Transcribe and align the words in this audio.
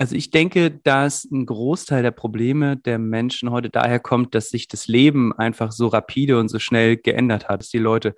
Also 0.00 0.16
ich 0.16 0.30
denke, 0.30 0.70
dass 0.70 1.28
ein 1.30 1.44
Großteil 1.44 2.02
der 2.02 2.10
Probleme 2.10 2.78
der 2.78 2.98
Menschen 2.98 3.50
heute 3.50 3.68
daher 3.68 4.00
kommt, 4.00 4.34
dass 4.34 4.48
sich 4.48 4.66
das 4.66 4.88
Leben 4.88 5.34
einfach 5.34 5.72
so 5.72 5.88
rapide 5.88 6.38
und 6.38 6.48
so 6.48 6.58
schnell 6.58 6.96
geändert 6.96 7.50
hat, 7.50 7.60
dass 7.60 7.68
die 7.68 7.76
Leute 7.76 8.16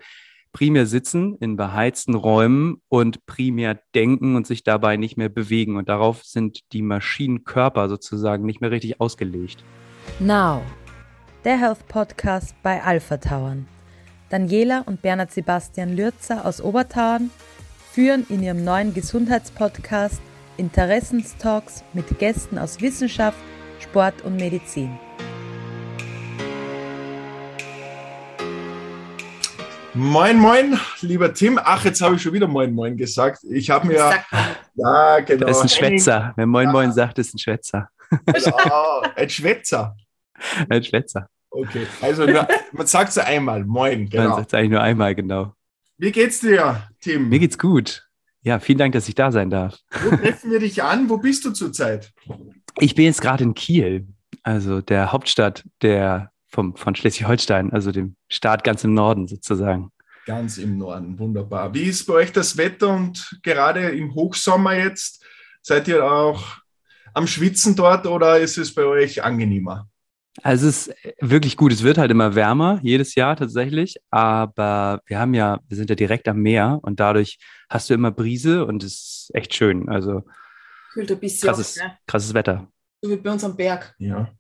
primär 0.53 0.87
sitzen 0.87 1.35
in 1.41 1.57
beheizten 1.57 2.15
Räumen 2.15 2.81
und 2.89 3.27
primär 3.27 3.81
denken 3.97 4.37
und 4.37 4.47
sich 4.47 4.63
dabei 4.63 4.97
nicht 4.97 5.17
mehr 5.17 5.29
bewegen. 5.29 5.77
Und 5.77 5.89
darauf 5.89 6.23
sind 6.23 6.61
die 6.73 6.83
Maschinenkörper 6.83 7.89
sozusagen 7.89 8.47
nicht 8.47 8.61
mehr 8.61 8.71
richtig 8.71 9.01
ausgelegt. 9.01 9.65
Now, 10.21 10.63
der 11.43 11.59
Health 11.59 11.89
Podcast 11.89 12.55
bei 12.63 12.81
Alpha 12.81 13.17
Tauern. 13.17 13.67
Daniela 14.29 14.85
und 14.87 15.03
Bernhard 15.03 15.33
Sebastian 15.33 15.97
Lürzer 15.97 16.47
aus 16.47 16.63
Obertauern 16.63 17.33
führen 17.91 18.25
in 18.29 18.41
ihrem 18.41 18.63
neuen 18.63 18.95
Gesundheitspodcast 18.95 20.23
Interessenstalks 20.59 21.83
mit 21.95 22.19
Gästen 22.19 22.59
aus 22.59 22.81
Wissenschaft, 22.81 23.39
Sport 23.81 24.23
und 24.23 24.37
Medizin. 24.37 24.99
Moin, 29.95 30.39
moin, 30.39 30.79
lieber 31.01 31.33
Tim. 31.35 31.59
Ach, 31.63 31.85
jetzt 31.85 32.01
habe 32.01 32.17
ich 32.17 32.23
schon 32.23 32.33
wieder 32.33 32.49
Moin, 32.49 32.73
Moin 32.73 32.97
gesagt. 32.97 33.45
Ich 33.45 33.71
habe 33.71 33.87
mir. 33.87 34.25
Ja, 34.75 35.21
genau. 35.21 35.47
Das 35.47 35.59
ist 35.59 35.63
ein 35.63 35.69
Schwätzer. 35.69 36.33
Wer 36.37 36.47
Moin, 36.47 36.71
Moin 36.71 36.93
sagt, 36.93 37.19
ist 37.19 37.35
ein 37.35 37.39
Schwätzer. 37.39 37.89
Genau, 38.27 39.03
ein 39.17 39.29
Schwätzer. 39.29 39.97
Ein 40.69 40.83
Schwätzer. 40.83 41.29
Okay, 41.51 41.87
also 42.01 42.25
nur, 42.25 42.49
man 42.73 42.87
sagt 42.87 43.11
es 43.11 43.19
einmal. 43.19 43.65
Moin, 43.65 44.09
genau. 44.09 44.29
Man 44.29 44.37
sagt 44.37 44.49
es 44.49 44.55
eigentlich 44.55 44.71
nur 44.71 44.81
einmal, 44.81 45.15
genau. 45.15 45.55
Wie 45.99 46.11
geht's 46.11 46.41
dir, 46.41 46.83
Tim? 47.01 47.29
Mir 47.29 47.39
geht's 47.39 47.59
gut. 47.59 48.07
Ja, 48.43 48.59
vielen 48.59 48.79
Dank, 48.79 48.93
dass 48.93 49.09
ich 49.09 49.15
da 49.15 49.31
sein 49.31 49.51
darf. 49.51 49.79
Wo 50.03 50.17
treffen 50.17 50.51
wir 50.51 50.59
dich 50.59 50.83
an? 50.83 51.09
Wo 51.09 51.19
bist 51.19 51.45
du 51.45 51.53
zurzeit? 51.53 52.13
Ich 52.81 52.95
bin 52.95 53.05
jetzt 53.05 53.21
gerade 53.21 53.45
in 53.45 53.55
Kiel, 53.55 54.09
also 54.43 54.81
der 54.81 55.13
Hauptstadt 55.13 55.65
der 55.81 56.33
vom, 56.49 56.77
von 56.77 56.95
Schleswig-Holstein, 56.95 57.73
also 57.73 57.93
dem 57.93 58.17
Staat 58.29 58.65
ganz 58.65 58.83
im 58.85 58.95
Norden 58.95 59.29
sozusagen. 59.29 59.91
Ganz 60.27 60.59
im 60.59 60.79
Norden, 60.79 61.19
wunderbar. 61.19 61.73
Wie 61.75 61.85
ist 61.85 62.07
bei 62.07 62.15
euch 62.15 62.33
das 62.33 62.57
Wetter 62.57 62.95
und 62.95 63.39
gerade 63.43 63.91
im 63.91 64.15
Hochsommer 64.15 64.75
jetzt? 64.75 65.25
Seid 65.63 65.89
ihr 65.89 66.05
auch 66.05 66.59
am 67.15 67.27
Schwitzen 67.27 67.77
dort 67.77 68.07
oder 68.07 68.39
ist 68.39 68.59
es 68.59 68.75
bei 68.75 68.85
euch 68.85 69.23
angenehmer? 69.23 69.89
Also 70.43 70.69
es 70.69 70.89
ist 70.89 70.97
wirklich 71.21 71.57
gut. 71.57 71.73
Es 71.73 71.83
wird 71.83 71.99
halt 71.99 72.11
immer 72.11 72.35
wärmer, 72.35 72.81
jedes 72.83 73.15
Jahr 73.15 73.37
tatsächlich. 73.37 73.97
Aber 74.11 75.03
wir 75.07 75.19
haben 75.19 75.35
ja, 75.35 75.61
wir 75.69 75.77
sind 75.77 75.91
ja 75.91 75.97
direkt 75.97 76.27
am 76.29 76.39
Meer 76.39 76.79
und 76.83 77.01
dadurch 77.01 77.39
hast 77.69 77.91
du 77.91 77.95
immer 77.95 78.11
Brise 78.11 78.65
und 78.65 78.83
es 78.83 78.93
ist 78.93 79.31
echt 79.35 79.55
schön. 79.55 79.89
Also 79.89 80.23
Kühlt 80.93 81.11
ein 81.11 81.21
bisschen 81.21 81.49
krasses, 81.49 81.79
auf, 81.79 81.87
ne? 81.87 81.99
krasses 82.07 82.35
Wetter. 82.35 82.69
So 83.03 83.11
wie 83.11 83.17
bei 83.17 83.31
uns 83.31 83.45
am 83.45 83.57
Berg. 83.57 83.95
Ja. 83.99 84.33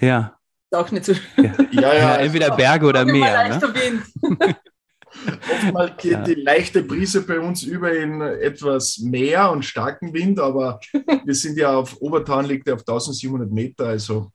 Ja, 0.00 0.36
auch 0.72 0.90
nicht 0.90 1.04
so 1.04 1.12
Ja, 1.36 1.54
ja, 1.70 1.94
ja 1.94 2.16
entweder 2.16 2.54
Berge 2.56 2.86
oder 2.86 3.04
Meer. 3.04 3.48
Ne? 3.48 4.04
Oftmals 5.50 5.92
geht 5.96 6.12
ja. 6.12 6.22
die 6.22 6.34
leichte 6.34 6.82
Brise 6.82 7.22
bei 7.22 7.40
uns 7.40 7.62
über 7.62 7.92
in 7.92 8.20
etwas 8.20 8.98
mehr 8.98 9.50
und 9.50 9.64
starken 9.64 10.12
Wind, 10.12 10.38
aber 10.38 10.78
wir 11.24 11.34
sind 11.34 11.56
ja 11.56 11.74
auf 11.74 12.00
Obertan, 12.00 12.44
liegt 12.44 12.68
ja 12.68 12.74
auf 12.74 12.80
1700 12.80 13.50
Meter. 13.50 13.86
Also 13.86 14.30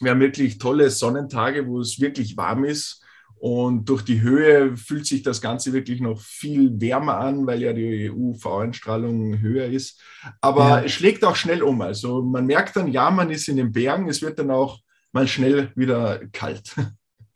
wir 0.00 0.10
haben 0.10 0.20
wirklich 0.20 0.58
tolle 0.58 0.90
Sonnentage, 0.90 1.66
wo 1.66 1.80
es 1.80 2.00
wirklich 2.00 2.36
warm 2.36 2.64
ist. 2.64 3.02
Und 3.40 3.88
durch 3.88 4.02
die 4.02 4.20
Höhe 4.20 4.76
fühlt 4.76 5.06
sich 5.06 5.22
das 5.22 5.40
Ganze 5.40 5.72
wirklich 5.72 6.00
noch 6.00 6.20
viel 6.20 6.80
wärmer 6.80 7.18
an, 7.18 7.46
weil 7.46 7.62
ja 7.62 7.72
die 7.72 8.10
UV-Einstrahlung 8.10 9.40
höher 9.40 9.66
ist. 9.66 10.00
Aber 10.40 10.68
ja. 10.68 10.80
es 10.80 10.92
schlägt 10.92 11.24
auch 11.24 11.36
schnell 11.36 11.62
um. 11.62 11.80
Also 11.80 12.22
man 12.22 12.46
merkt 12.46 12.74
dann, 12.74 12.88
ja, 12.88 13.10
man 13.10 13.30
ist 13.30 13.48
in 13.48 13.56
den 13.56 13.70
Bergen. 13.70 14.08
Es 14.08 14.22
wird 14.22 14.40
dann 14.40 14.50
auch 14.50 14.80
mal 15.12 15.28
schnell 15.28 15.72
wieder 15.74 16.20
kalt. 16.32 16.74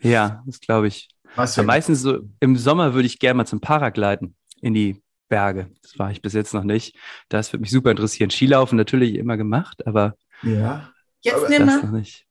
Ja, 0.05 0.43
das 0.47 0.59
glaube 0.59 0.89
ich. 0.89 1.11
Was 1.37 1.55
ja, 1.55 1.63
meistens 1.63 2.01
so 2.01 2.29
im 2.41 2.57
Sommer 2.57 2.93
würde 2.93 3.07
ich 3.07 3.21
gerne 3.21 3.37
mal 3.37 3.47
zum 3.47 3.61
Paragliden 3.61 4.35
in 4.61 4.75
die 4.75 5.01
Berge. 5.29 5.71
Das 5.81 5.97
war 5.97 6.11
ich 6.11 6.21
bis 6.21 6.33
jetzt 6.33 6.53
noch 6.55 6.65
nicht. 6.65 6.97
Das 7.29 7.53
würde 7.53 7.61
mich 7.61 7.71
super 7.71 7.93
interessieren. 7.93 8.29
Skilaufen 8.29 8.77
natürlich 8.77 9.15
immer 9.15 9.37
gemacht, 9.37 9.87
aber 9.87 10.17
ja. 10.43 10.91
Jetzt 11.21 11.49
nicht 11.49 11.65
mehr. 11.65 11.83
Noch 11.83 11.93
nicht. 11.93 12.27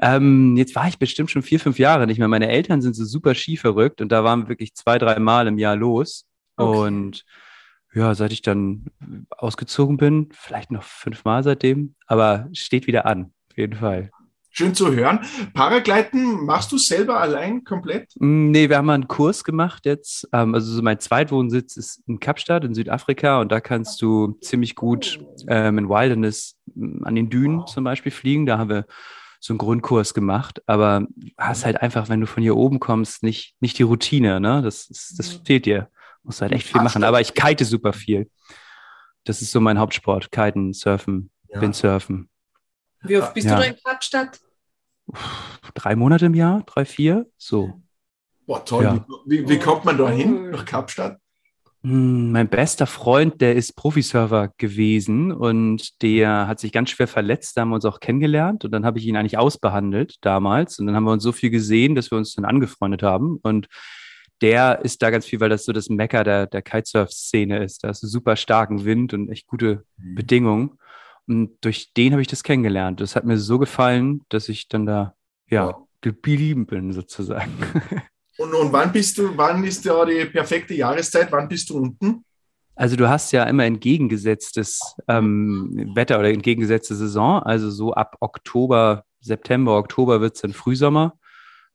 Ähm, 0.00 0.56
jetzt 0.56 0.74
war 0.74 0.88
ich 0.88 0.98
bestimmt 0.98 1.30
schon 1.30 1.42
vier, 1.42 1.60
fünf 1.60 1.78
Jahre 1.78 2.06
nicht 2.06 2.18
mehr. 2.18 2.28
Meine 2.28 2.48
Eltern 2.48 2.80
sind 2.80 2.94
so 2.94 3.04
super 3.04 3.34
skiverrückt 3.34 4.00
und 4.00 4.10
da 4.10 4.24
waren 4.24 4.42
wir 4.42 4.48
wirklich 4.48 4.74
zwei, 4.74 4.98
drei 4.98 5.18
Mal 5.18 5.46
im 5.46 5.58
Jahr 5.58 5.76
los. 5.76 6.26
Okay. 6.56 6.78
Und 6.78 7.24
ja, 7.94 8.14
seit 8.14 8.32
ich 8.32 8.42
dann 8.42 8.86
ausgezogen 9.30 9.96
bin, 9.96 10.28
vielleicht 10.32 10.70
noch 10.70 10.82
fünfmal 10.82 11.42
seitdem, 11.42 11.94
aber 12.06 12.48
steht 12.52 12.86
wieder 12.86 13.06
an, 13.06 13.32
auf 13.50 13.56
jeden 13.56 13.76
Fall. 13.76 14.10
Schön 14.50 14.74
zu 14.74 14.92
hören. 14.92 15.20
Paragliden 15.54 16.44
machst 16.44 16.72
du 16.72 16.78
selber 16.78 17.20
allein 17.20 17.62
komplett? 17.64 18.10
Mm, 18.18 18.50
nee, 18.50 18.68
wir 18.68 18.78
haben 18.78 18.86
mal 18.86 18.94
einen 18.94 19.06
Kurs 19.06 19.44
gemacht 19.44 19.86
jetzt. 19.86 20.28
Ähm, 20.32 20.54
also 20.54 20.72
so 20.72 20.82
mein 20.82 20.98
Zweitwohnsitz 20.98 21.76
ist 21.76 22.02
in 22.08 22.18
Kapstadt 22.18 22.64
in 22.64 22.74
Südafrika 22.74 23.40
und 23.40 23.52
da 23.52 23.60
kannst 23.60 24.02
du 24.02 24.36
ziemlich 24.40 24.74
gut 24.74 25.20
ähm, 25.46 25.78
in 25.78 25.88
Wilderness 25.88 26.56
mm, 26.74 27.04
an 27.04 27.14
den 27.14 27.30
Dünen 27.30 27.66
zum 27.66 27.84
Beispiel 27.84 28.10
fliegen. 28.10 28.46
Da 28.46 28.58
haben 28.58 28.70
wir 28.70 28.86
so 29.40 29.52
einen 29.52 29.58
Grundkurs 29.58 30.14
gemacht, 30.14 30.62
aber 30.66 31.06
hast 31.36 31.64
halt 31.64 31.80
einfach, 31.80 32.08
wenn 32.08 32.20
du 32.20 32.26
von 32.26 32.42
hier 32.42 32.56
oben 32.56 32.80
kommst, 32.80 33.22
nicht, 33.22 33.54
nicht 33.60 33.78
die 33.78 33.84
Routine, 33.84 34.40
ne? 34.40 34.62
Das, 34.62 34.88
das 34.88 35.40
fehlt 35.44 35.66
dir. 35.66 35.88
Musst 36.22 36.42
halt 36.42 36.52
echt 36.52 36.66
viel 36.66 36.82
machen. 36.82 37.04
Aber 37.04 37.20
ich 37.20 37.34
kite 37.34 37.64
super 37.64 37.92
viel. 37.92 38.28
Das 39.24 39.40
ist 39.42 39.52
so 39.52 39.60
mein 39.60 39.78
Hauptsport. 39.78 40.32
Kiten, 40.32 40.72
Surfen, 40.72 41.30
ja. 41.48 41.60
Windsurfen. 41.60 42.28
Wie 43.02 43.16
oft 43.18 43.34
bist 43.34 43.46
ja. 43.46 43.54
du 43.54 43.62
da 43.62 43.68
in 43.68 43.76
Kapstadt? 43.82 44.40
Drei 45.74 45.96
Monate 45.96 46.26
im 46.26 46.34
Jahr, 46.34 46.62
drei, 46.66 46.84
vier, 46.84 47.26
so. 47.36 47.80
Boah, 48.46 48.64
toll. 48.64 48.84
Ja. 48.84 49.06
Wie, 49.26 49.48
wie, 49.48 49.58
kommt 49.58 49.84
man 49.84 49.96
da 49.96 50.08
hin, 50.08 50.50
nach 50.50 50.64
Kapstadt? 50.64 51.18
Hm, 51.82 52.32
mein 52.32 52.48
bester 52.48 52.86
Freund, 52.86 53.40
der 53.40 53.54
ist 53.54 53.76
Profisurfer 53.76 54.52
gewesen 54.58 55.30
und 55.30 56.02
der 56.02 56.48
hat 56.48 56.58
sich 56.58 56.72
ganz 56.72 56.90
schwer 56.90 57.06
verletzt. 57.06 57.56
Da 57.56 57.60
haben 57.60 57.68
wir 57.68 57.76
uns 57.76 57.84
auch 57.84 58.00
kennengelernt 58.00 58.64
und 58.64 58.72
dann 58.72 58.84
habe 58.84 58.98
ich 58.98 59.06
ihn 59.06 59.16
eigentlich 59.16 59.38
ausbehandelt 59.38 60.16
damals. 60.22 60.78
Und 60.78 60.86
dann 60.86 60.96
haben 60.96 61.04
wir 61.04 61.12
uns 61.12 61.22
so 61.22 61.32
viel 61.32 61.50
gesehen, 61.50 61.94
dass 61.94 62.10
wir 62.10 62.18
uns 62.18 62.34
dann 62.34 62.44
angefreundet 62.44 63.02
haben. 63.04 63.38
Und 63.42 63.68
der 64.40 64.80
ist 64.84 65.02
da 65.02 65.10
ganz 65.10 65.26
viel, 65.26 65.40
weil 65.40 65.50
das 65.50 65.64
so 65.64 65.72
das 65.72 65.88
Mecker 65.88 66.24
der, 66.24 66.46
der 66.46 66.62
Kitesurf-Szene 66.62 67.62
ist. 67.62 67.84
Da 67.84 67.90
ist 67.90 68.00
super 68.00 68.36
starken 68.36 68.84
Wind 68.84 69.14
und 69.14 69.30
echt 69.30 69.46
gute 69.46 69.84
mhm. 69.96 70.14
Bedingungen. 70.16 70.78
Und 71.28 71.58
durch 71.60 71.92
den 71.92 72.12
habe 72.12 72.22
ich 72.22 72.28
das 72.28 72.42
kennengelernt. 72.42 73.00
Das 73.00 73.14
hat 73.14 73.24
mir 73.24 73.38
so 73.38 73.58
gefallen, 73.58 74.22
dass 74.30 74.48
ich 74.48 74.68
dann 74.68 74.86
da, 74.86 75.14
ja, 75.48 75.70
ja. 75.70 75.78
geblieben 76.00 76.66
bin 76.66 76.92
sozusagen. 76.92 77.52
Und, 78.38 78.54
und 78.54 78.72
wann 78.72 78.92
bist 78.92 79.18
du, 79.18 79.36
wann 79.36 79.64
ist 79.64 79.84
ja 79.84 80.04
die 80.04 80.24
perfekte 80.26 80.74
Jahreszeit? 80.74 81.30
Wann 81.30 81.48
bist 81.48 81.70
du 81.70 81.78
unten? 81.78 82.24
Also 82.74 82.94
du 82.94 83.08
hast 83.08 83.32
ja 83.32 83.42
immer 83.44 83.64
entgegengesetztes 83.64 84.96
ähm, 85.08 85.90
Wetter 85.94 86.18
oder 86.18 86.30
entgegengesetzte 86.30 86.94
Saison. 86.94 87.42
Also 87.42 87.70
so 87.70 87.92
ab 87.92 88.16
Oktober, 88.20 89.04
September, 89.20 89.76
Oktober 89.76 90.20
wird 90.20 90.36
es 90.36 90.42
dann 90.42 90.52
Frühsommer. 90.52 91.18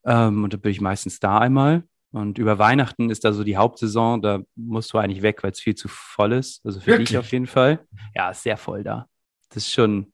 Ähm, 0.05 0.45
und 0.45 0.53
da 0.53 0.57
bin 0.57 0.71
ich 0.71 0.81
meistens 0.81 1.19
da 1.19 1.39
einmal. 1.39 1.83
Und 2.11 2.37
über 2.37 2.57
Weihnachten 2.59 3.09
ist 3.09 3.25
da 3.25 3.33
so 3.33 3.43
die 3.43 3.57
Hauptsaison. 3.57 4.21
Da 4.21 4.39
musst 4.55 4.93
du 4.93 4.97
eigentlich 4.97 5.21
weg, 5.21 5.43
weil 5.43 5.51
es 5.51 5.59
viel 5.59 5.75
zu 5.75 5.89
voll 5.89 6.31
ist. 6.31 6.65
Also 6.65 6.79
für 6.79 6.87
Wirklich? 6.87 7.09
dich 7.09 7.17
auf 7.17 7.31
jeden 7.31 7.47
Fall. 7.47 7.85
Ja, 8.15 8.29
ist 8.29 8.43
sehr 8.43 8.57
voll 8.57 8.83
da 8.83 9.07
das 9.53 9.63
ist 9.63 9.71
schon, 9.71 10.11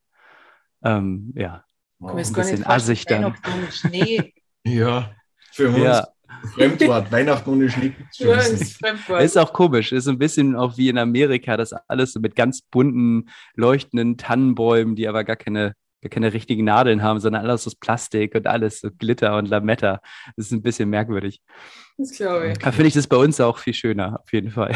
ähm, 0.83 1.33
ja, 1.35 1.63
wow. 1.99 2.11
ein 2.11 2.33
bisschen 2.33 2.65
assig 2.65 3.05
dann. 3.05 3.35
Schnee. 3.71 4.33
ja, 4.65 5.15
für 5.51 5.69
uns. 5.69 5.79
Ja. 5.79 6.07
Fremdwort, 6.53 7.12
Weihnachten 7.12 7.50
ohne 7.50 7.69
Schnee. 7.69 7.94
Ja, 8.13 8.38
ist, 8.38 8.79
ist 9.19 9.38
auch 9.38 9.53
komisch. 9.53 9.91
Ist 9.91 10.07
ein 10.07 10.17
bisschen 10.17 10.56
auch 10.56 10.78
wie 10.78 10.90
in 10.90 10.97
Amerika, 10.97 11.57
das 11.57 11.73
alles 11.73 12.13
so 12.13 12.19
mit 12.19 12.35
ganz 12.35 12.62
bunten, 12.62 13.29
leuchtenden 13.56 14.17
Tannenbäumen, 14.17 14.95
die 14.95 15.07
aber 15.07 15.23
gar 15.23 15.35
keine, 15.35 15.74
gar 16.01 16.09
keine 16.09 16.33
richtigen 16.33 16.65
Nadeln 16.65 17.03
haben, 17.03 17.19
sondern 17.19 17.44
alles 17.44 17.68
aus 17.68 17.75
Plastik 17.75 18.36
und 18.36 18.48
alles 18.48 18.80
so 18.80 18.89
Glitter 18.92 19.38
und 19.38 19.48
Lametta. 19.50 20.01
Das 20.36 20.48
ist 20.48 20.51
ein 20.51 20.62
bisschen 20.62 20.89
merkwürdig. 20.89 21.42
Das 21.98 22.12
glaube 22.12 22.51
ich. 22.51 22.57
Da 22.57 22.71
finde 22.71 22.88
ich 22.88 22.94
das 22.94 23.07
bei 23.07 23.18
uns 23.18 23.42
auch 23.42 23.57
viel 23.57 23.74
schöner, 23.74 24.21
auf 24.21 24.31
jeden 24.31 24.51
Fall. 24.51 24.75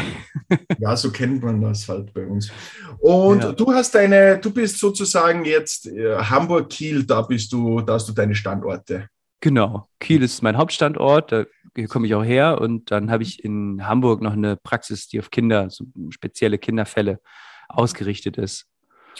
Ja, 0.78 0.96
so 0.96 1.10
kennt 1.10 1.42
man 1.42 1.62
das 1.62 1.88
halt 1.88 2.12
bei 2.12 2.26
uns. 2.26 2.50
Und 2.98 3.42
ja. 3.42 3.52
du 3.52 3.72
hast 3.72 3.94
deine, 3.94 4.38
du 4.38 4.52
bist 4.52 4.78
sozusagen 4.78 5.44
jetzt 5.44 5.86
äh, 5.86 6.16
Hamburg, 6.16 6.68
Kiel, 6.68 7.04
da 7.04 7.22
bist 7.22 7.52
du, 7.52 7.80
da 7.80 7.94
hast 7.94 8.08
du 8.08 8.12
deine 8.12 8.34
Standorte. 8.34 9.08
Genau. 9.44 9.90
Kiel 10.00 10.22
ist 10.22 10.40
mein 10.40 10.56
Hauptstandort, 10.56 11.30
da 11.30 11.44
komme 11.90 12.06
ich 12.06 12.14
auch 12.14 12.24
her. 12.24 12.62
Und 12.62 12.90
dann 12.90 13.10
habe 13.10 13.24
ich 13.24 13.44
in 13.44 13.86
Hamburg 13.86 14.22
noch 14.22 14.32
eine 14.32 14.56
Praxis, 14.56 15.06
die 15.06 15.20
auf 15.20 15.30
Kinder, 15.30 15.68
so 15.68 15.84
spezielle 16.08 16.56
Kinderfälle 16.56 17.20
ausgerichtet 17.68 18.38
ist. 18.38 18.64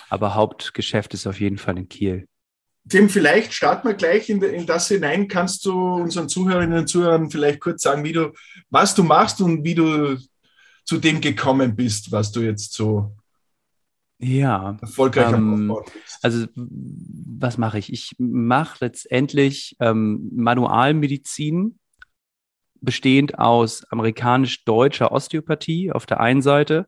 Aber 0.09 0.35
Hauptgeschäft 0.35 1.13
ist 1.13 1.27
auf 1.27 1.41
jeden 1.41 1.59
Fall 1.59 1.77
in 1.77 1.91
Kiel. 1.91 2.27
Tim, 2.89 3.11
vielleicht 3.11 3.53
starten 3.53 3.87
wir 3.87 3.93
gleich 3.93 4.31
in, 4.31 4.41
in, 4.41 4.65
das 4.65 4.89
hinein. 4.89 5.29
Kannst 5.29 5.67
du 5.67 5.73
unseren 5.97 6.31
Zuhörerinnen 6.31 6.79
und 6.79 6.87
Zuhörern 6.87 7.31
vielleicht 7.31 7.61
kurz 7.61 7.83
sagen, 7.83 8.03
wie 8.03 8.15
du, 8.15 8.33
was 8.71 8.95
du 8.95 9.03
machst 9.03 9.43
und 9.43 9.63
wie 9.63 9.75
du 9.75 10.17
zu 10.87 10.97
dem 10.97 11.21
gekommen 11.21 11.77
bist, 11.77 12.11
was 12.13 12.33
du 12.33 12.41
jetzt 12.41 12.73
so 12.73 13.15
ja, 14.25 14.77
erfolgreich 14.81 15.33
ähm. 15.33 15.75
Also 16.23 16.47
was 16.55 17.59
mache 17.59 17.79
ich? 17.79 17.93
Ich 17.93 18.13
mache 18.19 18.79
letztendlich 18.81 19.77
ähm, 19.81 20.31
Manualmedizin, 20.35 21.79
bestehend 22.81 23.39
aus 23.39 23.85
amerikanisch-deutscher 23.85 25.13
Osteopathie 25.13 25.93
auf 25.93 26.07
der 26.07 26.21
einen 26.21 26.43
Seite. 26.43 26.87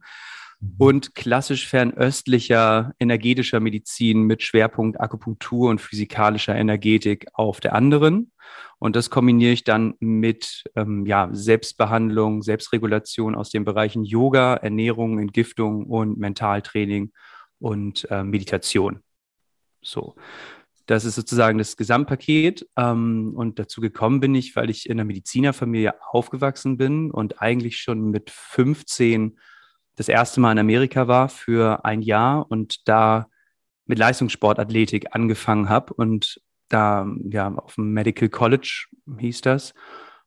Und 0.79 1.15
klassisch 1.15 1.69
fernöstlicher 1.69 2.95
energetischer 2.99 3.61
Medizin 3.61 4.23
mit 4.23 4.43
Schwerpunkt 4.43 5.01
Akupunktur 5.01 5.71
und 5.71 5.81
physikalischer 5.81 6.55
Energetik 6.55 7.27
auf 7.35 7.61
der 7.61 7.75
anderen. 7.75 8.33
Und 8.79 8.97
das 8.97 9.11
kombiniere 9.11 9.53
ich 9.53 9.65
dann 9.65 9.95
mit 10.01 10.65
ähm, 10.75 11.07
ja, 11.07 11.29
Selbstbehandlung, 11.33 12.43
Selbstregulation 12.43 13.35
aus 13.35 13.51
den 13.51 13.65
Bereichen 13.65 14.05
Yoga, 14.05 14.55
Ernährung, 14.55 15.19
Entgiftung 15.19 15.87
und 15.87 16.19
Mentaltraining 16.19 17.13
und 17.59 18.07
äh, 18.11 18.23
Meditation. 18.23 19.01
So. 19.83 20.15
Das 20.87 21.05
ist 21.05 21.17
sozusagen 21.17 21.59
das 21.59 21.77
Gesamtpaket. 21.77 22.69
Ähm, 22.77 23.33
und 23.35 23.59
dazu 23.59 23.81
gekommen 23.81 24.21
bin 24.21 24.35
ich, 24.35 24.55
weil 24.57 24.71
ich 24.71 24.87
in 24.89 24.93
einer 24.93 25.05
Medizinerfamilie 25.05 25.95
aufgewachsen 26.11 26.77
bin 26.77 27.11
und 27.11 27.43
eigentlich 27.43 27.79
schon 27.79 28.11
mit 28.11 28.31
15 28.31 29.39
das 29.97 30.09
erste 30.09 30.41
Mal 30.41 30.53
in 30.53 30.59
Amerika 30.59 31.09
war 31.09 31.29
für 31.29 31.85
ein 31.85 32.03
Jahr 32.03 32.51
und 32.51 32.87
da 32.89 33.27
mit 33.87 33.99
Leistungssportathletik 33.99 35.15
angefangen 35.15 35.69
habe 35.69 35.95
und 35.95 36.41
da 36.69 37.07
ja 37.31 37.53
auf 37.55 37.77
dem 37.77 37.93
Medical 37.93 38.29
College 38.29 38.87
hieß 39.19 39.41
das. 39.43 39.75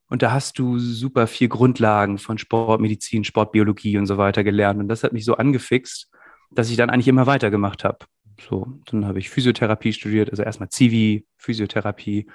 Und 0.08 0.24
da 0.24 0.32
hast 0.32 0.58
du 0.58 0.80
super 0.80 1.28
viel 1.28 1.50
Grundlagen 1.50 2.18
von 2.18 2.38
Sportmedizin, 2.40 3.24
Sportbiologie 3.24 3.98
und 3.98 4.08
so 4.08 4.18
weiter 4.18 4.44
gelernt. 4.44 4.80
Und 4.80 4.88
das 4.88 5.04
hat 5.04 5.14
mich 5.14 5.24
so 5.24 5.36
angefixt, 5.36 6.10
dass 6.52 6.72
ich 6.72 6.78
dann 6.78 6.90
eigentlich 6.90 7.08
immer 7.08 7.28
weitergemacht 7.28 7.84
habe. 7.84 8.00
So, 8.42 8.80
dann 8.86 9.06
habe 9.06 9.20
ich 9.20 9.30
Physiotherapie 9.30 9.94
studiert, 9.94 10.32
also 10.32 10.42
erstmal 10.42 10.70
Zivi, 10.70 11.28
Physiotherapie 11.38 12.28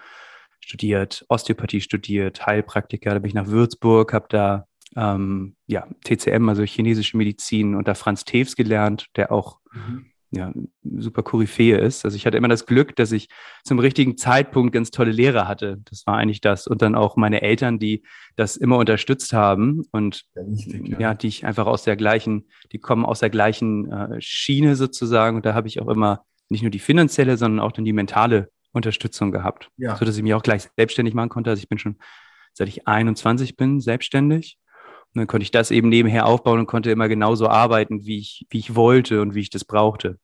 studiert, 0.60 1.25
Osteopathie 1.28 1.81
studiert, 1.81 2.46
Heilpraktiker. 2.46 3.14
Da 3.14 3.19
bin 3.19 3.28
ich 3.28 3.34
nach 3.34 3.48
Würzburg, 3.48 4.12
habe 4.12 4.26
da 4.28 4.66
ähm, 4.96 5.56
ja, 5.67 5.87
TCM, 6.05 6.49
also 6.49 6.62
chinesische 6.62 7.17
Medizin, 7.17 7.75
unter 7.75 7.94
Franz 7.94 8.25
Tews 8.25 8.56
gelernt, 8.56 9.06
der 9.17 9.32
auch 9.32 9.58
Mhm. 9.73 10.06
ja, 10.31 10.52
super 10.99 11.23
Koryphäe 11.23 11.79
ist. 11.79 12.05
Also 12.05 12.17
ich 12.17 12.26
hatte 12.26 12.37
immer 12.37 12.49
das 12.49 12.64
Glück, 12.67 12.94
dass 12.96 13.11
ich 13.12 13.29
zum 13.64 13.79
richtigen 13.81 14.17
Zeitpunkt 14.17 14.73
ganz 14.73 14.91
tolle 14.91 15.11
Lehrer 15.12 15.46
hatte. 15.49 15.79
Das 15.91 16.06
war 16.06 16.17
eigentlich 16.17 16.41
das. 16.41 16.67
Und 16.67 16.81
dann 16.82 16.94
auch 16.94 17.17
meine 17.17 17.43
Eltern, 17.43 17.79
die 17.79 18.02
das 18.37 18.56
immer 18.56 18.79
unterstützt 18.79 19.32
haben 19.32 19.82
und 19.93 20.25
Ja, 20.35 20.43
ja, 20.85 20.99
ja. 21.00 21.14
die 21.14 21.29
ich 21.29 21.44
einfach 21.46 21.67
aus 21.67 21.82
der 21.85 21.96
gleichen, 21.96 22.49
die 22.73 22.79
kommen 22.79 23.05
aus 23.05 23.20
der 23.20 23.31
gleichen 23.31 23.91
äh, 23.93 24.20
Schiene 24.20 24.75
sozusagen. 24.76 25.37
Und 25.37 25.44
da 25.46 25.55
habe 25.55 25.67
ich 25.69 25.81
auch 25.81 25.88
immer 25.88 26.25
nicht 26.49 26.62
nur 26.62 26.70
die 26.70 26.79
finanzielle, 26.81 27.37
sondern 27.37 27.61
auch 27.61 27.73
dann 27.73 27.85
die 27.85 27.93
mentale 27.93 28.50
Unterstützung 28.73 29.31
gehabt, 29.32 29.70
Ja. 29.76 29.96
so 29.96 30.05
dass 30.05 30.17
ich 30.17 30.23
mich 30.23 30.35
auch 30.35 30.43
gleich 30.43 30.69
selbstständig 30.76 31.14
machen 31.14 31.29
konnte. 31.31 31.50
Also 31.50 31.61
ich 31.62 31.69
bin 31.69 31.79
schon, 31.79 31.96
seit 32.52 32.69
ich 32.69 32.87
21 32.88 33.56
bin, 33.56 33.81
selbstständig. 33.81 34.58
Und 35.14 35.20
dann 35.20 35.26
konnte 35.28 35.44
ich 35.44 35.50
das 35.52 35.70
eben 35.70 35.88
nebenher 35.88 36.26
aufbauen 36.26 36.58
und 36.58 36.66
konnte 36.66 36.90
immer 36.90 37.08
genauso 37.08 37.49
arbeiten, 37.49 38.05
wie 38.05 38.19
ich, 38.19 38.46
wie 38.50 38.58
ich 38.58 38.75
wollte 38.75 39.22
und 39.22 39.34
wie 39.34 39.40
ich 39.40 39.50
das 39.50 39.64
brauchte. 39.64 40.19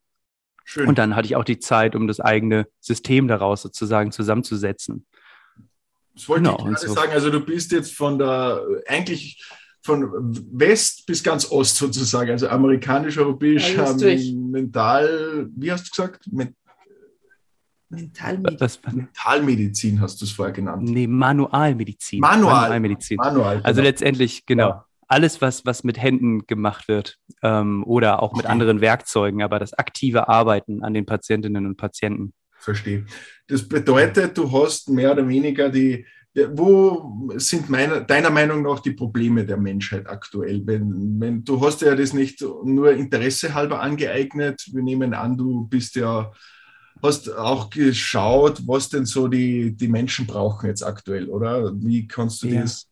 Schön. 0.64 0.88
Und 0.88 0.98
dann 0.98 1.14
hatte 1.16 1.26
ich 1.26 1.36
auch 1.36 1.44
die 1.44 1.58
Zeit, 1.60 1.94
um 1.94 2.06
das 2.08 2.20
eigene 2.20 2.66
System 2.80 3.28
daraus 3.28 3.62
sozusagen 3.62 4.10
zusammenzusetzen. 4.12 5.06
Das 6.14 6.28
wollte 6.28 6.42
Genau, 6.42 6.56
ich 6.58 6.64
und 6.64 6.74
gerade 6.74 6.86
so. 6.88 6.94
sagen. 6.94 7.12
Also 7.12 7.30
du 7.30 7.40
bist 7.40 7.72
jetzt 7.72 7.94
von 7.94 8.18
der, 8.18 8.62
eigentlich 8.86 9.44
von 9.82 10.10
West 10.52 11.06
bis 11.06 11.22
ganz 11.22 11.50
Ost 11.50 11.76
sozusagen, 11.76 12.30
also 12.30 12.48
amerikanisch, 12.48 13.16
europäisch, 13.16 13.78
Alles 13.78 13.96
durch. 13.96 14.28
ähm, 14.28 14.50
mental, 14.50 15.48
wie 15.56 15.72
hast 15.72 15.86
du 15.86 15.90
gesagt? 15.90 16.24
Men 16.30 16.54
Mentalmedizin. 17.90 18.58
Das, 18.58 18.80
Mentalmedizin 18.92 20.00
hast 20.00 20.20
du 20.20 20.24
es 20.24 20.32
vorher 20.32 20.52
genannt. 20.52 20.82
nee, 20.88 21.06
Manualmedizin. 21.06 22.20
Manual. 22.20 22.62
Manualmedizin. 22.62 23.16
Manual. 23.16 23.60
Also 23.62 23.80
genau. 23.80 23.90
letztendlich, 23.90 24.46
genau. 24.46 24.68
Ja. 24.68 24.86
Alles, 25.08 25.40
was, 25.40 25.66
was 25.66 25.82
mit 25.82 26.00
Händen 26.00 26.46
gemacht 26.46 26.86
wird 26.86 27.18
ähm, 27.42 27.82
oder 27.84 28.22
auch 28.22 28.32
mit 28.32 28.46
anderen 28.46 28.80
Werkzeugen, 28.80 29.42
aber 29.42 29.58
das 29.58 29.74
aktive 29.74 30.28
Arbeiten 30.28 30.84
an 30.84 30.94
den 30.94 31.04
Patientinnen 31.04 31.66
und 31.66 31.76
Patienten. 31.76 32.32
Verstehe. 32.58 33.06
Das 33.48 33.66
bedeutet, 33.68 34.38
du 34.38 34.52
hast 34.52 34.88
mehr 34.88 35.10
oder 35.10 35.26
weniger 35.26 35.68
die, 35.68 36.06
wo 36.52 37.28
sind 37.36 37.68
meiner, 37.68 38.02
deiner 38.02 38.30
Meinung 38.30 38.62
nach 38.62 38.78
die 38.78 38.92
Probleme 38.92 39.44
der 39.44 39.56
Menschheit 39.56 40.08
aktuell? 40.08 40.62
Wenn, 40.64 41.20
wenn, 41.20 41.44
du 41.44 41.60
hast 41.60 41.82
ja 41.82 41.96
das 41.96 42.12
nicht 42.12 42.40
nur 42.40 42.92
Interesse 42.92 43.52
halber 43.52 43.80
angeeignet. 43.80 44.62
Wir 44.72 44.82
nehmen 44.82 45.12
an, 45.12 45.36
du 45.36 45.66
bist 45.66 45.96
ja, 45.96 46.30
hast 47.02 47.34
auch 47.34 47.70
geschaut, 47.70 48.62
was 48.66 48.88
denn 48.88 49.06
so 49.06 49.28
die, 49.28 49.76
die 49.76 49.88
Menschen 49.88 50.26
brauchen 50.26 50.66
jetzt 50.66 50.82
aktuell, 50.82 51.28
oder? 51.28 51.72
Wie 51.74 52.06
kannst 52.06 52.42
du 52.42 52.48
Ja. 52.48 52.62
das? 52.62 52.86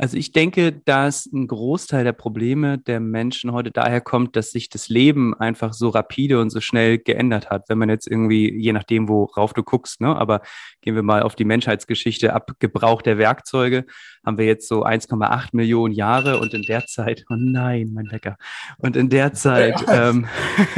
Also 0.00 0.16
ich 0.16 0.30
denke, 0.30 0.70
dass 0.70 1.26
ein 1.26 1.48
Großteil 1.48 2.04
der 2.04 2.12
Probleme 2.12 2.78
der 2.78 3.00
Menschen 3.00 3.50
heute 3.50 3.72
daher 3.72 4.00
kommt, 4.00 4.36
dass 4.36 4.52
sich 4.52 4.68
das 4.68 4.88
Leben 4.88 5.34
einfach 5.34 5.72
so 5.72 5.88
rapide 5.88 6.40
und 6.40 6.50
so 6.50 6.60
schnell 6.60 6.98
geändert 6.98 7.50
hat. 7.50 7.68
Wenn 7.68 7.78
man 7.78 7.88
jetzt 7.88 8.06
irgendwie, 8.06 8.56
je 8.56 8.72
nachdem, 8.72 9.08
worauf 9.08 9.54
du 9.54 9.64
guckst, 9.64 10.00
ne, 10.00 10.14
aber 10.14 10.42
gehen 10.82 10.94
wir 10.94 11.02
mal 11.02 11.22
auf 11.22 11.34
die 11.34 11.44
Menschheitsgeschichte 11.44 12.32
ab, 12.32 12.52
Gebrauch 12.60 13.02
der 13.02 13.18
Werkzeuge, 13.18 13.86
haben 14.24 14.38
wir 14.38 14.46
jetzt 14.46 14.68
so 14.68 14.84
1,8 14.84 15.48
Millionen 15.50 15.92
Jahre 15.92 16.38
und 16.38 16.54
in 16.54 16.62
der 16.62 16.86
Zeit, 16.86 17.24
oh 17.28 17.34
nein, 17.36 17.90
mein 17.92 18.06
Lecker, 18.06 18.36
und 18.78 18.94
in 18.94 19.08
der 19.08 19.32
Zeit, 19.32 19.84
ähm, 19.92 20.28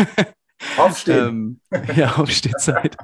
Aufstehen. 0.77 1.61
ähm, 1.73 1.85
ja, 1.97 2.17
Aufstehzeit. 2.17 2.97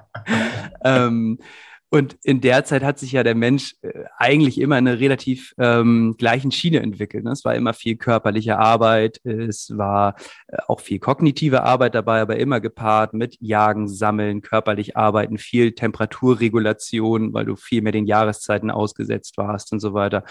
ähm, 0.84 1.38
und 1.88 2.16
in 2.24 2.40
der 2.40 2.64
Zeit 2.64 2.82
hat 2.82 2.98
sich 2.98 3.12
ja 3.12 3.22
der 3.22 3.36
Mensch 3.36 3.76
äh, 3.82 4.04
eigentlich 4.18 4.60
immer 4.60 4.76
in 4.76 4.88
einer 4.88 4.98
relativ 4.98 5.54
ähm, 5.56 6.16
gleichen 6.18 6.50
Schiene 6.50 6.80
entwickelt. 6.80 7.24
Ne? 7.24 7.30
Es 7.30 7.44
war 7.44 7.54
immer 7.54 7.74
viel 7.74 7.96
körperliche 7.96 8.58
Arbeit, 8.58 9.20
es 9.24 9.76
war 9.76 10.16
äh, 10.48 10.56
auch 10.66 10.80
viel 10.80 10.98
kognitive 10.98 11.62
Arbeit 11.62 11.94
dabei, 11.94 12.20
aber 12.20 12.36
immer 12.36 12.60
gepaart 12.60 13.14
mit 13.14 13.36
Jagen, 13.40 13.86
Sammeln, 13.86 14.42
körperlich 14.42 14.96
arbeiten, 14.96 15.38
viel 15.38 15.72
Temperaturregulation, 15.72 17.32
weil 17.32 17.44
du 17.44 17.54
viel 17.54 17.82
mehr 17.82 17.92
den 17.92 18.06
Jahreszeiten 18.06 18.72
ausgesetzt 18.72 19.36
warst 19.36 19.72
und 19.72 19.78
so 19.78 19.94
weiter. 19.94 20.24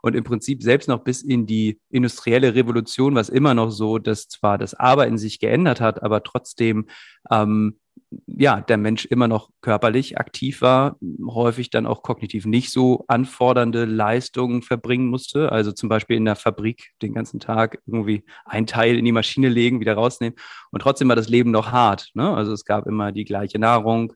Und 0.00 0.16
im 0.16 0.24
Prinzip 0.24 0.62
selbst 0.62 0.88
noch 0.88 1.04
bis 1.04 1.22
in 1.22 1.46
die 1.46 1.78
industrielle 1.90 2.54
Revolution 2.54 3.14
war 3.14 3.20
es 3.20 3.28
immer 3.28 3.54
noch 3.54 3.70
so, 3.70 3.98
dass 3.98 4.28
zwar 4.28 4.56
das 4.58 4.74
Arbeiten 4.74 5.18
sich 5.18 5.38
geändert 5.38 5.80
hat, 5.80 6.02
aber 6.02 6.22
trotzdem 6.22 6.86
ähm, 7.30 7.78
ja, 8.26 8.60
der 8.60 8.76
Mensch 8.76 9.04
immer 9.06 9.28
noch 9.28 9.50
körperlich 9.60 10.18
aktiv 10.18 10.60
war, 10.62 10.96
häufig 11.26 11.70
dann 11.70 11.86
auch 11.86 12.02
kognitiv 12.02 12.46
nicht 12.46 12.70
so 12.70 13.04
anfordernde 13.08 13.84
Leistungen 13.84 14.62
verbringen 14.62 15.06
musste. 15.06 15.52
Also 15.52 15.72
zum 15.72 15.88
Beispiel 15.88 16.16
in 16.16 16.24
der 16.24 16.36
Fabrik 16.36 16.90
den 17.00 17.14
ganzen 17.14 17.40
Tag 17.40 17.78
irgendwie 17.86 18.24
ein 18.44 18.66
Teil 18.66 18.98
in 18.98 19.04
die 19.04 19.12
Maschine 19.12 19.48
legen, 19.48 19.80
wieder 19.80 19.94
rausnehmen. 19.94 20.38
Und 20.70 20.80
trotzdem 20.80 21.08
war 21.08 21.16
das 21.16 21.28
Leben 21.28 21.50
noch 21.50 21.72
hart. 21.72 22.10
Ne? 22.14 22.34
Also 22.34 22.52
es 22.52 22.64
gab 22.64 22.86
immer 22.86 23.12
die 23.12 23.24
gleiche 23.24 23.58
Nahrung. 23.58 24.12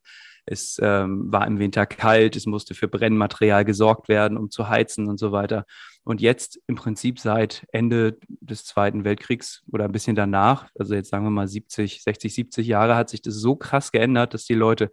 Es 0.47 0.79
ähm, 0.83 1.31
war 1.31 1.47
im 1.47 1.59
Winter 1.59 1.87
kalt, 1.87 2.37
es 2.37 2.47
musste 2.47 2.75
für 2.75 2.89
Brennmaterial 2.89 3.65
gesorgt 3.65 4.09
werden, 4.09 4.39
um 4.39 4.51
zu 4.51 4.69
heizen 4.69 5.09
und 5.09 5.19
so 5.19 5.33
weiter. 5.33 5.67
Und 6.05 6.21
jetzt 6.21 6.61
im 6.69 6.77
Prinzip 6.77 7.19
seit 7.19 7.67
Ende 7.73 8.19
des 8.29 8.65
Zweiten 8.65 9.05
Weltkriegs 9.05 9.65
oder 9.73 9.85
ein 9.85 9.93
bisschen 9.93 10.15
danach, 10.15 10.69
also 10.79 10.95
jetzt 10.95 11.11
sagen 11.11 11.25
wir 11.25 11.31
mal 11.31 11.49
70, 11.49 12.03
60, 12.03 12.33
70 12.33 12.67
Jahre, 12.67 12.95
hat 12.95 13.11
sich 13.11 13.23
das 13.23 13.35
so 13.35 13.57
krass 13.57 13.91
geändert, 13.91 14.33
dass 14.33 14.45
die 14.45 14.55
Leute 14.55 14.93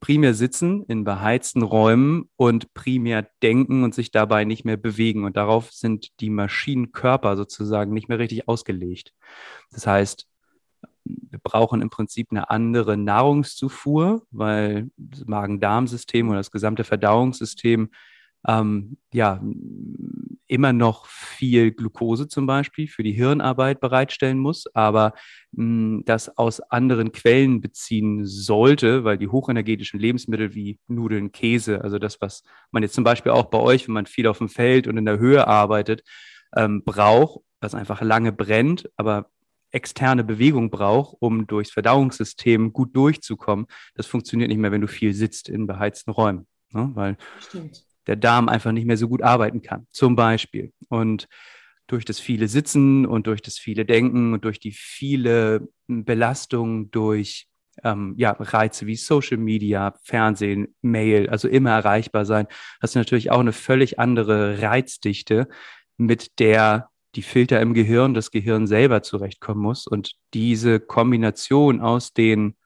primär 0.00 0.34
sitzen 0.34 0.84
in 0.88 1.04
beheizten 1.04 1.62
Räumen 1.62 2.28
und 2.36 2.72
primär 2.74 3.28
denken 3.42 3.84
und 3.84 3.94
sich 3.94 4.10
dabei 4.10 4.44
nicht 4.44 4.64
mehr 4.64 4.78
bewegen. 4.78 5.24
Und 5.24 5.36
darauf 5.36 5.70
sind 5.70 6.08
die 6.20 6.30
Maschinenkörper 6.30 7.36
sozusagen 7.36 7.92
nicht 7.92 8.08
mehr 8.08 8.18
richtig 8.18 8.48
ausgelegt. 8.48 9.12
Das 9.70 9.86
heißt, 9.86 10.26
wir 11.30 11.38
brauchen 11.38 11.82
im 11.82 11.90
Prinzip 11.90 12.28
eine 12.30 12.50
andere 12.50 12.96
Nahrungszufuhr, 12.96 14.22
weil 14.30 14.90
das 14.96 15.26
Magen-Darm-System 15.26 16.28
oder 16.28 16.38
das 16.38 16.50
gesamte 16.50 16.84
Verdauungssystem 16.84 17.90
ähm, 18.46 18.96
ja 19.12 19.40
immer 20.46 20.72
noch 20.72 21.06
viel 21.06 21.70
Glucose 21.70 22.26
zum 22.26 22.46
Beispiel 22.46 22.88
für 22.88 23.02
die 23.02 23.12
Hirnarbeit 23.12 23.80
bereitstellen 23.80 24.38
muss, 24.38 24.66
aber 24.74 25.14
mh, 25.52 26.02
das 26.06 26.36
aus 26.36 26.60
anderen 26.60 27.12
Quellen 27.12 27.60
beziehen 27.60 28.24
sollte, 28.26 29.04
weil 29.04 29.18
die 29.18 29.28
hochenergetischen 29.28 30.00
Lebensmittel 30.00 30.54
wie 30.54 30.80
Nudeln, 30.88 31.30
Käse, 31.30 31.82
also 31.82 31.98
das, 31.98 32.20
was 32.20 32.42
man 32.72 32.82
jetzt 32.82 32.94
zum 32.94 33.04
Beispiel 33.04 33.32
auch 33.32 33.46
bei 33.46 33.58
euch, 33.58 33.86
wenn 33.86 33.94
man 33.94 34.06
viel 34.06 34.26
auf 34.26 34.38
dem 34.38 34.48
Feld 34.48 34.88
und 34.88 34.96
in 34.96 35.04
der 35.04 35.18
Höhe 35.18 35.46
arbeitet, 35.46 36.02
ähm, 36.56 36.82
braucht, 36.82 37.40
was 37.60 37.74
einfach 37.74 38.00
lange 38.00 38.32
brennt, 38.32 38.90
aber 38.96 39.30
externe 39.70 40.24
Bewegung 40.24 40.70
braucht, 40.70 41.16
um 41.20 41.46
durchs 41.46 41.70
Verdauungssystem 41.70 42.72
gut 42.72 42.94
durchzukommen. 42.94 43.66
Das 43.94 44.06
funktioniert 44.06 44.48
nicht 44.48 44.58
mehr, 44.58 44.72
wenn 44.72 44.80
du 44.80 44.88
viel 44.88 45.14
sitzt 45.14 45.48
in 45.48 45.66
beheizten 45.66 46.10
Räumen, 46.10 46.46
ne? 46.72 46.90
weil 46.94 47.16
Stimmt. 47.40 47.84
der 48.06 48.16
Darm 48.16 48.48
einfach 48.48 48.72
nicht 48.72 48.86
mehr 48.86 48.96
so 48.96 49.08
gut 49.08 49.22
arbeiten 49.22 49.62
kann, 49.62 49.86
zum 49.90 50.16
Beispiel. 50.16 50.72
Und 50.88 51.28
durch 51.86 52.04
das 52.04 52.20
viele 52.20 52.48
Sitzen 52.48 53.04
und 53.04 53.26
durch 53.26 53.42
das 53.42 53.58
viele 53.58 53.84
Denken 53.84 54.32
und 54.32 54.44
durch 54.44 54.60
die 54.60 54.72
viele 54.72 55.68
Belastung 55.88 56.90
durch 56.90 57.48
ähm, 57.82 58.14
ja, 58.16 58.32
Reize 58.32 58.86
wie 58.86 58.96
Social 58.96 59.38
Media, 59.38 59.94
Fernsehen, 60.02 60.74
Mail, 60.82 61.28
also 61.28 61.48
immer 61.48 61.70
erreichbar 61.70 62.24
sein, 62.26 62.46
hast 62.80 62.94
du 62.94 62.98
natürlich 62.98 63.30
auch 63.30 63.40
eine 63.40 63.52
völlig 63.52 63.98
andere 63.98 64.62
Reizdichte, 64.62 65.48
mit 65.96 66.38
der 66.38 66.88
die 67.14 67.22
Filter 67.22 67.60
im 67.60 67.74
Gehirn, 67.74 68.14
das 68.14 68.30
Gehirn 68.30 68.66
selber 68.66 69.02
zurechtkommen 69.02 69.62
muss. 69.62 69.86
Und 69.86 70.12
diese 70.34 70.80
Kombination 70.80 71.80
aus 71.80 72.12
den, 72.12 72.56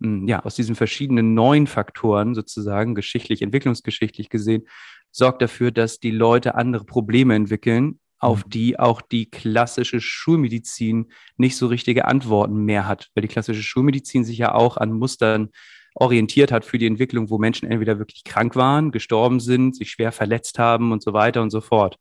hm, 0.00 0.26
ja, 0.26 0.44
aus 0.44 0.54
diesen 0.54 0.74
verschiedenen 0.74 1.34
neuen 1.34 1.66
Faktoren 1.66 2.34
sozusagen, 2.34 2.94
geschichtlich, 2.94 3.42
entwicklungsgeschichtlich 3.42 4.28
gesehen, 4.28 4.64
sorgt 5.10 5.42
dafür, 5.42 5.70
dass 5.70 6.00
die 6.00 6.10
Leute 6.10 6.54
andere 6.54 6.84
Probleme 6.84 7.34
entwickeln, 7.34 8.00
auf 8.18 8.46
mhm. 8.46 8.50
die 8.50 8.78
auch 8.78 9.02
die 9.02 9.30
klassische 9.30 10.00
Schulmedizin 10.00 11.12
nicht 11.36 11.56
so 11.56 11.66
richtige 11.66 12.06
Antworten 12.06 12.64
mehr 12.64 12.86
hat, 12.86 13.10
weil 13.14 13.22
die 13.22 13.28
klassische 13.28 13.62
Schulmedizin 13.62 14.24
sich 14.24 14.38
ja 14.38 14.54
auch 14.54 14.76
an 14.76 14.92
Mustern 14.92 15.50
orientiert 15.94 16.52
hat 16.52 16.64
für 16.64 16.78
die 16.78 16.86
Entwicklung, 16.86 17.28
wo 17.28 17.38
Menschen 17.38 17.70
entweder 17.70 17.98
wirklich 17.98 18.24
krank 18.24 18.56
waren, 18.56 18.92
gestorben 18.92 19.40
sind, 19.40 19.76
sich 19.76 19.90
schwer 19.90 20.12
verletzt 20.12 20.58
haben 20.58 20.92
und 20.92 21.02
so 21.02 21.12
weiter 21.12 21.42
und 21.42 21.50
so 21.50 21.60
fort. 21.60 21.98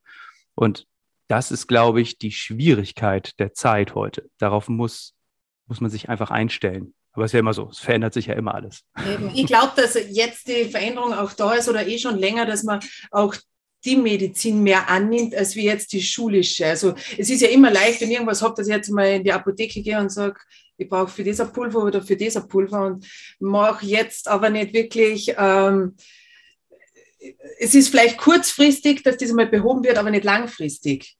Und 0.55 0.87
das 1.31 1.49
ist, 1.49 1.67
glaube 1.67 2.01
ich, 2.01 2.17
die 2.17 2.33
Schwierigkeit 2.33 3.39
der 3.39 3.53
Zeit 3.53 3.95
heute. 3.95 4.29
Darauf 4.37 4.67
muss, 4.67 5.13
muss 5.65 5.79
man 5.79 5.89
sich 5.89 6.09
einfach 6.09 6.29
einstellen. 6.29 6.93
Aber 7.13 7.23
es 7.23 7.29
ist 7.29 7.35
ja 7.35 7.39
immer 7.39 7.53
so, 7.53 7.69
es 7.69 7.79
verändert 7.79 8.13
sich 8.13 8.25
ja 8.25 8.33
immer 8.33 8.53
alles. 8.53 8.83
Ich 9.33 9.45
glaube, 9.45 9.71
dass 9.77 9.97
jetzt 10.09 10.49
die 10.49 10.65
Veränderung 10.65 11.13
auch 11.13 11.31
da 11.31 11.53
ist 11.53 11.69
oder 11.69 11.87
eh 11.87 11.97
schon 11.99 12.17
länger, 12.17 12.45
dass 12.45 12.63
man 12.63 12.81
auch 13.11 13.33
die 13.85 13.95
Medizin 13.95 14.61
mehr 14.61 14.89
annimmt, 14.89 15.33
als 15.33 15.55
wie 15.55 15.63
jetzt 15.63 15.93
die 15.93 16.01
schulische. 16.01 16.65
Also 16.65 16.95
es 17.17 17.29
ist 17.29 17.39
ja 17.39 17.47
immer 17.47 17.71
leicht, 17.71 18.01
wenn 18.01 18.11
irgendwas 18.11 18.41
habe, 18.41 18.55
dass 18.57 18.67
ich 18.67 18.75
jetzt 18.75 18.89
mal 18.89 19.07
in 19.07 19.23
die 19.23 19.31
Apotheke 19.31 19.81
gehe 19.81 19.99
und 19.99 20.11
sage, 20.11 20.37
ich 20.75 20.89
brauche 20.89 21.07
für 21.07 21.23
dieser 21.23 21.45
Pulver 21.45 21.83
oder 21.85 22.01
für 22.01 22.17
dieser 22.17 22.41
Pulver 22.41 22.85
und 22.87 23.07
mache 23.39 23.85
jetzt 23.85 24.27
aber 24.27 24.49
nicht 24.49 24.73
wirklich, 24.73 25.33
ähm, 25.37 25.95
es 27.57 27.73
ist 27.73 27.87
vielleicht 27.87 28.17
kurzfristig, 28.17 29.03
dass 29.03 29.15
das 29.15 29.31
mal 29.31 29.47
behoben 29.47 29.85
wird, 29.85 29.97
aber 29.97 30.11
nicht 30.11 30.25
langfristig. 30.25 31.15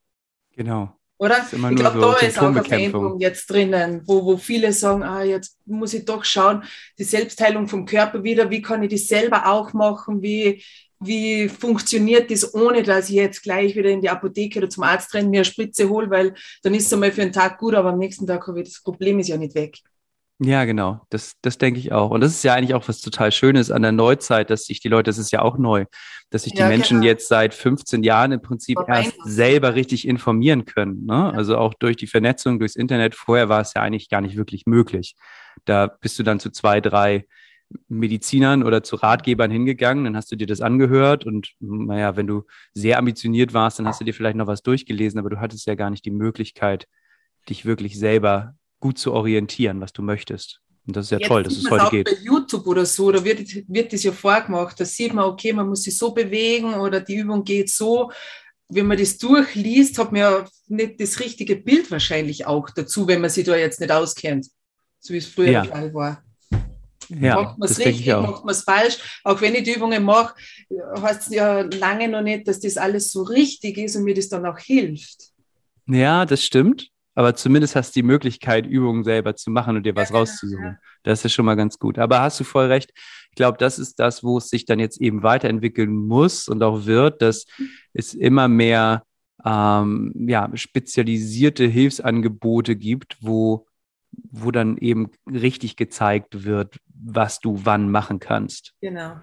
Genau. 0.56 0.96
Oder? 1.22 1.46
Ich 1.52 1.76
glaube, 1.76 2.00
so 2.00 2.12
da 2.14 2.14
ist 2.16 2.40
auch 2.40 2.48
eine 2.48 2.64
Veränderung 2.64 3.20
jetzt 3.20 3.48
drinnen, 3.48 4.02
wo, 4.06 4.26
wo 4.26 4.38
viele 4.38 4.74
sagen, 4.74 5.04
ah, 5.04 5.22
jetzt 5.22 5.56
muss 5.68 5.94
ich 5.94 6.04
doch 6.04 6.26
schauen, 6.26 6.64
die 6.98 7.04
Selbstheilung 7.04 7.68
vom 7.68 7.86
Körper 7.86 8.24
wieder, 8.24 8.50
wie 8.50 8.64
kann 8.64 8.82
ich 8.82 8.92
das 8.92 9.08
selber 9.08 9.46
auch 9.46 9.72
machen, 9.74 10.24
wie, 10.24 10.64
wie 11.00 11.48
funktioniert 11.48 12.32
das, 12.32 12.56
ohne 12.56 12.82
dass 12.82 13.10
ich 13.10 13.18
jetzt 13.18 13.44
gleich 13.44 13.76
wieder 13.76 13.92
in 13.92 14.02
die 14.02 14.10
Apotheke 14.10 14.58
oder 14.58 14.70
zum 14.72 14.82
Arzt 14.82 15.14
renne, 15.14 15.30
mir 15.30 15.42
eine 15.42 15.46
Spritze 15.46 15.90
hole, 15.90 16.10
weil 16.10 16.34
dann 16.64 16.74
ist 16.74 16.88
es 16.88 16.94
einmal 16.94 17.12
für 17.12 17.22
einen 17.22 17.34
Tag 17.34 17.60
gut, 17.60 17.76
aber 17.76 17.90
am 17.90 18.00
nächsten 18.00 18.26
Tag 18.26 18.48
habe 18.48 18.62
ich 18.62 18.70
das 18.70 18.82
Problem 18.82 19.20
ist 19.20 19.28
ja 19.28 19.38
nicht 19.38 19.54
weg. 19.54 19.78
Ja, 20.44 20.66
genau. 20.66 21.02
Das, 21.12 21.36
das 21.44 21.60
denke 21.60 21.80
ich 21.80 21.92
auch. 21.92 22.10
Und 22.10 22.22
das 22.22 22.32
ist 22.32 22.44
ja 22.44 22.56
eigentlich 22.56 22.74
auch 22.74 22.88
was 22.88 23.00
total 23.00 23.32
Schönes 23.32 23.70
an 23.70 23.84
der 23.84 23.92
Neuzeit, 23.92 24.50
dass 24.50 24.66
sich 24.66 24.80
die 24.80 24.88
Leute, 24.88 25.12
das 25.12 25.20
ist 25.20 25.32
ja 25.32 25.44
auch 25.44 25.60
neu, 25.60 25.86
dass 26.32 26.44
sich 26.44 26.54
die 26.54 26.60
ja, 26.60 26.68
Menschen 26.68 27.02
genau. 27.02 27.12
jetzt 27.12 27.28
seit 27.28 27.54
15 27.54 28.02
Jahren 28.02 28.32
im 28.32 28.42
Prinzip 28.42 28.80
Aber 28.80 28.88
erst 28.90 29.14
selber 29.24 29.76
richtig 29.76 30.08
informieren 30.08 30.66
können. 30.66 31.06
Ne? 31.06 31.14
Ja. 31.14 31.30
Also 31.30 31.58
auch 31.58 31.76
durch 31.76 31.96
die 31.96 32.08
Vernetzung, 32.08 32.58
durchs 32.58 32.76
Internet. 32.76 33.14
Vorher 33.14 33.50
war 33.50 33.62
es 33.62 33.76
ja 33.76 33.84
eigentlich 33.84 34.10
gar 34.10 34.22
nicht 34.22 34.36
wirklich 34.36 34.66
möglich. 34.66 35.16
Da 35.66 35.86
bist 35.86 36.18
du 36.18 36.24
dann 36.24 36.40
zu 36.40 36.50
zwei, 36.50 36.82
drei 36.82 37.28
Medizinern 37.88 38.64
oder 38.64 38.82
zu 38.82 38.96
Ratgebern 38.96 39.52
hingegangen, 39.52 40.06
dann 40.06 40.18
hast 40.18 40.32
du 40.32 40.36
dir 40.36 40.48
das 40.48 40.60
angehört 40.60 41.26
und 41.26 41.54
naja, 41.60 42.18
wenn 42.18 42.28
du 42.28 42.44
sehr 42.74 42.98
ambitioniert 42.98 43.54
warst, 43.54 43.80
dann 43.80 43.88
hast 43.88 44.02
du 44.02 44.06
dir 44.06 44.14
vielleicht 44.14 44.36
noch 44.36 44.48
was 44.48 44.62
durchgelesen, 44.62 45.20
aber 45.20 45.30
du 45.30 45.40
hattest 45.40 45.68
ja 45.68 45.76
gar 45.76 45.90
nicht 45.90 46.04
die 46.04 46.12
Möglichkeit, 46.12 46.88
dich 47.48 47.64
wirklich 47.64 47.98
selber 47.98 48.56
gut 48.82 48.98
zu 48.98 49.14
orientieren, 49.14 49.80
was 49.80 49.94
du 49.94 50.02
möchtest. 50.02 50.60
Und 50.86 50.96
das 50.96 51.06
ist 51.06 51.12
ja 51.12 51.20
Jetzt 51.20 51.28
toll, 51.28 51.44
dass 51.44 51.56
es 51.56 51.70
heute 51.70 51.90
geht. 51.92 52.06
Bei 52.06 52.18
YouTube 52.22 52.68
oder 52.68 52.86
so, 52.86 53.12
da 53.12 53.24
wird, 53.24 53.40
wird 53.68 53.94
das 53.94 54.04
ja 54.04 54.12
vorgemacht. 54.12 54.80
Da 54.80 54.84
sieht 54.84 55.14
man, 55.14 55.26
okay, 55.26 55.54
man 55.54 55.70
muss 55.70 55.84
sich 55.84 55.98
so 55.98 56.12
bewegen 56.12 56.74
oder 56.74 57.00
die 57.00 57.16
Übung 57.16 57.44
geht 57.44 57.70
so. 57.70 58.12
Wenn 58.68 58.88
man 58.88 58.98
das 58.98 59.18
durchliest, 59.18 59.98
hat 60.00 60.12
man 60.12 60.22
ja 60.22 60.46
nicht 60.68 61.00
das 61.00 61.20
richtige 61.20 61.56
Bild 61.56 61.92
wahrscheinlich 61.92 62.46
auch 62.48 62.70
dazu, 62.72 63.08
wenn 63.08 63.22
man 63.22 63.30
sich 63.30 63.46
da 63.46 63.56
jetzt 63.56 63.80
nicht 63.80 63.92
auskennt, 63.92 64.48
so 65.00 65.14
wie 65.14 65.18
es 65.18 65.28
früher 65.28 65.52
ja. 65.52 65.62
der 65.62 65.72
Fall 65.72 65.94
war. 65.94 66.24
Ja, 67.10 67.42
macht 67.42 67.60
man 67.60 67.70
es 67.70 67.78
richtig, 67.78 68.08
macht 68.08 68.46
man 68.46 68.56
es 68.56 68.62
falsch. 68.64 69.22
Auch 69.24 69.40
wenn 69.42 69.54
ich 69.54 69.64
die 69.64 69.74
Übungen 69.76 70.04
mache, 70.04 70.34
heißt 71.02 71.28
es 71.28 71.36
ja 71.36 71.62
lange 71.62 72.08
noch 72.08 72.22
nicht, 72.22 72.48
dass 72.48 72.60
das 72.62 72.78
alles 72.78 73.12
so 73.12 73.24
richtig 73.24 73.78
ist 73.78 73.98
und 73.98 74.04
mir 74.04 74.16
das 74.16 74.30
dann 74.30 74.46
auch 74.46 74.58
hilft. 74.58 75.32
Ja, 75.88 76.26
das 76.26 76.44
stimmt 76.44 76.91
aber 77.14 77.36
zumindest 77.36 77.76
hast 77.76 77.96
du 77.96 78.00
die 78.00 78.08
Möglichkeit, 78.08 78.66
Übungen 78.66 79.04
selber 79.04 79.36
zu 79.36 79.52
machen 79.52 79.76
und 79.76 79.86
dir 79.86 79.96
was 79.96 80.14
rauszusuchen. 80.14 80.78
Das 81.04 81.26
ist 81.26 81.34
schon 81.34 81.46
mal 81.46 81.56
ganz 81.56 81.78
gut. 81.78 82.00
Aber 82.00 82.22
hast 82.22 82.40
du 82.40 82.44
voll 82.44 82.68
recht. 82.68 82.92
Ich 83.30 83.36
glaube, 83.36 83.58
das 83.58 83.80
ist 83.80 84.00
das, 84.00 84.24
wo 84.24 84.38
es 84.38 84.50
sich 84.50 84.66
dann 84.66 84.80
jetzt 84.80 85.02
eben 85.02 85.24
weiterentwickeln 85.24 85.94
muss 85.94 86.48
und 86.48 86.64
auch 86.64 86.86
wird, 86.86 87.22
dass 87.22 87.46
es 87.94 88.14
immer 88.14 88.48
mehr 88.48 89.04
ähm, 89.44 90.14
ja, 90.28 90.50
spezialisierte 90.54 91.66
Hilfsangebote 91.66 92.76
gibt, 92.76 93.18
wo, 93.22 93.68
wo 94.12 94.52
dann 94.52 94.78
eben 94.78 95.12
richtig 95.26 95.76
gezeigt 95.76 96.46
wird, 96.46 96.78
was 96.88 97.40
du 97.40 97.62
wann 97.64 97.90
machen 97.90 98.20
kannst. 98.20 98.74
Genau. 98.82 99.16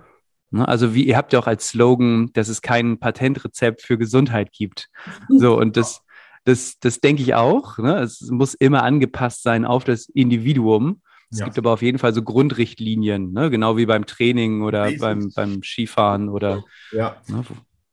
Ne, 0.51 0.67
also 0.67 0.95
wie 0.95 1.05
ihr 1.05 1.17
habt 1.17 1.33
ja 1.33 1.39
auch 1.39 1.47
als 1.47 1.69
Slogan, 1.69 2.31
dass 2.33 2.49
es 2.49 2.63
kein 2.63 2.99
Patentrezept 2.99 3.83
für 3.83 3.99
Gesundheit 3.99 4.53
gibt. 4.53 4.89
So 5.29 5.59
und 5.59 5.77
das 5.77 6.03
das, 6.49 6.79
das 6.81 7.01
denke 7.01 7.23
ich 7.23 7.35
auch. 7.35 7.77
Ne? 7.79 8.01
Es 8.01 8.23
muss 8.31 8.55
immer 8.55 8.83
angepasst 8.83 9.43
sein 9.43 9.65
auf 9.67 9.85
das 9.85 10.09
Individuum. 10.09 11.03
Es 11.31 11.41
ja. 11.41 11.45
gibt 11.45 11.59
aber 11.59 11.73
auf 11.73 11.83
jeden 11.83 11.99
Fall 11.99 12.15
so 12.15 12.23
Grundrichtlinien, 12.23 13.33
ne? 13.35 13.51
genau 13.51 13.77
wie 13.77 13.85
beim 13.85 14.07
Training 14.07 14.63
oder 14.63 14.91
beim, 14.99 15.31
beim 15.35 15.63
Skifahren 15.63 16.31
oder. 16.31 16.65
Ja. 16.91 17.17
Ne? 17.29 17.45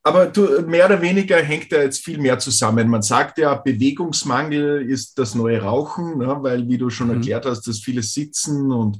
Aber 0.03 0.27
du, 0.27 0.61
mehr 0.61 0.85
oder 0.85 1.01
weniger 1.01 1.37
hängt 1.41 1.71
da 1.73 1.81
jetzt 1.81 2.05
viel 2.05 2.17
mehr 2.17 2.39
zusammen. 2.39 2.87
Man 2.87 3.01
sagt 3.01 3.39
ja, 3.39 3.55
Bewegungsmangel 3.55 4.89
ist 4.89 5.19
das 5.19 5.35
neue 5.35 5.61
Rauchen, 5.61 6.19
ne? 6.19 6.37
weil, 6.39 6.69
wie 6.69 6.77
du 6.77 6.89
schon 6.89 7.07
mhm. 7.07 7.15
erklärt 7.15 7.45
hast, 7.45 7.67
dass 7.67 7.79
viele 7.79 8.03
sitzen 8.03 8.71
und 8.71 8.99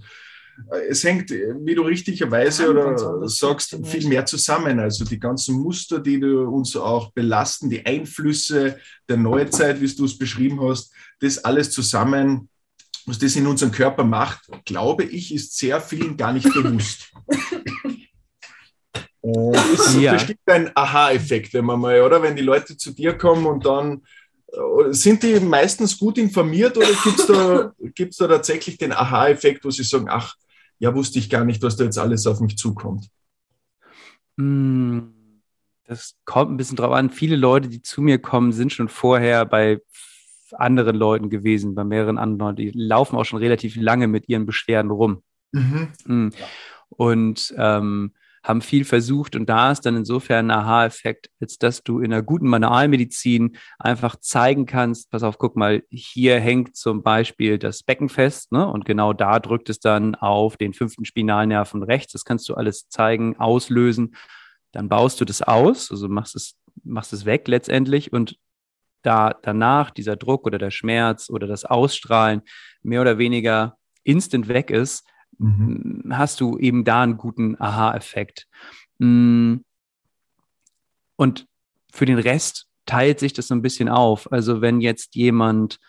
es 0.89 1.03
hängt, 1.03 1.29
wie 1.31 1.75
du 1.75 1.83
richtigerweise 1.83 2.63
ja, 2.63 2.69
oder 2.69 3.27
sagst, 3.27 3.77
viel 3.83 4.07
mehr 4.07 4.25
zusammen. 4.25 4.79
Also 4.79 5.05
die 5.05 5.19
ganzen 5.19 5.55
Muster, 5.55 6.00
die 6.00 6.19
du 6.19 6.47
uns 6.47 6.75
auch 6.75 7.12
belasten, 7.12 7.69
die 7.69 7.85
Einflüsse 7.85 8.79
der 9.07 9.17
Neuzeit, 9.17 9.81
wie 9.81 9.88
du 9.88 10.05
es 10.05 10.17
beschrieben 10.17 10.62
hast, 10.62 10.93
das 11.19 11.43
alles 11.43 11.71
zusammen, 11.71 12.50
was 13.05 13.19
das 13.19 13.35
in 13.35 13.47
unserem 13.47 13.71
Körper 13.71 14.03
macht, 14.03 14.50
glaube 14.65 15.03
ich, 15.03 15.33
ist 15.33 15.57
sehr 15.57 15.79
vielen 15.79 16.17
gar 16.17 16.33
nicht 16.33 16.51
bewusst. 16.51 17.12
Und 19.21 19.55
es 19.55 19.95
ja. 20.00 20.13
bestimmt 20.13 20.39
ein 20.45 20.71
Aha-Effekt, 20.75 21.53
wenn 21.55 21.65
man 21.65 21.79
mal, 21.79 22.00
oder? 22.01 22.21
Wenn 22.21 22.35
die 22.35 22.43
Leute 22.43 22.77
zu 22.77 22.91
dir 22.91 23.17
kommen 23.17 23.47
und 23.47 23.65
dann 23.65 24.03
äh, 24.53 24.93
sind 24.93 25.24
die 25.24 25.39
meistens 25.39 25.97
gut 25.97 26.19
informiert 26.19 26.77
oder 26.77 26.85
gibt 27.03 27.19
es 27.19 27.25
da, 27.25 27.74
gibt's 27.95 28.17
da 28.17 28.27
tatsächlich 28.27 28.77
den 28.77 28.91
Aha-Effekt, 28.91 29.65
wo 29.65 29.71
sie 29.71 29.83
sagen, 29.83 30.05
ach, 30.09 30.35
ja, 30.79 30.94
wusste 30.94 31.20
ich 31.20 31.29
gar 31.29 31.46
nicht, 31.46 31.62
was 31.63 31.75
da 31.75 31.84
jetzt 31.84 31.98
alles 31.98 32.27
auf 32.27 32.39
mich 32.39 32.58
zukommt? 32.58 33.10
Hm, 34.38 35.13
das 35.86 36.15
kommt 36.25 36.51
ein 36.51 36.58
bisschen 36.58 36.77
drauf 36.77 36.94
an. 36.94 37.10
Viele 37.10 37.36
Leute, 37.36 37.70
die 37.70 37.82
zu 37.82 38.01
mir 38.01 38.20
kommen, 38.20 38.51
sind 38.51 38.74
schon 38.74 38.89
vorher 38.89 39.46
bei 39.46 39.79
anderen 40.51 40.96
Leuten 40.96 41.29
gewesen, 41.29 41.75
bei 41.75 41.84
mehreren 41.84 42.17
anderen. 42.17 42.55
Die 42.55 42.72
laufen 42.72 43.15
auch 43.15 43.25
schon 43.25 43.39
relativ 43.39 43.75
lange 43.75 44.08
mit 44.08 44.29
ihren 44.29 44.46
Beschwerden 44.46 44.91
rum. 44.91 45.24
Mhm. 45.51 45.88
Hm. 46.05 46.32
Und 46.89 47.53
ähm, 47.58 48.13
haben 48.45 48.61
viel 48.61 48.85
versucht 48.85 49.35
und 49.35 49.47
da 49.49 49.71
ist 49.71 49.81
dann 49.87 49.97
insofern 49.97 50.51
ein 50.51 50.57
Aha-Effekt, 50.59 51.31
als 51.41 51.57
dass 51.57 51.81
du 51.81 51.99
in 51.99 52.13
einer 52.13 52.21
guten 52.21 52.47
Manualmedizin 52.47 53.57
einfach 53.79 54.17
zeigen 54.17 54.67
kannst, 54.67 55.09
pass 55.09 55.23
auf, 55.23 55.39
guck 55.39 55.55
mal, 55.55 55.81
hier 55.89 56.39
hängt 56.39 56.75
zum 56.75 57.01
Beispiel 57.01 57.57
das 57.57 57.81
Becken 57.81 58.07
fest 58.07 58.51
ne? 58.51 58.67
und 58.67 58.85
genau 58.85 59.13
da 59.13 59.39
drückt 59.39 59.69
es 59.69 59.79
dann 59.79 60.13
auf 60.13 60.57
den 60.57 60.73
fünften 60.73 61.05
Spinalnerven 61.05 61.81
rechts. 61.81 62.13
Das 62.13 62.23
kannst 62.23 62.47
du 62.47 62.53
alles 62.53 62.87
zeigen, 62.87 63.35
auslösen. 63.37 64.15
Dann 64.71 64.89
baust 64.89 65.19
du 65.19 65.25
das 65.25 65.41
aus, 65.41 65.89
also 65.89 66.07
machst 66.07 66.35
es, 66.35 66.55
machst 66.83 67.13
es 67.13 67.25
weg 67.25 67.47
letztendlich 67.47 68.13
und 68.13 68.37
da 69.01 69.33
danach 69.41 69.89
dieser 69.89 70.17
Druck 70.17 70.45
oder 70.45 70.59
der 70.59 70.71
Schmerz 70.71 71.31
oder 71.31 71.47
das 71.47 71.65
Ausstrahlen 71.65 72.43
mehr 72.83 73.01
oder 73.01 73.17
weniger 73.17 73.77
instant 74.03 74.47
weg 74.47 74.69
ist, 74.69 75.03
mhm. 75.38 76.04
hast 76.12 76.42
du 76.42 76.58
eben 76.58 76.84
da 76.84 77.04
einen 77.04 77.18
guten 77.18 77.60
Aha-Effekt. 77.60 78.48
Mm. 79.00 79.58
Und 81.18 81.48
für 81.92 82.06
den 82.06 82.20
Rest 82.20 82.68
teilt 82.86 83.20
sich 83.20 83.34
das 83.34 83.48
so 83.48 83.56
ein 83.56 83.62
bisschen 83.62 83.89
auf. 83.89 84.32
Also 84.32 84.62
wenn 84.62 84.82
jetzt 84.82 85.15
jemand 85.15 85.80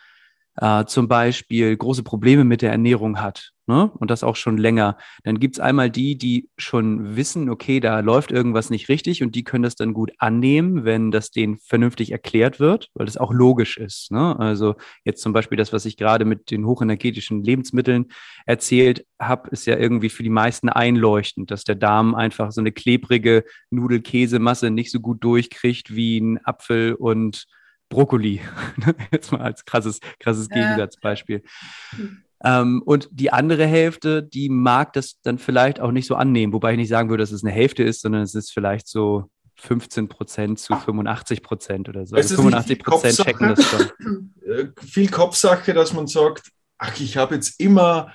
äh, 0.56 0.84
zum 0.86 1.08
Beispiel 1.08 1.76
große 1.76 2.02
Probleme 2.02 2.44
mit 2.44 2.62
der 2.62 2.70
Ernährung 2.72 3.20
hat, 3.20 3.52
ne? 3.66 3.90
und 3.98 4.10
das 4.10 4.25
auch 4.25 4.36
schon 4.36 4.56
länger, 4.56 4.96
dann 5.25 5.38
gibt's 5.38 5.60
einmal 5.60 5.90
die, 5.90 6.16
die 6.16 6.48
schon 6.56 7.16
wissen, 7.16 7.50
okay, 7.50 7.80
da 7.80 8.00
läuft 8.00 8.32
irgendwas 8.32 8.70
nicht 8.70 8.88
richtig 8.88 9.22
und 9.22 9.34
die 9.34 9.44
können 9.44 9.64
das 9.64 9.75
dann 9.75 9.92
gut 9.92 10.12
annehmen, 10.18 10.84
wenn 10.84 11.10
das 11.10 11.30
denen 11.30 11.58
vernünftig 11.58 12.12
erklärt 12.12 12.60
wird, 12.60 12.88
weil 12.94 13.06
das 13.06 13.16
auch 13.16 13.32
logisch 13.32 13.76
ist. 13.76 14.10
Ne? 14.10 14.38
Also 14.38 14.76
jetzt 15.04 15.22
zum 15.22 15.32
Beispiel 15.32 15.58
das, 15.58 15.72
was 15.72 15.84
ich 15.84 15.96
gerade 15.96 16.25
mit 16.25 16.50
den 16.50 16.66
hochenergetischen 16.66 17.42
Lebensmitteln 17.44 18.06
erzählt 18.46 19.06
habe, 19.20 19.50
ist 19.50 19.66
ja 19.66 19.76
irgendwie 19.76 20.10
für 20.10 20.22
die 20.22 20.30
meisten 20.30 20.68
einleuchtend, 20.68 21.50
dass 21.50 21.64
der 21.64 21.75
Darm 21.75 22.14
einfach 22.14 22.52
so 22.52 22.60
eine 22.60 22.72
klebrige 22.72 23.44
Nudelkäsemasse 23.70 24.70
nicht 24.70 24.90
so 24.90 25.00
gut 25.00 25.22
durchkriegt 25.22 25.94
wie 25.94 26.18
ein 26.18 26.44
Apfel 26.44 26.94
und 26.94 27.46
Brokkoli. 27.88 28.40
Jetzt 29.12 29.33
mal 29.33 29.40
als 29.40 29.64
krasses, 29.64 30.00
krasses 30.19 30.49
ja. 30.50 30.57
Gegensatzbeispiel. 30.57 31.43
Hm. 31.90 32.23
Ähm, 32.45 32.83
und 32.85 33.09
die 33.12 33.33
andere 33.33 33.66
Hälfte, 33.66 34.23
die 34.23 34.49
mag 34.49 34.93
das 34.93 35.21
dann 35.23 35.38
vielleicht 35.38 35.81
auch 35.81 35.90
nicht 35.90 36.07
so 36.07 36.14
annehmen, 36.16 36.52
wobei 36.52 36.73
ich 36.73 36.78
nicht 36.78 36.88
sagen 36.88 37.09
würde, 37.09 37.23
dass 37.23 37.33
es 37.33 37.43
eine 37.43 37.52
Hälfte 37.52 37.83
ist, 37.83 38.02
sondern 38.02 38.23
es 38.23 38.35
ist 38.35 38.52
vielleicht 38.52 38.88
so 38.88 39.31
15 39.57 40.09
Prozent 40.09 40.59
zu 40.59 40.75
85 40.75 41.43
Prozent 41.43 41.88
oder 41.88 42.07
so. 42.07 42.14
Also 42.14 42.37
85 42.37 42.78
Prozent 42.78 43.16
checken 43.16 43.55
das 43.55 43.64
schon. 43.64 44.33
Äh, 44.47 44.66
viel 44.85 45.11
Kopfsache, 45.11 45.73
dass 45.73 45.93
man 45.93 46.07
sagt, 46.07 46.50
ach, 46.78 47.00
ich 47.00 47.16
habe 47.16 47.35
jetzt 47.37 47.59
immer 47.59 48.12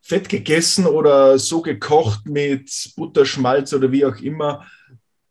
Fett 0.00 0.28
gegessen 0.28 0.86
oder 0.86 1.38
so 1.38 1.60
gekocht 1.60 2.26
mit 2.26 2.92
Butterschmalz 2.96 3.72
oder 3.72 3.90
wie 3.90 4.04
auch 4.04 4.16
immer, 4.16 4.64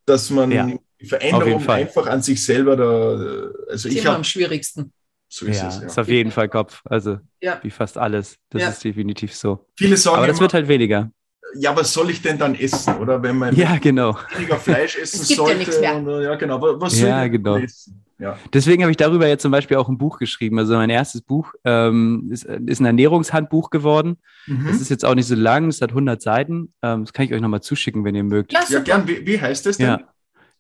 dass 0.06 0.30
man 0.30 0.52
ja, 0.52 0.70
die 1.06 1.10
Veränderung 1.10 1.70
einfach 1.70 2.08
an 2.08 2.22
sich 2.22 2.44
selber 2.44 2.76
da. 2.76 3.72
Also 3.72 3.90
ich 3.90 4.06
habe 4.06 4.18
am 4.18 4.24
schwierigsten. 4.24 4.92
So 5.28 5.46
ist 5.46 5.62
ja, 5.62 5.68
es. 5.68 5.80
Ja. 5.80 5.86
Ist 5.88 6.00
auf 6.00 6.08
jeden 6.08 6.32
Fall 6.32 6.50
Kopf. 6.50 6.82
Also 6.86 7.20
ja. 7.42 7.60
wie 7.62 7.70
fast 7.70 7.98
alles. 7.98 8.38
Das 8.50 8.62
ja. 8.62 8.70
ist 8.70 8.84
definitiv 8.84 9.36
so. 9.36 9.68
Viele 9.76 9.98
sagen 9.98 10.18
aber 10.18 10.28
das 10.28 10.38
immer, 10.38 10.42
wird 10.42 10.54
halt 10.54 10.68
weniger. 10.68 11.12
Ja, 11.58 11.76
was 11.76 11.94
soll 11.94 12.10
ich 12.10 12.22
denn 12.22 12.38
dann 12.38 12.56
essen? 12.56 12.96
Oder 12.98 13.22
wenn 13.22 13.38
man 13.38 13.56
ja, 13.56 13.78
genau. 13.78 14.18
weniger 14.36 14.58
Fleisch 14.58 14.98
essen 14.98 15.22
es 15.22 15.28
gibt 15.28 15.40
sollte. 15.40 15.84
Ja, 15.84 15.94
und, 15.94 16.22
ja 16.22 16.36
genau. 16.36 16.62
Was 16.80 16.94
soll 16.94 17.10
ja, 17.10 17.28
genau. 17.28 17.58
essen? 17.58 18.02
Ja. 18.18 18.40
Deswegen 18.54 18.84
habe 18.84 18.92
ich 18.92 18.98
darüber 18.98 19.28
jetzt 19.28 19.42
zum 19.42 19.52
Beispiel 19.52 19.78
auch 19.78 19.90
ein 19.90 19.98
Buch 19.98 20.20
geschrieben. 20.20 20.58
Also 20.58 20.76
mein 20.76 20.90
erstes 20.90 21.22
Buch 21.22 21.54
ähm, 21.66 22.30
ist, 22.32 22.46
ist, 22.46 22.80
ein 22.80 22.86
Ernährungshandbuch 22.86 23.70
geworden. 23.70 24.18
Mhm. 24.48 24.68
Das 24.68 24.80
ist 24.80 24.90
jetzt 24.90 25.04
auch 25.04 25.16
nicht 25.16 25.28
so 25.28 25.36
lang, 25.36 25.68
es 25.68 25.82
hat 25.82 25.90
100 25.90 26.22
Seiten. 26.22 26.74
Ähm, 26.82 27.04
das 27.04 27.12
kann 27.12 27.26
ich 27.26 27.34
euch 27.34 27.42
nochmal 27.42 27.62
zuschicken, 27.62 28.06
wenn 28.06 28.16
ihr 28.16 28.24
mögt. 28.24 28.54
Ja, 28.54 28.80
gern. 28.80 29.08
Wie, 29.08 29.26
wie 29.26 29.40
heißt 29.40 29.66
das 29.66 29.78
denn? 29.78 29.88
Ja. 29.88 30.15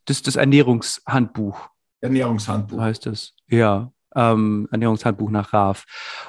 Das 0.05 0.17
ist 0.17 0.27
das 0.27 0.35
Ernährungshandbuch. 0.35 1.69
Ernährungshandbuch. 2.01 2.79
Heißt 2.79 3.05
das. 3.05 3.33
Ja 3.47 3.91
ähm, 4.15 4.67
Ernährungshandbuch 4.71 5.29
nach 5.29 5.53
RAF. 5.53 5.85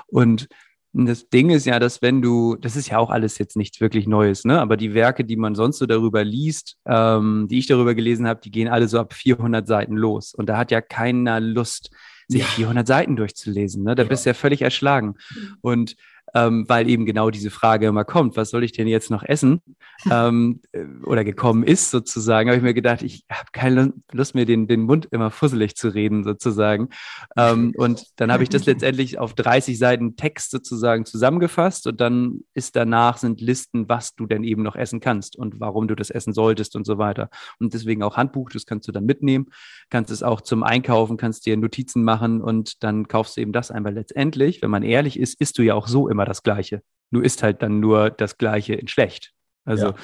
Und 0.09 0.49
das 0.93 1.29
Ding 1.29 1.51
ist 1.51 1.67
ja, 1.67 1.79
dass 1.79 2.01
wenn 2.01 2.23
du, 2.23 2.57
das 2.57 2.75
ist 2.75 2.89
ja 2.89 2.99
auch 2.99 3.11
alles 3.11 3.39
jetzt 3.39 3.57
nichts 3.57 3.81
wirklich 3.81 4.07
Neues, 4.07 4.45
ne? 4.45 4.61
Aber 4.61 4.79
die 4.79 4.95
Werke, 4.95 5.25
die 5.25 5.37
man 5.37 5.55
sonst 5.55 5.79
so 5.79 5.87
darüber 5.87 6.25
liest, 6.25 6.79
ähm, 6.87 7.49
die 7.51 7.59
ich 7.59 7.67
darüber 7.67 7.95
gelesen 7.95 8.27
habe, 8.27 8.41
die 8.43 8.51
gehen 8.51 8.69
alle 8.69 8.89
so 8.89 8.99
ab 8.99 9.13
400 9.13 9.67
Seiten 9.67 9.95
los. 9.95 10.35
Und 10.35 10.49
da 10.49 10.57
hat 10.57 10.71
ja 10.71 10.81
keiner 10.81 11.39
Lust, 11.39 11.91
sich 12.29 12.41
ja. 12.41 12.47
400 12.47 12.87
Seiten 12.87 13.15
durchzulesen. 13.15 13.85
Ne? 13.85 13.95
Da 13.95 14.05
ja. 14.05 14.09
bist 14.09 14.25
du 14.25 14.31
ja 14.31 14.35
völlig 14.35 14.63
erschlagen. 14.63 15.17
Und 15.61 15.97
ähm, 16.37 16.69
weil 16.69 16.89
eben 16.89 17.07
genau 17.07 17.31
diese 17.31 17.51
Frage 17.51 17.87
immer 17.87 18.05
kommt, 18.05 18.37
was 18.37 18.51
soll 18.51 18.63
ich 18.63 18.73
denn 18.73 18.87
jetzt 18.87 19.11
noch 19.11 19.23
essen? 19.23 19.63
ähm, 20.11 20.61
äh, 20.73 20.85
oder 21.05 21.25
gekommen 21.25 21.63
ist 21.63 21.91
sozusagen, 21.91 22.49
habe 22.49 22.59
ich 22.59 22.63
mir 22.63 22.75
gedacht, 22.75 23.03
ich 23.03 23.25
habe 23.31 23.49
keine 23.53 23.93
Lust 24.13 24.35
mir 24.35 24.45
den, 24.45 24.69
den 24.69 24.83
Mund 24.83 25.09
immer 25.11 25.31
fusselig 25.31 25.77
zu 25.77 25.89
reden 25.89 26.25
sozusagen. 26.25 26.91
Ähm, 27.37 27.73
und 27.77 28.05
dann 28.17 28.31
habe 28.31 28.43
ich 28.43 28.49
das 28.49 28.67
letztendlich 28.67 29.19
auf 29.19 29.35
30 29.35 29.79
Seiten 29.79 30.17
Text 30.17 30.51
sozusagen 30.51 31.07
zusammengefasst 31.07 31.87
und 31.87 32.01
dann 32.01 32.41
ist 32.55 32.77
danach 32.77 33.17
sind 33.19 33.41
Listen, 33.41 33.89
was 33.89 34.15
du 34.15 34.27
denn 34.27 34.45
eben 34.45 34.63
noch 34.63 34.77
essen 34.77 35.01
kannst 35.01 35.37
und 35.37 35.61
warum 35.61 35.89
du 35.89 35.95
das 35.95 36.11
essen 36.11 36.33
solltest 36.33 36.77
und 36.77 36.85
so 36.85 36.99
weiter. 36.99 37.31
Und 37.59 37.75
deswegen 37.75 38.03
auch 38.03 38.17
Handbuch, 38.17 38.51
das 38.51 38.67
kannst 38.67 38.89
du 38.89 38.93
dann 38.93 39.07
mitnehmen, 39.07 39.47
kannst 39.91 40.11
es 40.11 40.23
auch 40.23 40.41
zum 40.41 40.63
Einkaufen, 40.63 41.17
kannst 41.17 41.47
dir 41.47 41.57
Notizen 41.57 42.05
machen 42.05 42.43
und 42.43 42.83
dann 42.83 43.09
kaufst 43.09 43.37
du 43.37 43.41
eben 43.41 43.53
das 43.53 43.71
ein, 43.71 43.87
letztendlich, 43.87 44.61
wenn 44.61 44.71
man 44.71 44.83
ehrlich 44.83 45.19
ist, 45.19 45.41
isst 45.41 45.59
du 45.59 45.63
ja 45.63 45.75
auch 45.75 45.87
so 45.87 46.09
immer 46.09 46.26
das 46.27 46.43
Gleiche. 46.43 46.83
Du 47.11 47.21
isst 47.21 47.43
halt 47.43 47.63
dann 47.63 47.81
nur 47.81 48.11
das 48.11 48.37
Gleiche 48.37 48.75
in 48.75 48.89
schlecht. 48.89 49.33
Also, 49.65 49.87
ja. 49.87 49.95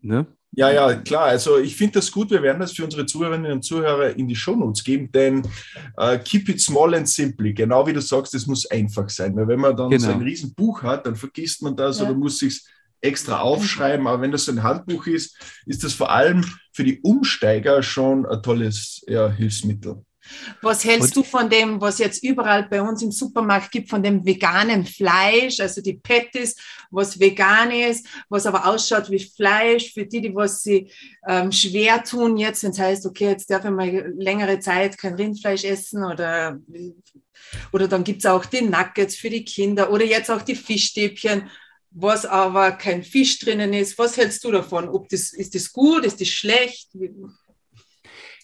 ne? 0.00 0.26
Ja, 0.52 0.70
ja, 0.70 0.94
klar. 0.94 1.24
Also 1.24 1.58
ich 1.58 1.76
finde 1.76 1.94
das 1.94 2.10
gut. 2.10 2.30
Wir 2.30 2.42
werden 2.42 2.60
das 2.60 2.72
für 2.72 2.84
unsere 2.84 3.04
Zuhörerinnen 3.04 3.52
und 3.52 3.62
Zuhörer 3.62 4.16
in 4.16 4.26
die 4.28 4.34
Shownotes 4.34 4.82
geben, 4.82 5.12
denn 5.12 5.42
äh, 5.96 6.18
keep 6.18 6.48
it 6.48 6.60
small 6.60 6.94
and 6.94 7.08
simply. 7.08 7.52
Genau 7.52 7.86
wie 7.86 7.92
du 7.92 8.00
sagst, 8.00 8.34
es 8.34 8.46
muss 8.46 8.66
einfach 8.66 9.08
sein. 9.10 9.36
Weil 9.36 9.48
wenn 9.48 9.60
man 9.60 9.76
dann 9.76 9.90
genau. 9.90 10.04
so 10.04 10.10
ein 10.10 10.22
Riesenbuch 10.22 10.82
hat, 10.82 11.06
dann 11.06 11.16
vergisst 11.16 11.62
man 11.62 11.76
das 11.76 11.98
ja. 11.98 12.06
oder 12.06 12.14
muss 12.14 12.38
sich 12.38 12.62
extra 13.00 13.40
aufschreiben. 13.40 14.06
Aber 14.06 14.22
wenn 14.22 14.32
das 14.32 14.46
so 14.46 14.52
ein 14.52 14.62
Handbuch 14.62 15.06
ist, 15.06 15.36
ist 15.66 15.84
das 15.84 15.92
vor 15.92 16.10
allem 16.10 16.44
für 16.72 16.84
die 16.84 17.00
Umsteiger 17.02 17.82
schon 17.82 18.24
ein 18.26 18.42
tolles 18.42 19.04
ja, 19.06 19.28
Hilfsmittel. 19.30 20.02
Was 20.62 20.84
hältst 20.84 21.16
und? 21.16 21.24
du 21.24 21.28
von 21.28 21.48
dem, 21.48 21.80
was 21.80 21.98
jetzt 21.98 22.22
überall 22.22 22.64
bei 22.68 22.82
uns 22.82 23.02
im 23.02 23.12
Supermarkt 23.12 23.70
gibt, 23.70 23.90
von 23.90 24.02
dem 24.02 24.24
veganen 24.24 24.84
Fleisch, 24.84 25.60
also 25.60 25.80
die 25.80 25.94
Patties, 25.94 26.56
was 26.90 27.18
vegan 27.18 27.70
ist, 27.70 28.06
was 28.28 28.46
aber 28.46 28.66
ausschaut 28.66 29.10
wie 29.10 29.18
Fleisch, 29.18 29.92
für 29.92 30.06
die, 30.06 30.20
die 30.20 30.34
was 30.34 30.62
sie 30.62 30.90
ähm, 31.26 31.52
schwer 31.52 32.02
tun 32.02 32.36
jetzt, 32.36 32.62
wenn 32.62 32.70
es 32.70 32.78
heißt, 32.78 33.06
okay, 33.06 33.30
jetzt 33.30 33.50
darf 33.50 33.64
ich 33.64 33.70
mal 33.70 34.12
längere 34.16 34.60
Zeit 34.60 34.98
kein 34.98 35.14
Rindfleisch 35.14 35.64
essen 35.64 36.04
oder, 36.04 36.58
oder 37.72 37.88
dann 37.88 38.04
gibt 38.04 38.20
es 38.20 38.26
auch 38.26 38.44
die 38.44 38.62
Nuggets 38.62 39.16
für 39.16 39.30
die 39.30 39.44
Kinder 39.44 39.90
oder 39.92 40.04
jetzt 40.04 40.30
auch 40.30 40.42
die 40.42 40.56
Fischstäbchen 40.56 41.48
was 41.90 42.26
aber 42.26 42.72
kein 42.72 43.02
Fisch 43.02 43.38
drinnen 43.38 43.72
ist. 43.72 43.98
Was 43.98 44.16
hältst 44.16 44.44
du 44.44 44.52
davon? 44.52 44.88
Ob 44.88 45.08
das, 45.08 45.32
ist 45.32 45.54
das 45.54 45.72
gut, 45.72 46.04
ist 46.04 46.20
das 46.20 46.28
schlecht? 46.28 46.90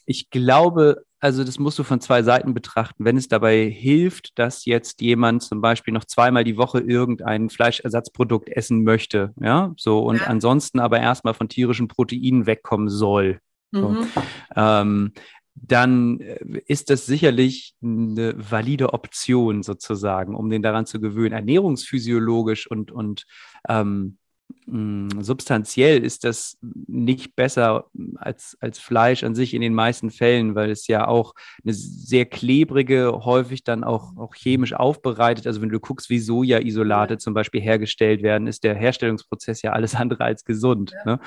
Ich 0.07 0.31
glaube, 0.31 1.05
also 1.21 1.43
das 1.43 1.59
musst 1.59 1.79
du 1.79 1.85
von 1.85 2.01
zwei 2.01 2.23
Seiten 2.23 2.53
betrachten. 2.53 3.05
Wenn 3.05 3.17
es 3.17 3.29
dabei 3.29 3.65
hilft, 3.71 4.39
dass 4.39 4.67
jetzt 4.67 5.01
jemand 5.01 5.43
zum 5.43 5.61
Beispiel 5.63 5.95
noch 5.95 6.05
zweimal 6.05 6.45
die 6.45 6.59
Woche 6.59 6.81
irgendein 6.81 7.49
Fleischersatzprodukt 7.49 8.51
essen 8.51 8.85
möchte, 8.85 9.33
ja, 9.41 9.73
so 9.77 10.01
und 10.01 10.19
ja. 10.19 10.27
ansonsten 10.27 10.81
aber 10.81 11.01
erstmal 11.01 11.35
von 11.35 11.49
tierischen 11.49 11.89
Proteinen 11.89 12.47
wegkommen 12.47 12.89
soll. 12.89 13.41
So. 13.73 13.89
Mhm. 13.89 14.07
Ähm, 14.55 15.13
dann 15.55 16.21
äh, 16.21 16.61
ist 16.67 16.91
das 16.91 17.07
sicherlich 17.07 17.75
eine 17.83 18.35
valide 18.37 18.93
Option 18.93 19.63
sozusagen, 19.63 20.35
um 20.35 20.51
den 20.51 20.63
daran 20.63 20.87
zu 20.87 21.01
gewöhnen. 21.01 21.33
Ernährungsphysiologisch 21.33 22.67
und, 22.71 22.91
und 22.91 23.25
ähm, 23.69 24.19
substanziell 24.67 26.03
ist 26.03 26.25
das 26.25 26.57
nicht 26.63 27.37
besser 27.37 27.87
als, 28.17 28.57
als 28.61 28.79
Fleisch 28.79 29.23
an 29.23 29.35
sich 29.35 29.53
in 29.53 29.61
den 29.61 29.75
meisten 29.75 30.11
Fällen, 30.11 30.55
weil 30.55 30.71
es 30.71 30.87
ja 30.87 31.07
auch 31.07 31.35
eine 31.63 31.75
sehr 31.75 32.25
klebrige, 32.25 33.13
häufig 33.25 33.63
dann 33.65 33.85
auch, 33.85 34.17
auch 34.17 34.35
chemisch 34.35 34.73
aufbereitet. 34.73 35.47
Also 35.47 35.61
wenn 35.61 35.69
du 35.69 35.81
guckst, 35.81 36.09
wie 36.09 36.19
Soja-Isolate 36.19 37.19
zum 37.19 37.35
Beispiel 37.35 37.61
hergestellt 37.61 38.23
werden, 38.23 38.47
ist 38.47 38.65
der 38.65 38.75
Herstellungsprozess 38.75 39.61
ja 39.61 39.73
alles 39.73 39.95
andere 39.97 40.25
als 40.25 40.45
gesund. 40.45 40.93
Ja. 40.93 41.05
Ne? 41.05 41.21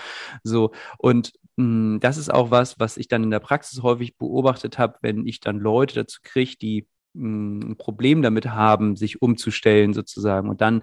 So, 0.43 0.71
und 0.97 1.33
mh, 1.57 1.65
mm, 1.65 1.99
das 1.99 2.17
ist 2.17 2.33
auch 2.33 2.49
was, 2.49 2.79
was 2.79 2.97
ich 2.97 3.07
dann 3.07 3.23
in 3.23 3.31
der 3.31 3.39
Praxis 3.39 3.83
häufig 3.83 4.17
beobachtet 4.17 4.79
habe, 4.79 4.95
wenn 5.01 5.27
ich 5.27 5.41
dann 5.41 5.59
Leute 5.59 5.93
dazu 5.93 6.21
kriege, 6.23 6.55
die 6.59 6.87
mh, 7.13 7.27
mm, 7.27 7.71
ein 7.71 7.77
Problem 7.77 8.23
damit 8.23 8.47
haben, 8.47 8.95
sich 8.95 9.21
umzustellen 9.21 9.93
sozusagen. 9.93 10.49
Und 10.49 10.61
dann 10.61 10.81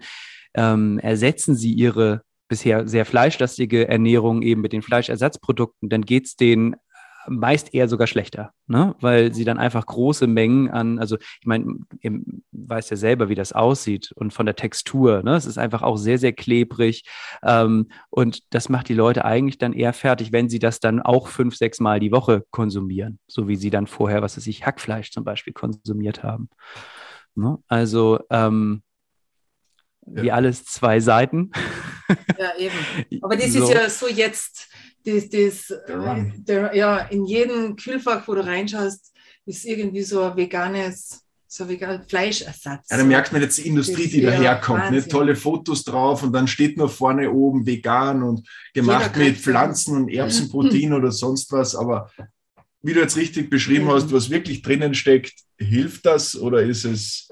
ähm, 0.54 1.00
ersetzen 1.00 1.56
sie 1.56 1.72
ihre 1.72 2.22
bisher 2.48 2.86
sehr 2.86 3.04
fleischlastige 3.04 3.88
Ernährung 3.88 4.42
eben 4.42 4.60
mit 4.60 4.72
den 4.72 4.82
Fleischersatzprodukten, 4.82 5.88
dann 5.88 6.02
geht 6.02 6.26
es 6.26 6.36
denen 6.36 6.76
meist 7.26 7.74
eher 7.74 7.88
sogar 7.88 8.06
schlechter, 8.06 8.52
ne? 8.66 8.94
weil 9.00 9.32
sie 9.32 9.44
dann 9.44 9.58
einfach 9.58 9.86
große 9.86 10.26
Mengen 10.26 10.70
an, 10.70 10.98
also 10.98 11.16
ich 11.16 11.46
meine, 11.46 11.78
ihr 12.00 12.20
weiß 12.52 12.90
ja 12.90 12.96
selber, 12.96 13.28
wie 13.28 13.34
das 13.34 13.52
aussieht 13.52 14.12
und 14.14 14.32
von 14.32 14.46
der 14.46 14.56
Textur, 14.56 15.22
ne? 15.22 15.34
es 15.34 15.46
ist 15.46 15.58
einfach 15.58 15.82
auch 15.82 15.96
sehr, 15.96 16.18
sehr 16.18 16.32
klebrig 16.32 17.04
ähm, 17.42 17.88
und 18.10 18.40
das 18.50 18.68
macht 18.68 18.88
die 18.88 18.94
Leute 18.94 19.24
eigentlich 19.24 19.58
dann 19.58 19.72
eher 19.72 19.92
fertig, 19.92 20.32
wenn 20.32 20.48
sie 20.48 20.58
das 20.58 20.80
dann 20.80 21.00
auch 21.00 21.28
fünf, 21.28 21.56
sechs 21.56 21.80
Mal 21.80 22.00
die 22.00 22.12
Woche 22.12 22.44
konsumieren, 22.50 23.18
so 23.26 23.48
wie 23.48 23.56
sie 23.56 23.70
dann 23.70 23.86
vorher, 23.86 24.22
was 24.22 24.36
weiß 24.36 24.46
ich, 24.46 24.66
Hackfleisch 24.66 25.10
zum 25.10 25.24
Beispiel 25.24 25.52
konsumiert 25.52 26.22
haben. 26.22 26.48
Ne? 27.34 27.58
Also 27.68 28.20
ähm, 28.30 28.82
wie 30.06 30.30
alles 30.30 30.64
zwei 30.64 31.00
Seiten. 31.00 31.50
Ja, 32.38 32.52
eben. 32.58 33.20
Aber 33.22 33.36
das 33.36 33.52
so. 33.52 33.64
ist 33.64 33.72
ja 33.72 33.88
so 33.88 34.08
jetzt, 34.08 34.68
das, 35.04 35.28
das, 35.28 35.72
der, 35.88 36.74
ja, 36.74 36.98
in 36.98 37.24
jedem 37.24 37.76
Kühlfach, 37.76 38.26
wo 38.26 38.34
du 38.34 38.44
reinschaust, 38.44 39.12
ist 39.46 39.64
irgendwie 39.64 40.02
so 40.02 40.22
ein 40.22 40.36
veganes 40.36 41.24
so 41.54 41.68
vegan 41.68 42.02
Fleischersatz. 42.02 42.90
Ja, 42.90 42.96
da 42.96 43.04
merkt 43.04 43.32
man 43.32 43.40
jetzt 43.40 43.58
die 43.58 43.68
Industrie, 43.68 44.08
die 44.08 44.22
daherkommt. 44.22 44.90
Ne? 44.90 45.06
Tolle 45.06 45.36
Fotos 45.36 45.84
drauf 45.84 46.24
und 46.24 46.32
dann 46.32 46.48
steht 46.48 46.76
nur 46.76 46.88
vorne 46.88 47.30
oben 47.30 47.64
vegan 47.64 48.24
und 48.24 48.48
gemacht 48.74 49.16
mit 49.16 49.36
Pflanzen 49.38 49.96
und 49.96 50.08
Erbsenprotein 50.08 50.92
oder 50.92 51.12
sonst 51.12 51.52
was. 51.52 51.76
Aber 51.76 52.10
wie 52.82 52.92
du 52.92 53.00
jetzt 53.00 53.16
richtig 53.16 53.50
beschrieben 53.50 53.88
hast, 53.88 54.12
was 54.12 54.30
wirklich 54.30 54.62
drinnen 54.62 54.94
steckt, 54.94 55.32
hilft 55.56 56.04
das 56.06 56.36
oder 56.36 56.60
ist 56.62 56.84
es 56.84 57.28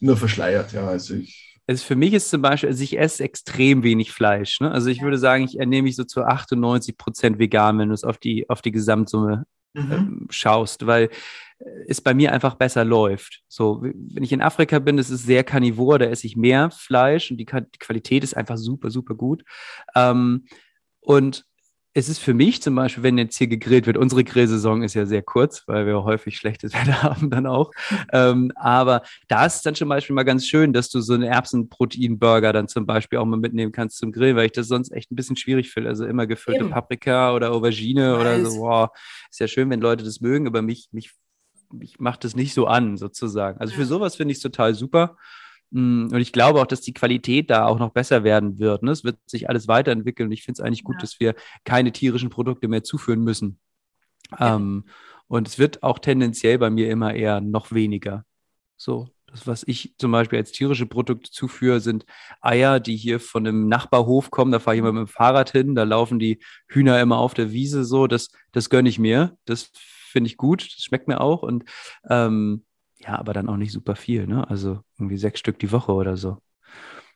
nur 0.00 0.18
verschleiert, 0.18 0.72
ja. 0.72 0.86
Also 0.86 1.14
ich. 1.14 1.45
Also 1.66 1.84
für 1.84 1.96
mich 1.96 2.12
ist 2.12 2.30
zum 2.30 2.42
Beispiel, 2.42 2.68
also 2.68 2.82
ich 2.82 2.98
esse 2.98 3.24
extrem 3.24 3.82
wenig 3.82 4.12
Fleisch. 4.12 4.60
Ne? 4.60 4.70
Also 4.70 4.88
ich 4.88 5.02
würde 5.02 5.18
sagen, 5.18 5.44
ich 5.44 5.58
ernähre 5.58 5.82
mich 5.82 5.96
so 5.96 6.04
zu 6.04 6.22
98 6.22 6.96
Prozent 6.96 7.38
vegan, 7.38 7.78
wenn 7.78 7.88
du 7.88 7.94
es 7.94 8.04
auf 8.04 8.18
die, 8.18 8.48
auf 8.48 8.62
die 8.62 8.72
Gesamtsumme 8.72 9.46
mhm. 9.74 9.92
ähm, 9.92 10.26
schaust, 10.30 10.86
weil 10.86 11.10
es 11.86 12.00
bei 12.00 12.14
mir 12.14 12.32
einfach 12.32 12.54
besser 12.54 12.84
läuft. 12.84 13.42
So, 13.48 13.82
wenn 13.82 14.22
ich 14.22 14.32
in 14.32 14.42
Afrika 14.42 14.78
bin, 14.78 14.96
das 14.96 15.10
ist 15.10 15.24
sehr 15.24 15.42
karnivor, 15.42 15.98
da 15.98 16.06
esse 16.06 16.26
ich 16.26 16.36
mehr 16.36 16.70
Fleisch 16.70 17.30
und 17.30 17.38
die, 17.38 17.46
die 17.46 17.78
Qualität 17.78 18.24
ist 18.24 18.36
einfach 18.36 18.58
super, 18.58 18.90
super 18.90 19.14
gut. 19.14 19.42
Ähm, 19.94 20.44
und 21.00 21.46
es 21.96 22.10
ist 22.10 22.18
für 22.18 22.34
mich 22.34 22.60
zum 22.60 22.74
Beispiel, 22.74 23.02
wenn 23.02 23.16
jetzt 23.16 23.38
hier 23.38 23.46
gegrillt 23.46 23.86
wird, 23.86 23.96
unsere 23.96 24.22
Grillsaison 24.22 24.82
ist 24.82 24.92
ja 24.92 25.06
sehr 25.06 25.22
kurz, 25.22 25.66
weil 25.66 25.86
wir 25.86 26.04
häufig 26.04 26.36
schlechtes 26.36 26.74
Wetter 26.74 27.02
haben 27.02 27.30
dann 27.30 27.46
auch. 27.46 27.70
Ähm, 28.12 28.52
aber 28.54 29.00
da 29.28 29.46
ist 29.46 29.56
es 29.56 29.62
dann 29.62 29.74
zum 29.74 29.88
Beispiel 29.88 30.14
mal 30.14 30.24
ganz 30.24 30.46
schön, 30.46 30.74
dass 30.74 30.90
du 30.90 31.00
so 31.00 31.14
einen 31.14 31.22
Erbsenproteinburger 31.22 32.52
dann 32.52 32.68
zum 32.68 32.84
Beispiel 32.84 33.18
auch 33.18 33.24
mal 33.24 33.38
mitnehmen 33.38 33.72
kannst 33.72 33.96
zum 33.96 34.12
Grillen, 34.12 34.36
weil 34.36 34.44
ich 34.44 34.52
das 34.52 34.68
sonst 34.68 34.92
echt 34.92 35.10
ein 35.10 35.16
bisschen 35.16 35.36
schwierig 35.36 35.70
finde. 35.70 35.88
Also 35.88 36.04
immer 36.04 36.26
gefüllte 36.26 36.64
Eben. 36.64 36.70
Paprika 36.70 37.34
oder 37.34 37.52
Aubergine 37.52 38.12
nice. 38.12 38.20
oder 38.20 38.44
so. 38.44 38.60
Wow, 38.60 38.90
ist 39.30 39.40
ja 39.40 39.48
schön, 39.48 39.70
wenn 39.70 39.80
Leute 39.80 40.04
das 40.04 40.20
mögen, 40.20 40.46
aber 40.46 40.60
mich, 40.60 40.88
mich, 40.92 41.12
mich 41.72 41.98
macht 41.98 42.24
das 42.24 42.36
nicht 42.36 42.52
so 42.52 42.66
an, 42.66 42.98
sozusagen. 42.98 43.58
Also 43.58 43.74
für 43.74 43.86
sowas 43.86 44.16
finde 44.16 44.32
ich 44.32 44.36
es 44.36 44.42
total 44.42 44.74
super. 44.74 45.16
Mm, 45.70 46.08
und 46.12 46.20
ich 46.20 46.32
glaube 46.32 46.60
auch, 46.60 46.66
dass 46.66 46.80
die 46.80 46.94
Qualität 46.94 47.50
da 47.50 47.66
auch 47.66 47.78
noch 47.78 47.90
besser 47.90 48.24
werden 48.24 48.58
wird. 48.58 48.82
Ne? 48.82 48.90
Es 48.90 49.04
wird 49.04 49.18
sich 49.26 49.48
alles 49.48 49.68
weiterentwickeln. 49.68 50.30
Ich 50.32 50.42
finde 50.42 50.60
es 50.60 50.66
eigentlich 50.66 50.84
gut, 50.84 50.96
ja. 50.96 51.00
dass 51.00 51.20
wir 51.20 51.34
keine 51.64 51.92
tierischen 51.92 52.30
Produkte 52.30 52.68
mehr 52.68 52.84
zuführen 52.84 53.22
müssen. 53.22 53.58
Ja. 54.38 54.56
Ähm, 54.56 54.84
und 55.28 55.48
es 55.48 55.58
wird 55.58 55.82
auch 55.82 55.98
tendenziell 55.98 56.58
bei 56.58 56.70
mir 56.70 56.90
immer 56.90 57.14
eher 57.14 57.40
noch 57.40 57.72
weniger. 57.72 58.24
So, 58.76 59.08
das, 59.26 59.46
was 59.46 59.64
ich 59.66 59.94
zum 59.98 60.12
Beispiel 60.12 60.38
als 60.38 60.52
tierische 60.52 60.86
Produkte 60.86 61.30
zuführe, 61.30 61.80
sind 61.80 62.06
Eier, 62.40 62.78
die 62.80 62.96
hier 62.96 63.18
von 63.18 63.46
einem 63.46 63.68
Nachbarhof 63.68 64.30
kommen. 64.30 64.52
Da 64.52 64.60
fahre 64.60 64.76
ich 64.76 64.80
immer 64.80 64.92
mit 64.92 65.08
dem 65.08 65.12
Fahrrad 65.12 65.50
hin. 65.50 65.74
Da 65.74 65.82
laufen 65.82 66.18
die 66.18 66.40
Hühner 66.68 67.00
immer 67.00 67.18
auf 67.18 67.34
der 67.34 67.50
Wiese 67.50 67.84
so. 67.84 68.06
Das, 68.06 68.30
das 68.52 68.70
gönne 68.70 68.88
ich 68.88 68.98
mir. 68.98 69.36
Das 69.44 69.70
finde 69.74 70.28
ich 70.28 70.36
gut. 70.36 70.62
Das 70.62 70.84
schmeckt 70.84 71.08
mir 71.08 71.20
auch. 71.20 71.42
Und 71.42 71.64
ähm, 72.08 72.64
ja, 72.98 73.18
aber 73.18 73.32
dann 73.32 73.48
auch 73.48 73.56
nicht 73.56 73.72
super 73.72 73.96
viel, 73.96 74.26
ne? 74.26 74.48
Also 74.48 74.80
irgendwie 74.98 75.18
sechs 75.18 75.40
Stück 75.40 75.58
die 75.58 75.72
Woche 75.72 75.92
oder 75.92 76.16
so. 76.16 76.38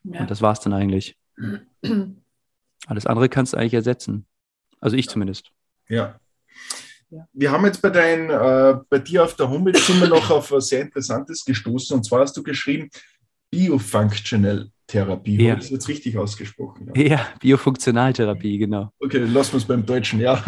Ja. 0.05 0.21
Und 0.21 0.31
das 0.31 0.43
war 0.43 0.53
es 0.53 0.61
dann 0.61 0.73
eigentlich. 0.73 1.17
Alles 2.87 3.07
andere 3.07 3.29
kannst 3.29 3.53
du 3.53 3.57
eigentlich 3.57 3.75
ersetzen. 3.75 4.27
Also 4.81 4.97
ich 4.97 5.09
zumindest. 5.09 5.51
Ja. 5.89 6.19
Wir 7.33 7.51
haben 7.51 7.65
jetzt 7.65 7.83
bei, 7.83 7.91
dein, 7.91 8.31
äh, 8.31 8.79
bei 8.89 8.99
dir 8.99 9.25
auf 9.25 9.35
der 9.35 9.51
Homepage 9.51 9.79
sind 9.79 10.01
wir 10.01 10.09
noch 10.09 10.31
auf 10.31 10.53
was 10.53 10.69
sehr 10.69 10.83
Interessantes 10.83 11.45
gestoßen. 11.45 11.97
Und 11.97 12.05
zwar 12.05 12.21
hast 12.21 12.37
du 12.37 12.43
geschrieben, 12.43 12.89
Biofunctional 13.51 14.71
Therapie. 14.91 15.43
Ja. 15.43 15.53
Habe 15.53 15.63
ich 15.63 15.71
jetzt 15.71 15.89
richtig 15.89 16.17
ausgesprochen? 16.19 16.91
Ja, 16.95 17.03
ja 17.03 17.27
Biofunktionaltherapie, 17.41 18.59
genau. 18.59 18.93
Okay, 18.99 19.21
dann 19.21 19.33
lassen 19.33 19.53
wir 19.53 19.59
es 19.59 19.65
beim 19.65 19.87
Deutschen, 19.87 20.21
ja. 20.21 20.35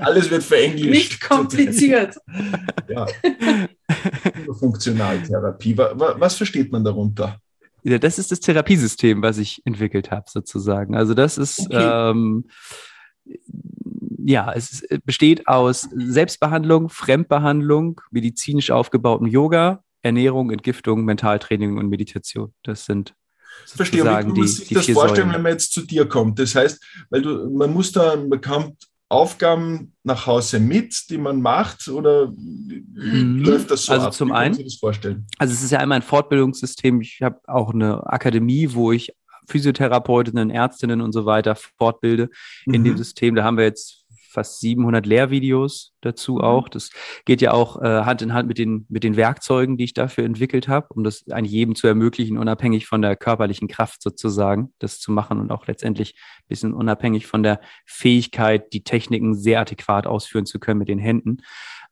Alles 0.00 0.30
wird 0.30 0.42
verenglischt. 0.42 0.90
Nicht 0.90 1.20
kompliziert. 1.20 2.16
ja. 2.88 3.06
Biofunktionaltherapie. 4.44 5.78
Was 5.78 6.36
versteht 6.36 6.72
man 6.72 6.84
darunter? 6.84 7.38
Ja, 7.82 7.98
das 7.98 8.18
ist 8.18 8.30
das 8.30 8.40
Therapiesystem, 8.40 9.22
was 9.22 9.38
ich 9.38 9.62
entwickelt 9.64 10.10
habe, 10.10 10.26
sozusagen. 10.28 10.94
Also 10.94 11.14
das 11.14 11.38
ist 11.38 11.60
okay. 11.60 12.10
ähm, 12.10 12.44
ja, 14.24 14.52
es 14.52 14.86
besteht 15.04 15.46
aus 15.48 15.88
Selbstbehandlung, 15.94 16.88
Fremdbehandlung, 16.88 18.00
medizinisch 18.10 18.70
aufgebautem 18.70 19.26
Yoga, 19.26 19.82
Ernährung, 20.02 20.50
Entgiftung, 20.50 21.04
Mentaltraining 21.04 21.78
und 21.78 21.88
Meditation. 21.88 22.54
Das 22.62 22.84
sind 22.84 23.14
Verstehe, 23.66 24.02
wie 24.02 24.08
man 24.08 24.28
muss 24.28 24.56
sich 24.56 24.68
die 24.68 24.74
das 24.74 24.86
vorstellen, 24.86 25.16
Säulen. 25.16 25.34
wenn 25.34 25.42
man 25.42 25.52
jetzt 25.52 25.72
zu 25.72 25.82
dir 25.82 26.08
kommt. 26.08 26.38
Das 26.38 26.54
heißt, 26.54 26.82
weil 27.10 27.22
du, 27.22 27.50
man 27.50 27.72
muss 27.72 27.92
da, 27.92 28.16
man 28.16 28.30
bekommt 28.30 28.76
Aufgaben 29.08 29.92
nach 30.04 30.26
Hause 30.26 30.60
mit, 30.60 31.10
die 31.10 31.18
man 31.18 31.42
macht, 31.42 31.88
oder 31.88 32.28
mhm. 32.28 33.42
läuft 33.44 33.70
das 33.70 33.86
so 33.86 33.92
also 33.92 34.06
ab? 34.06 34.14
Zum 34.14 34.30
einen, 34.32 34.62
das 34.62 34.76
vorstellen? 34.76 35.26
Also 35.38 35.52
es 35.52 35.62
ist 35.62 35.72
ja 35.72 35.80
einmal 35.80 35.96
ein 35.96 36.02
Fortbildungssystem. 36.02 37.00
Ich 37.00 37.20
habe 37.20 37.40
auch 37.48 37.74
eine 37.74 38.06
Akademie, 38.06 38.72
wo 38.72 38.92
ich 38.92 39.12
Physiotherapeutinnen, 39.48 40.50
Ärztinnen 40.50 41.00
und 41.00 41.12
so 41.12 41.26
weiter 41.26 41.56
fortbilde 41.56 42.30
mhm. 42.66 42.74
in 42.74 42.84
dem 42.84 42.96
System. 42.96 43.34
Da 43.34 43.42
haben 43.42 43.56
wir 43.56 43.64
jetzt 43.64 43.99
fast 44.30 44.60
700 44.60 45.06
Lehrvideos 45.06 45.92
dazu 46.00 46.34
mhm. 46.34 46.40
auch. 46.40 46.68
Das 46.68 46.90
geht 47.24 47.40
ja 47.42 47.52
auch 47.52 47.80
äh, 47.82 48.04
Hand 48.04 48.22
in 48.22 48.32
Hand 48.32 48.48
mit 48.48 48.58
den, 48.58 48.86
mit 48.88 49.04
den 49.04 49.16
Werkzeugen, 49.16 49.76
die 49.76 49.84
ich 49.84 49.94
dafür 49.94 50.24
entwickelt 50.24 50.68
habe, 50.68 50.86
um 50.90 51.04
das 51.04 51.24
eigentlich 51.30 51.52
jedem 51.52 51.74
zu 51.74 51.86
ermöglichen, 51.86 52.38
unabhängig 52.38 52.86
von 52.86 53.02
der 53.02 53.16
körperlichen 53.16 53.68
Kraft 53.68 54.02
sozusagen, 54.02 54.72
das 54.78 54.98
zu 55.00 55.12
machen 55.12 55.40
und 55.40 55.50
auch 55.50 55.66
letztendlich 55.66 56.14
ein 56.16 56.48
bisschen 56.48 56.72
unabhängig 56.72 57.26
von 57.26 57.42
der 57.42 57.60
Fähigkeit, 57.86 58.72
die 58.72 58.84
Techniken 58.84 59.34
sehr 59.34 59.60
adäquat 59.60 60.06
ausführen 60.06 60.46
zu 60.46 60.58
können 60.58 60.78
mit 60.78 60.88
den 60.88 60.98
Händen. 60.98 61.38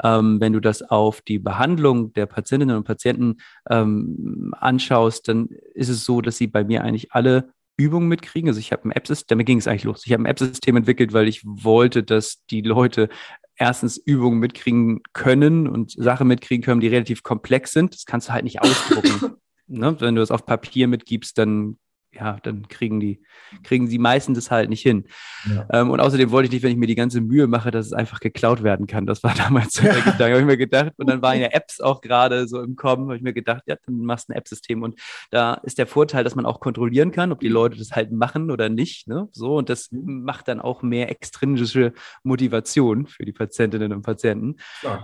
Ähm, 0.02 0.40
wenn 0.40 0.52
du 0.52 0.60
das 0.60 0.82
auf 0.82 1.20
die 1.22 1.38
Behandlung 1.38 2.12
der 2.12 2.26
Patientinnen 2.26 2.76
und 2.76 2.84
Patienten 2.84 3.38
ähm, 3.68 4.54
anschaust, 4.56 5.28
dann 5.28 5.48
ist 5.74 5.88
es 5.88 6.04
so, 6.04 6.20
dass 6.20 6.36
sie 6.36 6.46
bei 6.46 6.64
mir 6.64 6.84
eigentlich 6.84 7.12
alle 7.12 7.52
Übungen 7.78 8.08
mitkriegen. 8.08 8.48
Also 8.48 8.60
ich 8.60 8.72
habe 8.72 8.86
ein 8.86 8.92
App-System, 8.92 9.36
damit 9.36 9.46
ging 9.46 9.58
es 9.58 9.66
eigentlich 9.66 9.84
los. 9.84 10.04
Ich 10.04 10.12
habe 10.12 10.22
ein 10.22 10.26
App-System 10.26 10.76
entwickelt, 10.76 11.14
weil 11.14 11.28
ich 11.28 11.42
wollte, 11.44 12.02
dass 12.02 12.44
die 12.50 12.60
Leute 12.60 13.08
erstens 13.56 13.96
Übungen 13.96 14.38
mitkriegen 14.38 15.00
können 15.12 15.66
und 15.66 15.92
Sachen 15.92 16.28
mitkriegen 16.28 16.62
können, 16.62 16.80
die 16.80 16.88
relativ 16.88 17.22
komplex 17.22 17.72
sind. 17.72 17.94
Das 17.94 18.04
kannst 18.04 18.28
du 18.28 18.32
halt 18.32 18.44
nicht 18.44 18.60
ausdrucken. 18.62 19.36
ne? 19.66 19.96
Wenn 20.00 20.16
du 20.16 20.22
es 20.22 20.30
auf 20.30 20.44
Papier 20.44 20.88
mitgibst, 20.88 21.38
dann 21.38 21.78
ja, 22.18 22.38
dann 22.42 22.66
kriegen 22.68 23.00
die, 23.00 23.20
kriegen 23.62 23.86
sie 23.86 23.98
meistens 23.98 24.38
das 24.38 24.50
halt 24.50 24.70
nicht 24.70 24.82
hin. 24.82 25.04
Ja. 25.48 25.66
Ähm, 25.72 25.90
und 25.90 26.00
außerdem 26.00 26.30
wollte 26.30 26.46
ich 26.46 26.52
nicht, 26.52 26.62
wenn 26.62 26.72
ich 26.72 26.76
mir 26.76 26.86
die 26.86 26.94
ganze 26.94 27.20
Mühe 27.20 27.46
mache, 27.46 27.70
dass 27.70 27.86
es 27.86 27.92
einfach 27.92 28.20
geklaut 28.20 28.62
werden 28.62 28.86
kann. 28.86 29.06
Das 29.06 29.22
war 29.22 29.34
damals 29.36 29.74
so 29.74 29.82
der 29.82 29.94
Gedanke, 29.94 30.24
habe 30.24 30.40
ich 30.40 30.46
mir 30.46 30.56
gedacht. 30.56 30.92
Und 30.96 31.08
dann 31.08 31.22
waren 31.22 31.40
ja 31.40 31.48
Apps 31.48 31.80
auch 31.80 32.00
gerade 32.00 32.48
so 32.48 32.60
im 32.60 32.74
Kommen, 32.76 33.04
habe 33.04 33.16
ich 33.16 33.22
mir 33.22 33.32
gedacht, 33.32 33.62
ja, 33.66 33.76
dann 33.86 34.00
machst 34.00 34.28
du 34.28 34.32
ein 34.32 34.36
App-System. 34.36 34.82
Und 34.82 34.98
da 35.30 35.54
ist 35.54 35.78
der 35.78 35.86
Vorteil, 35.86 36.24
dass 36.24 36.34
man 36.34 36.46
auch 36.46 36.60
kontrollieren 36.60 37.12
kann, 37.12 37.30
ob 37.30 37.40
die 37.40 37.48
Leute 37.48 37.78
das 37.78 37.92
halt 37.92 38.10
machen 38.10 38.50
oder 38.50 38.68
nicht. 38.68 39.06
Ne? 39.06 39.28
So, 39.32 39.56
und 39.56 39.68
das 39.68 39.92
mhm. 39.92 40.24
macht 40.24 40.48
dann 40.48 40.60
auch 40.60 40.82
mehr 40.82 41.10
extrinsische 41.10 41.92
Motivation 42.24 43.06
für 43.06 43.24
die 43.24 43.32
Patientinnen 43.32 43.92
und 43.92 44.02
Patienten. 44.02 44.56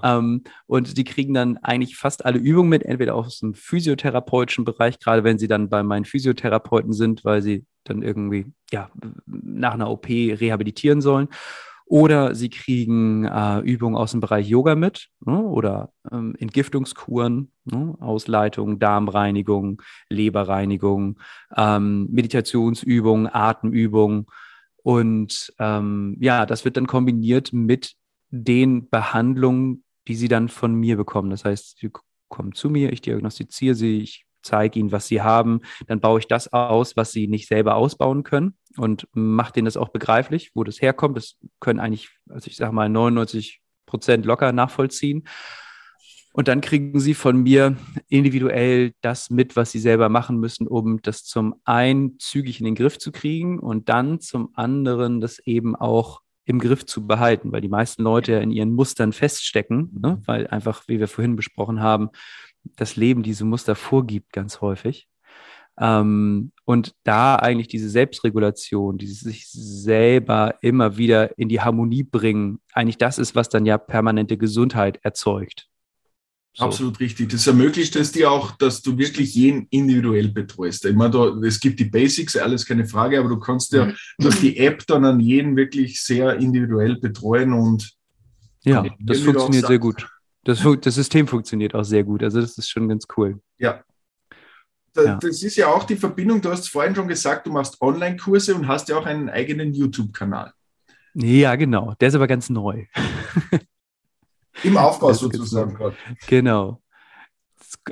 Ähm, 0.03 0.43
und 0.67 0.97
die 0.97 1.05
kriegen 1.05 1.35
dann 1.35 1.59
eigentlich 1.59 1.97
fast 1.97 2.25
alle 2.25 2.39
Übungen 2.39 2.69
mit, 2.69 2.83
entweder 2.83 3.15
aus 3.15 3.39
dem 3.39 3.55
physiotherapeutischen 3.55 4.65
Bereich, 4.65 4.99
gerade 4.99 5.23
wenn 5.23 5.39
sie 5.39 5.49
dann 5.49 5.69
bei 5.69 5.83
meinen 5.83 6.05
Physiotherapeuten 6.05 6.93
sind 6.93 7.04
sind, 7.05 7.25
weil 7.25 7.43
sie 7.43 7.65
dann 7.85 8.03
irgendwie 8.03 8.47
ja, 8.73 8.91
nach 9.27 9.75
einer 9.75 9.91
OP 9.91 10.09
rehabilitieren 10.09 11.01
sollen. 11.01 11.29
Oder 11.87 12.35
sie 12.35 12.49
kriegen 12.49 13.25
äh, 13.27 13.59
Übungen 13.61 13.95
aus 13.95 14.13
dem 14.13 14.21
Bereich 14.21 14.49
Yoga 14.49 14.75
mit 14.75 15.11
ne? 15.21 15.39
oder 15.39 15.93
ähm, 16.11 16.35
Entgiftungskuren, 16.39 17.53
ne? 17.67 17.95
Ausleitung, 18.01 18.79
Darmreinigung, 18.79 19.83
Leberreinigung, 20.09 21.21
ähm, 21.55 22.09
Meditationsübungen, 22.11 23.29
Atemübungen. 23.31 24.27
Und 24.83 25.53
ähm, 25.59 26.17
ja, 26.21 26.47
das 26.47 26.65
wird 26.65 26.79
dann 26.79 26.87
kombiniert 26.87 27.53
mit 27.53 27.95
den 28.31 28.89
Behandlungen, 28.89 29.85
die 30.09 30.15
sie 30.15 30.29
dann 30.29 30.49
von 30.49 30.75
mir 30.75 30.97
bekommen. 30.97 31.29
Das 31.31 31.45
heißt, 31.45 31.79
sie 31.79 31.91
kommen 32.29 32.55
zu 32.55 32.71
mir, 32.71 32.93
ich 32.93 33.03
diagnostiziere 33.03 33.75
sie, 33.75 34.01
ich 34.01 34.25
zeige 34.45 34.79
ihnen, 34.79 34.93
was 34.93 35.07
sie 35.07 35.23
haben, 35.23 35.61
dann 35.87 36.01
baue 36.01 36.21
ich 36.21 36.29
das 36.29 36.53
aus, 36.53 36.97
was 36.97 37.13
sie 37.13 37.27
nicht 37.27 37.49
selber 37.49 37.77
ausbauen 37.77 38.23
können 38.23 38.57
und 38.77 39.09
mache 39.13 39.53
denen 39.53 39.65
das 39.65 39.77
auch 39.77 39.89
begreiflich, 39.89 40.53
wo 40.55 40.65
das 40.65 40.81
herkommt. 40.81 41.17
Das 41.17 41.37
können 41.61 41.81
eigentlich, 41.81 42.11
also 42.29 42.49
ich 42.49 42.57
sage 42.57 42.73
mal, 42.73 42.89
99 42.89 43.61
Prozent 43.87 44.27
locker 44.27 44.53
nachvollziehen. 44.53 45.27
Und 46.33 46.49
dann 46.49 46.61
kriegen 46.61 46.99
sie 46.99 47.15
von 47.15 47.45
mir 47.45 47.77
individuell 48.09 48.93
das 49.03 49.31
mit, 49.31 49.55
was 49.55 49.71
sie 49.71 49.79
selber 49.79 50.09
machen 50.09 50.41
müssen, 50.41 50.67
um 50.67 51.01
das 51.01 51.23
zum 51.23 51.55
einen 51.65 52.19
zügig 52.19 52.59
in 52.59 52.65
den 52.65 52.75
Griff 52.75 52.99
zu 52.99 53.13
kriegen 53.13 53.61
und 53.61 53.89
dann 53.89 54.19
zum 54.19 54.51
anderen 54.55 55.21
das 55.21 55.39
eben 55.39 55.77
auch 55.77 56.23
im 56.45 56.59
Griff 56.59 56.85
zu 56.87 57.07
behalten, 57.07 57.53
weil 57.53 57.61
die 57.61 57.69
meisten 57.69 58.03
Leute 58.03 58.33
ja 58.33 58.41
in 58.41 58.51
ihren 58.51 58.75
Mustern 58.75 59.13
feststecken, 59.13 59.91
ne? 60.01 60.21
weil 60.27 60.49
einfach, 60.49 60.83
wie 60.89 60.99
wir 60.99 61.09
vorhin 61.09 61.37
besprochen 61.37 61.81
haben, 61.81 62.11
das 62.77 62.97
Leben 62.97 63.23
diese 63.23 63.45
Muster 63.45 63.75
vorgibt, 63.75 64.33
ganz 64.33 64.61
häufig. 64.61 65.09
Ähm, 65.79 66.53
und 66.65 66.95
da 67.03 67.37
eigentlich 67.37 67.69
diese 67.69 67.89
Selbstregulation, 67.89 68.97
dieses 68.97 69.21
sich 69.21 69.49
selber 69.49 70.55
immer 70.61 70.97
wieder 70.97 71.37
in 71.39 71.49
die 71.49 71.61
Harmonie 71.61 72.05
bringen, 72.05 72.61
eigentlich 72.73 72.99
das 72.99 73.19
ist, 73.19 73.35
was 73.35 73.49
dann 73.49 73.67
ja 73.67 73.77
permanente 73.79 74.37
Gesundheit 74.37 75.01
erzeugt. 75.03 75.69
So. 76.57 76.67
Absolut 76.67 77.01
richtig. 77.01 77.31
Das 77.31 77.49
ermöglicht 77.49 77.97
es 77.97 78.13
dir 78.13 78.31
auch, 78.31 78.53
dass 78.53 78.81
du 78.81 78.97
wirklich 78.97 79.35
jeden 79.35 79.67
individuell 79.71 80.29
betreust. 80.29 80.85
Ich 80.85 80.95
meine, 80.95 81.11
du, 81.11 81.43
es 81.43 81.59
gibt 81.59 81.81
die 81.81 81.87
Basics, 81.87 82.37
alles 82.37 82.65
keine 82.65 82.87
Frage, 82.87 83.19
aber 83.19 83.29
du 83.29 83.41
kannst 83.41 83.73
ja 83.73 83.87
mhm. 83.87 83.95
durch 84.19 84.39
die 84.39 84.57
App 84.59 84.87
dann 84.87 85.05
an 85.05 85.19
jeden 85.19 85.57
wirklich 85.57 86.01
sehr 86.01 86.37
individuell 86.37 86.97
betreuen 87.01 87.53
und 87.53 87.93
ja, 88.63 88.87
das 89.01 89.21
funktioniert 89.21 89.67
sehr 89.67 89.81
gut. 89.81 90.09
Das, 90.45 90.63
das 90.83 90.95
System 90.95 91.27
funktioniert 91.27 91.75
auch 91.75 91.85
sehr 91.85 92.05
gut. 92.05 92.23
Also 92.23 92.41
das 92.41 92.59
ist 92.59 92.69
schon 92.69 92.89
ganz 92.89 93.07
cool. 93.17 93.41
Ja. 93.59 93.83
Da, 94.93 95.03
ja. 95.03 95.15
Das 95.17 95.43
ist 95.43 95.57
ja 95.57 95.69
auch 95.69 95.85
die 95.85 95.97
Verbindung, 95.97 96.41
du 96.41 96.51
hast 96.51 96.69
vorhin 96.69 96.95
schon 96.95 97.09
gesagt, 97.09 97.47
du 97.47 97.53
machst 97.53 97.81
Online-Kurse 97.81 98.55
und 98.55 98.69
hast 98.69 98.89
ja 98.89 98.97
auch 98.97 99.07
einen 99.07 99.29
eigenen 99.29 99.75
YouTube-Kanal. 99.75 100.53
Ja, 101.15 101.57
genau. 101.57 101.95
Der 102.01 102.09
ist 102.09 102.15
aber 102.15 102.27
ganz 102.27 102.51
neu. 102.51 102.85
Im 104.63 104.77
Aufbau 104.77 105.13
sozusagen 105.13 105.75
gerade. 105.75 105.97
Genau. 106.29 106.81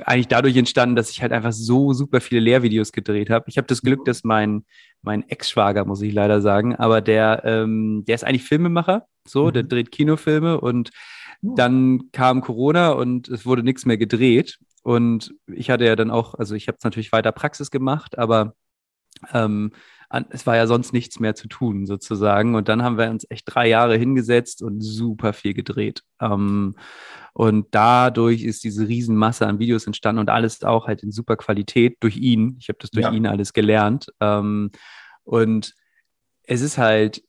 eigentlich 0.05 0.27
dadurch 0.29 0.55
entstanden, 0.55 0.95
dass 0.95 1.09
ich 1.09 1.21
halt 1.21 1.33
einfach 1.33 1.51
so 1.51 1.91
super 1.91 2.21
viele 2.21 2.39
Lehrvideos 2.39 2.93
gedreht 2.93 3.29
habe. 3.29 3.45
Ich 3.49 3.57
habe 3.57 3.67
das 3.67 3.81
Glück, 3.81 4.05
dass 4.05 4.23
mein, 4.23 4.65
mein 5.01 5.27
Ex-Schwager, 5.27 5.83
muss 5.85 6.01
ich 6.01 6.13
leider 6.13 6.41
sagen, 6.41 6.75
aber 6.75 7.01
der, 7.01 7.43
ähm, 7.43 8.05
der 8.07 8.15
ist 8.15 8.23
eigentlich 8.23 8.43
Filmemacher, 8.43 9.07
so, 9.27 9.47
mhm. 9.47 9.53
der 9.53 9.63
dreht 9.63 9.91
Kinofilme 9.91 10.61
und 10.61 10.91
dann 11.43 12.11
kam 12.11 12.41
Corona 12.41 12.91
und 12.91 13.27
es 13.27 13.45
wurde 13.45 13.63
nichts 13.63 13.85
mehr 13.85 13.97
gedreht. 13.97 14.59
Und 14.81 15.33
ich 15.47 15.69
hatte 15.69 15.85
ja 15.85 15.95
dann 15.95 16.11
auch, 16.11 16.33
also 16.35 16.55
ich 16.55 16.67
habe 16.67 16.77
es 16.77 16.83
natürlich 16.83 17.11
weiter 17.11 17.31
Praxis 17.31 17.71
gemacht, 17.71 18.17
aber 18.17 18.55
ähm, 19.31 19.71
es 20.29 20.45
war 20.45 20.55
ja 20.55 20.67
sonst 20.67 20.93
nichts 20.93 21.19
mehr 21.19 21.35
zu 21.35 21.47
tun, 21.47 21.85
sozusagen. 21.85 22.55
Und 22.55 22.69
dann 22.69 22.83
haben 22.83 22.97
wir 22.97 23.09
uns 23.09 23.25
echt 23.29 23.45
drei 23.47 23.67
Jahre 23.67 23.97
hingesetzt 23.97 24.61
und 24.61 24.81
super 24.81 25.33
viel 25.33 25.53
gedreht. 25.53 26.03
Ähm, 26.21 26.75
und 27.33 27.67
dadurch 27.71 28.43
ist 28.43 28.63
diese 28.63 28.87
Riesenmasse 28.87 29.47
an 29.47 29.57
Videos 29.59 29.87
entstanden 29.87 30.19
und 30.19 30.29
alles 30.29 30.63
auch 30.63 30.87
halt 30.87 31.01
in 31.01 31.11
super 31.11 31.35
Qualität 31.35 31.97
durch 31.99 32.17
ihn. 32.17 32.57
Ich 32.59 32.69
habe 32.69 32.77
das 32.79 32.91
durch 32.91 33.05
ja. 33.05 33.11
ihn 33.11 33.25
alles 33.25 33.53
gelernt. 33.53 34.07
Ähm, 34.19 34.71
und 35.23 35.73
es 36.43 36.61
ist 36.61 36.77
halt 36.77 37.23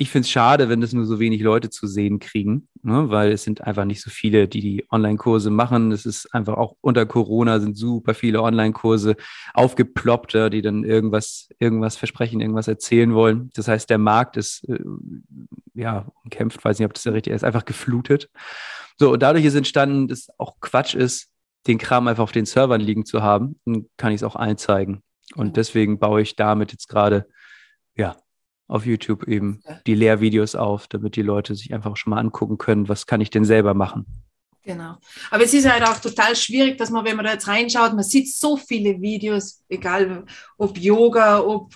ich 0.00 0.10
finde 0.10 0.26
es 0.26 0.30
schade, 0.30 0.68
wenn 0.68 0.80
das 0.80 0.92
nur 0.92 1.06
so 1.06 1.18
wenig 1.18 1.42
Leute 1.42 1.70
zu 1.70 1.88
sehen 1.88 2.20
kriegen, 2.20 2.68
ne? 2.84 3.10
weil 3.10 3.32
es 3.32 3.42
sind 3.42 3.62
einfach 3.62 3.84
nicht 3.84 4.00
so 4.00 4.10
viele, 4.10 4.46
die 4.46 4.60
die 4.60 4.86
Online-Kurse 4.92 5.50
machen. 5.50 5.90
Es 5.90 6.06
ist 6.06 6.32
einfach 6.32 6.56
auch 6.56 6.76
unter 6.80 7.04
Corona 7.04 7.58
sind 7.58 7.76
super 7.76 8.14
viele 8.14 8.40
Online-Kurse 8.40 9.16
aufgeploppt, 9.54 10.34
die 10.52 10.62
dann 10.62 10.84
irgendwas, 10.84 11.48
irgendwas 11.58 11.96
versprechen, 11.96 12.40
irgendwas 12.40 12.68
erzählen 12.68 13.12
wollen. 13.12 13.50
Das 13.54 13.66
heißt, 13.66 13.90
der 13.90 13.98
Markt 13.98 14.36
ist 14.36 14.68
äh, 14.68 14.78
ja 15.74 16.06
umkämpft, 16.22 16.64
weiß 16.64 16.78
nicht, 16.78 16.86
ob 16.86 16.94
das 16.94 17.02
ja 17.02 17.10
richtig 17.10 17.32
ist, 17.32 17.42
einfach 17.42 17.64
geflutet. 17.64 18.30
So, 18.98 19.12
und 19.12 19.20
dadurch 19.20 19.44
ist 19.44 19.56
entstanden, 19.56 20.06
dass 20.06 20.28
auch 20.38 20.60
Quatsch 20.60 20.94
ist, 20.94 21.28
den 21.66 21.78
Kram 21.78 22.06
einfach 22.06 22.22
auf 22.22 22.32
den 22.32 22.46
Servern 22.46 22.80
liegen 22.80 23.04
zu 23.04 23.24
haben. 23.24 23.58
Dann 23.64 23.86
kann 23.96 24.12
ich 24.12 24.20
es 24.20 24.22
auch 24.22 24.36
allen 24.36 24.58
zeigen. 24.58 25.02
Und 25.34 25.56
deswegen 25.56 25.98
baue 25.98 26.22
ich 26.22 26.36
damit 26.36 26.70
jetzt 26.70 26.88
gerade 26.88 27.26
ja, 27.96 28.16
auf 28.68 28.86
YouTube 28.86 29.26
eben 29.26 29.60
die 29.86 29.94
Lehrvideos 29.94 30.54
auf, 30.54 30.86
damit 30.86 31.16
die 31.16 31.22
Leute 31.22 31.54
sich 31.54 31.74
einfach 31.74 31.96
schon 31.96 32.12
mal 32.12 32.20
angucken 32.20 32.58
können, 32.58 32.88
was 32.88 33.06
kann 33.06 33.20
ich 33.20 33.30
denn 33.30 33.44
selber 33.44 33.74
machen. 33.74 34.06
Genau. 34.62 34.96
Aber 35.30 35.44
es 35.44 35.54
ist 35.54 35.66
halt 35.68 35.82
auch 35.82 35.98
total 35.98 36.36
schwierig, 36.36 36.76
dass 36.76 36.90
man, 36.90 37.06
wenn 37.06 37.16
man 37.16 37.24
da 37.24 37.32
jetzt 37.32 37.48
reinschaut, 37.48 37.94
man 37.94 38.04
sieht 38.04 38.30
so 38.30 38.58
viele 38.58 39.00
Videos, 39.00 39.64
egal 39.70 40.26
ob 40.58 40.76
Yoga, 40.76 41.40
ob 41.40 41.74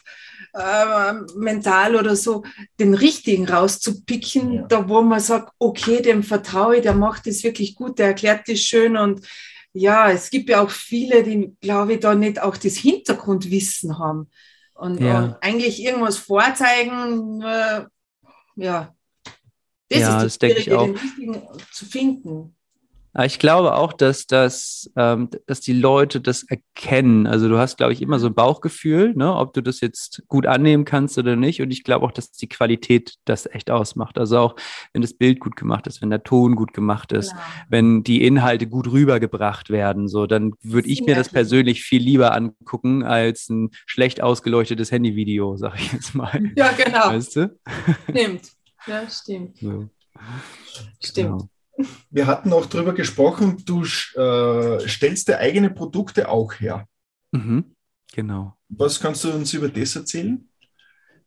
äh, 0.52 1.14
mental 1.34 1.96
oder 1.96 2.14
so, 2.14 2.44
den 2.78 2.92
richtigen 2.92 3.48
rauszupicken, 3.48 4.52
ja. 4.52 4.62
da 4.68 4.88
wo 4.90 5.00
man 5.00 5.20
sagt, 5.20 5.54
okay, 5.58 6.02
dem 6.02 6.22
vertraue 6.22 6.76
ich, 6.76 6.82
der 6.82 6.94
macht 6.94 7.26
das 7.26 7.42
wirklich 7.42 7.74
gut, 7.74 7.98
der 7.98 8.08
erklärt 8.08 8.46
das 8.46 8.60
schön 8.60 8.98
und 8.98 9.26
ja, 9.72 10.10
es 10.10 10.28
gibt 10.28 10.50
ja 10.50 10.62
auch 10.62 10.70
viele, 10.70 11.22
die, 11.22 11.56
glaube 11.62 11.94
ich, 11.94 12.00
da 12.00 12.14
nicht 12.14 12.42
auch 12.42 12.58
das 12.58 12.76
Hintergrundwissen 12.76 13.98
haben. 13.98 14.28
Und, 14.82 15.00
ja. 15.00 15.18
und 15.20 15.36
eigentlich 15.40 15.80
irgendwas 15.80 16.18
vorzeigen, 16.18 17.40
äh, 17.40 17.84
ja, 18.56 18.92
das 19.88 20.00
ja, 20.00 20.16
ist 20.16 20.24
das, 20.24 20.38
das 20.38 20.64
Schwierige, 20.64 20.76
den 20.76 20.96
richtigen 20.96 21.42
zu 21.70 21.86
finden. 21.86 22.56
Ich 23.24 23.38
glaube 23.38 23.74
auch, 23.74 23.92
dass, 23.92 24.26
das, 24.26 24.90
ähm, 24.96 25.28
dass 25.46 25.60
die 25.60 25.74
Leute 25.74 26.20
das 26.20 26.44
erkennen. 26.44 27.26
Also 27.26 27.46
du 27.48 27.58
hast, 27.58 27.76
glaube 27.76 27.92
ich, 27.92 28.00
immer 28.00 28.18
so 28.18 28.28
ein 28.28 28.34
Bauchgefühl, 28.34 29.12
ne, 29.14 29.36
ob 29.36 29.52
du 29.52 29.60
das 29.60 29.82
jetzt 29.82 30.22
gut 30.28 30.46
annehmen 30.46 30.86
kannst 30.86 31.18
oder 31.18 31.36
nicht. 31.36 31.60
Und 31.60 31.70
ich 31.72 31.84
glaube 31.84 32.06
auch, 32.06 32.12
dass 32.12 32.32
die 32.32 32.48
Qualität 32.48 33.16
das 33.26 33.44
echt 33.44 33.70
ausmacht. 33.70 34.16
Also 34.16 34.38
auch, 34.38 34.56
wenn 34.94 35.02
das 35.02 35.12
Bild 35.12 35.40
gut 35.40 35.56
gemacht 35.56 35.86
ist, 35.86 36.00
wenn 36.00 36.08
der 36.08 36.22
Ton 36.22 36.56
gut 36.56 36.72
gemacht 36.72 37.12
ist, 37.12 37.32
genau. 37.32 37.42
wenn 37.68 38.02
die 38.02 38.24
Inhalte 38.24 38.66
gut 38.66 38.90
rübergebracht 38.90 39.68
werden, 39.68 40.08
so, 40.08 40.26
dann 40.26 40.54
würde 40.62 40.88
ich 40.88 41.02
mir 41.02 41.14
das 41.14 41.28
persönlich 41.28 41.82
viel 41.82 42.00
lieber 42.00 42.34
angucken 42.34 43.02
als 43.02 43.50
ein 43.50 43.70
schlecht 43.84 44.22
ausgeleuchtetes 44.22 44.90
Handyvideo, 44.90 45.58
sag 45.58 45.74
ich 45.78 45.92
jetzt 45.92 46.14
mal. 46.14 46.40
Ja, 46.56 46.70
genau. 46.72 47.08
Weißt 47.10 47.36
du? 47.36 47.58
Stimmt. 48.08 48.52
Ja, 48.86 49.08
stimmt. 49.10 49.58
So. 49.58 49.88
Stimmt. 51.00 51.14
Genau. 51.14 51.48
Wir 52.10 52.26
hatten 52.26 52.52
auch 52.52 52.66
darüber 52.66 52.92
gesprochen, 52.92 53.62
du 53.64 53.82
äh, 53.82 54.88
stellst 54.88 55.28
dir 55.28 55.38
eigene 55.38 55.70
Produkte 55.70 56.28
auch 56.28 56.54
her. 56.54 56.86
Mhm, 57.32 57.74
genau. 58.12 58.56
Was 58.68 59.00
kannst 59.00 59.24
du 59.24 59.32
uns 59.32 59.52
über 59.54 59.68
das 59.68 59.96
erzählen? 59.96 60.48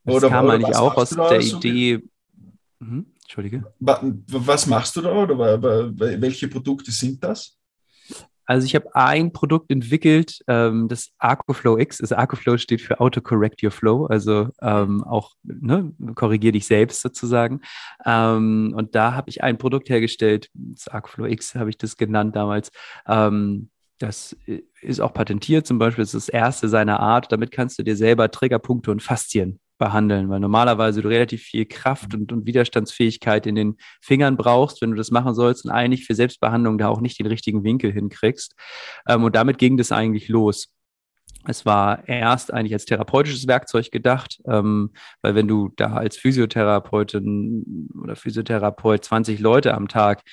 Das 0.03 0.15
oder, 0.15 0.29
kam 0.29 0.45
oder 0.45 0.55
eigentlich 0.55 0.75
auch 0.75 0.95
aus 0.95 1.09
der 1.09 1.41
so? 1.41 1.57
Idee. 1.57 2.03
Mhm, 2.79 3.07
Entschuldige. 3.21 3.73
Was 3.79 4.67
machst 4.67 4.95
du 4.95 5.01
da 5.01 5.11
oder 5.11 5.37
welche 5.97 6.47
Produkte 6.47 6.91
sind 6.91 7.23
das? 7.23 7.57
Also 8.45 8.65
ich 8.65 8.75
habe 8.75 8.93
ein 8.95 9.33
Produkt 9.33 9.71
entwickelt, 9.71 10.39
ähm, 10.47 10.87
das 10.87 11.11
ArcoFlow 11.19 11.77
X. 11.77 12.01
Also 12.01 12.15
ArcoFlow 12.15 12.57
steht 12.57 12.81
für 12.81 12.99
Autocorrect 12.99 13.63
Your 13.63 13.71
Flow, 13.71 14.05
also 14.05 14.49
ähm, 14.61 15.03
auch 15.03 15.31
ne, 15.43 15.93
korrigier 16.15 16.51
dich 16.51 16.67
selbst 16.67 17.01
sozusagen. 17.01 17.61
Ähm, 18.05 18.73
und 18.75 18.95
da 18.95 19.13
habe 19.13 19.29
ich 19.29 19.43
ein 19.43 19.57
Produkt 19.57 19.89
hergestellt, 19.89 20.49
das 20.53 20.87
ArcoFlow 20.87 21.25
X 21.25 21.55
habe 21.55 21.69
ich 21.69 21.77
das 21.77 21.97
genannt 21.97 22.35
damals. 22.35 22.71
Ähm, 23.07 23.69
das 23.97 24.35
ist 24.81 24.99
auch 24.99 25.13
patentiert 25.13 25.65
zum 25.65 25.79
Beispiel, 25.79 26.03
das 26.03 26.13
ist 26.13 26.27
das 26.27 26.33
erste 26.33 26.67
seiner 26.67 26.99
Art. 26.99 27.31
Damit 27.31 27.51
kannst 27.51 27.79
du 27.79 27.83
dir 27.83 27.95
selber 27.95 28.29
Triggerpunkte 28.29 28.91
und 28.91 29.01
Faszien 29.01 29.59
behandeln, 29.77 30.29
weil 30.29 30.39
normalerweise 30.39 31.01
du 31.01 31.09
relativ 31.09 31.43
viel 31.43 31.65
Kraft 31.65 32.13
und, 32.13 32.31
und, 32.31 32.45
Widerstandsfähigkeit 32.45 33.45
in 33.45 33.55
den 33.55 33.77
Fingern 34.01 34.37
brauchst, 34.37 34.81
wenn 34.81 34.91
du 34.91 34.97
das 34.97 35.11
machen 35.11 35.33
sollst 35.33 35.65
und 35.65 35.71
eigentlich 35.71 36.05
für 36.05 36.15
Selbstbehandlung 36.15 36.77
da 36.77 36.87
auch 36.87 37.01
nicht 37.01 37.19
den 37.19 37.27
richtigen 37.27 37.63
Winkel 37.63 37.91
hinkriegst. 37.91 38.55
Ähm, 39.07 39.23
und 39.23 39.35
damit 39.35 39.57
ging 39.57 39.77
das 39.77 39.91
eigentlich 39.91 40.29
los. 40.29 40.69
Es 41.47 41.65
war 41.65 42.07
erst 42.07 42.53
eigentlich 42.53 42.73
als 42.73 42.85
therapeutisches 42.85 43.47
Werkzeug 43.47 43.91
gedacht, 43.91 44.41
ähm, 44.47 44.91
weil 45.21 45.35
wenn 45.35 45.47
du 45.47 45.69
da 45.75 45.93
als 45.93 46.17
Physiotherapeutin 46.17 47.89
oder 48.01 48.15
Physiotherapeut 48.15 49.03
20 49.03 49.39
Leute 49.39 49.73
am 49.73 49.87
Tag 49.87 50.23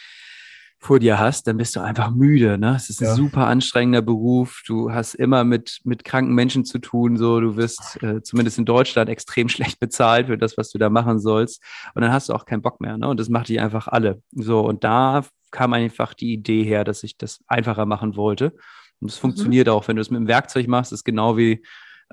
vor 0.83 0.99
dir 0.99 1.21
hast, 1.21 1.47
dann 1.47 1.59
bist 1.59 1.77
du 1.77 1.81
einfach 1.81 2.11
müde. 2.11 2.59
Ne? 2.59 2.75
Es 2.75 2.91
ist 2.91 3.01
ein 3.01 3.07
ja. 3.07 3.15
super 3.15 3.47
anstrengender 3.47 4.03
Beruf. 4.03 4.63
Du 4.67 4.93
hast 4.93 5.15
immer 5.15 5.45
mit, 5.45 5.79
mit 5.85 6.03
kranken 6.03 6.35
Menschen 6.35 6.65
zu 6.65 6.81
tun. 6.81 7.17
So, 7.17 7.41
du 7.41 7.57
wirst 7.57 8.03
äh, 8.03 8.21
zumindest 8.21 8.59
in 8.59 8.65
Deutschland 8.65 9.09
extrem 9.09 9.49
schlecht 9.49 9.79
bezahlt 9.79 10.27
für 10.27 10.37
das, 10.37 10.59
was 10.59 10.71
du 10.71 10.79
da 10.79 10.91
machen 10.91 11.21
sollst. 11.21 11.63
Und 11.95 12.03
dann 12.03 12.13
hast 12.13 12.29
du 12.29 12.33
auch 12.33 12.47
keinen 12.47 12.63
Bock 12.63 12.81
mehr. 12.81 12.99
Ne? 12.99 13.07
Und 13.07 13.21
das 13.21 13.29
macht 13.29 13.49
die 13.49 13.61
einfach 13.61 13.87
alle. 13.87 14.23
So, 14.33 14.61
und 14.61 14.83
da 14.83 15.25
kam 15.53 15.73
einfach 15.73 16.15
die 16.15 16.33
Idee 16.33 16.65
her, 16.65 16.83
dass 16.83 17.05
ich 17.05 17.17
das 17.17 17.39
einfacher 17.47 17.87
machen 17.87 18.17
wollte. 18.17 18.53
Und 18.99 19.09
es 19.09 19.19
mhm. 19.19 19.21
funktioniert 19.21 19.69
auch, 19.69 19.87
wenn 19.87 19.95
du 19.95 20.03
es 20.03 20.11
mit 20.11 20.19
dem 20.19 20.27
Werkzeug 20.27 20.67
machst, 20.67 20.93
ist 20.93 21.05
genau 21.05 21.37
wie 21.37 21.63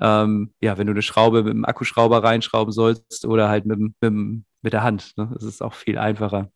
ähm, 0.00 0.54
ja, 0.60 0.78
wenn 0.78 0.86
du 0.86 0.92
eine 0.92 1.02
Schraube 1.02 1.42
mit 1.42 1.54
dem 1.54 1.64
Akkuschrauber 1.64 2.22
reinschrauben 2.22 2.72
sollst 2.72 3.26
oder 3.26 3.48
halt 3.48 3.66
mit, 3.66 3.80
mit, 3.80 4.44
mit 4.62 4.72
der 4.72 4.84
Hand. 4.84 5.12
Ne? 5.16 5.28
Das 5.34 5.42
ist 5.42 5.60
auch 5.60 5.74
viel 5.74 5.98
einfacher 5.98 6.52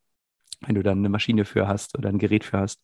wenn 0.67 0.75
du 0.75 0.83
dann 0.83 0.99
eine 0.99 1.09
Maschine 1.09 1.45
für 1.45 1.69
hast 1.69 1.97
oder 1.99 2.09
ein 2.09 2.19
Gerät 2.19 2.45
für 2.45 2.59
hast. 2.59 2.83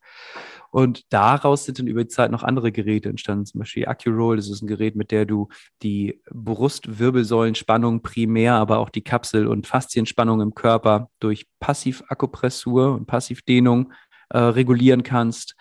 Und 0.70 1.12
daraus 1.12 1.64
sind 1.64 1.78
dann 1.78 1.88
über 1.88 2.04
die 2.04 2.08
Zeit 2.08 2.30
noch 2.30 2.44
andere 2.44 2.70
Geräte 2.70 3.08
entstanden, 3.08 3.46
zum 3.46 3.60
Beispiel 3.60 3.86
AccuRoll. 3.86 4.36
Das 4.36 4.48
ist 4.48 4.62
ein 4.62 4.68
Gerät, 4.68 4.94
mit 4.94 5.10
der 5.10 5.26
du 5.26 5.48
die 5.82 6.22
Brustwirbelsäulenspannung 6.30 8.02
primär, 8.02 8.54
aber 8.54 8.78
auch 8.78 8.90
die 8.90 9.02
Kapsel- 9.02 9.48
und 9.48 9.66
Faszienspannung 9.66 10.40
im 10.40 10.54
Körper 10.54 11.10
durch 11.18 11.46
Passivakupressur 11.58 12.94
und 12.94 13.06
Passivdehnung 13.06 13.92
äh, 14.30 14.38
regulieren 14.38 15.02
kannst. 15.02 15.56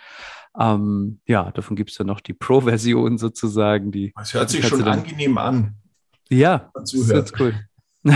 Ähm, 0.60 1.22
ja, 1.26 1.52
davon 1.52 1.76
gibt 1.76 1.90
es 1.90 1.98
dann 1.98 2.08
noch 2.08 2.22
die 2.22 2.34
Pro-Version 2.34 3.18
sozusagen. 3.18 3.92
Die, 3.92 4.14
das 4.16 4.34
hört 4.34 4.50
sich 4.50 4.68
schon 4.68 4.84
angenehm 4.84 5.38
an. 5.38 5.76
Ja, 6.30 6.70
das 6.76 6.94
ist 6.94 7.40
cool. 7.40 7.56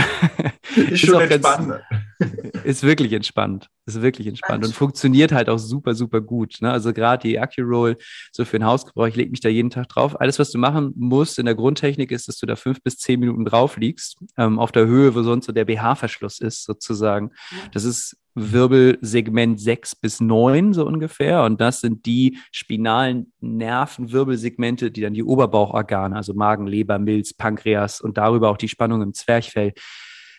ist 0.75 0.99
schon 0.99 1.21
entspannt. 1.21 1.81
ist 2.63 2.83
wirklich 2.83 3.13
entspannt. 3.13 3.69
Ist 3.85 4.01
wirklich 4.01 4.27
entspannt 4.27 4.65
und 4.65 4.73
funktioniert 4.73 5.31
halt 5.31 5.49
auch 5.49 5.57
super, 5.57 5.93
super 5.93 6.21
gut. 6.21 6.57
Ne? 6.61 6.71
Also 6.71 6.93
gerade 6.93 7.27
die 7.27 7.39
AccuRoll, 7.39 7.97
so 8.31 8.45
für 8.45 8.59
den 8.59 8.65
Hausgebrauch, 8.65 9.07
ich 9.07 9.15
lege 9.15 9.31
mich 9.31 9.41
da 9.41 9.49
jeden 9.49 9.69
Tag 9.69 9.89
drauf. 9.89 10.19
Alles, 10.19 10.39
was 10.39 10.51
du 10.51 10.57
machen 10.57 10.93
musst 10.95 11.37
in 11.39 11.45
der 11.45 11.55
Grundtechnik, 11.55 12.11
ist, 12.11 12.27
dass 12.27 12.37
du 12.37 12.45
da 12.45 12.55
fünf 12.55 12.81
bis 12.81 12.97
zehn 12.97 13.19
Minuten 13.19 13.45
drauf 13.45 13.77
liegst, 13.77 14.17
ähm, 14.37 14.59
auf 14.59 14.71
der 14.71 14.85
Höhe, 14.85 15.13
wo 15.15 15.23
sonst 15.23 15.45
so 15.45 15.51
der 15.51 15.65
BH-Verschluss 15.65 16.39
ist, 16.39 16.63
sozusagen. 16.63 17.31
Das 17.73 17.83
ist 17.83 18.17
Wirbelsegment 18.35 19.59
6 19.59 19.95
bis 19.95 20.19
9 20.19 20.73
so 20.73 20.85
ungefähr. 20.85 21.43
Und 21.43 21.61
das 21.61 21.81
sind 21.81 22.05
die 22.05 22.39
spinalen 22.51 23.31
Nervenwirbelsegmente, 23.41 24.91
die 24.91 25.01
dann 25.01 25.13
die 25.13 25.23
Oberbauchorgane, 25.23 26.15
also 26.15 26.33
Magen, 26.33 26.67
Leber, 26.67 26.99
Milz, 26.99 27.33
Pankreas 27.33 28.01
und 28.01 28.17
darüber 28.17 28.49
auch 28.49 28.57
die 28.57 28.69
Spannung 28.69 29.01
im 29.01 29.13
Zwerchfell 29.13 29.73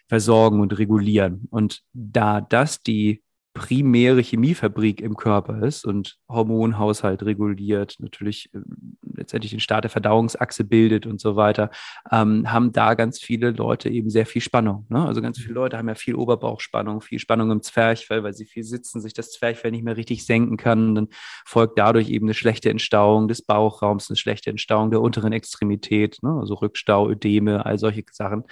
versorgen 0.09 0.61
und 0.61 0.79
regulieren. 0.79 1.47
Und 1.51 1.83
da 1.93 2.40
das 2.40 2.83
die 2.83 3.25
primäre 3.55 4.21
Chemiefabrik 4.21 5.01
im 5.01 5.17
Körper 5.17 5.62
ist 5.62 5.87
und 5.87 6.19
Hormonhaushalt 6.29 7.23
reguliert, 7.23 7.95
natürlich 8.01 8.51
äh, 8.53 8.59
letztendlich 9.14 9.53
den 9.53 9.61
Start 9.61 9.85
der 9.85 9.93
Verdauungsachse 9.93 10.64
bildet 10.64 11.07
und 11.07 11.21
so 11.21 11.37
weiter, 11.37 11.71
ähm, 12.11 12.51
haben 12.51 12.73
da 12.73 12.95
ganz 12.95 13.21
viele 13.21 13.53
Leute 13.53 13.88
eben 13.88 14.11
sehr 14.11 14.27
viel 14.27 14.43
Spannung. 14.43 14.87
Ne? 14.88 15.07
Also 15.07 15.23
ganz 15.23 15.38
viele 15.38 15.55
Leute 15.55 15.79
haben 15.79 15.88
ja 15.88 15.95
viel 15.95 16.17
Oberbauchspannung, 16.17 17.01
viel 17.01 17.21
Spannung 17.21 17.53
im 17.53 17.62
Zwerchfell, 17.62 18.25
weil 18.25 18.35
sie 18.35 18.45
viel 18.45 18.64
sitzen, 18.64 19.01
sich 19.01 19.14
das 19.14 19.31
Zwerchfell 19.31 19.71
nicht 19.71 19.85
mehr 19.85 19.97
richtig 19.97 20.27
senken 20.27 20.57
kann. 20.57 20.97
Dann 20.97 21.09
folgt 21.47 21.79
dadurch 21.79 22.09
eben 22.09 22.27
eine 22.27 22.35
schlechte 22.35 22.71
Entstauung 22.71 23.29
des 23.29 23.43
Bauchraums, 23.43 24.11
eine 24.11 24.17
schlechte 24.17 24.51
Entstauung 24.51 24.90
der 24.90 25.01
unteren 25.01 25.33
Extremität, 25.33 26.19
ne? 26.23 26.38
also 26.40 26.55
Rückstau, 26.55 27.09
Ödeme, 27.09 27.64
all 27.64 27.79
solche 27.79 28.03
Sachen. 28.11 28.43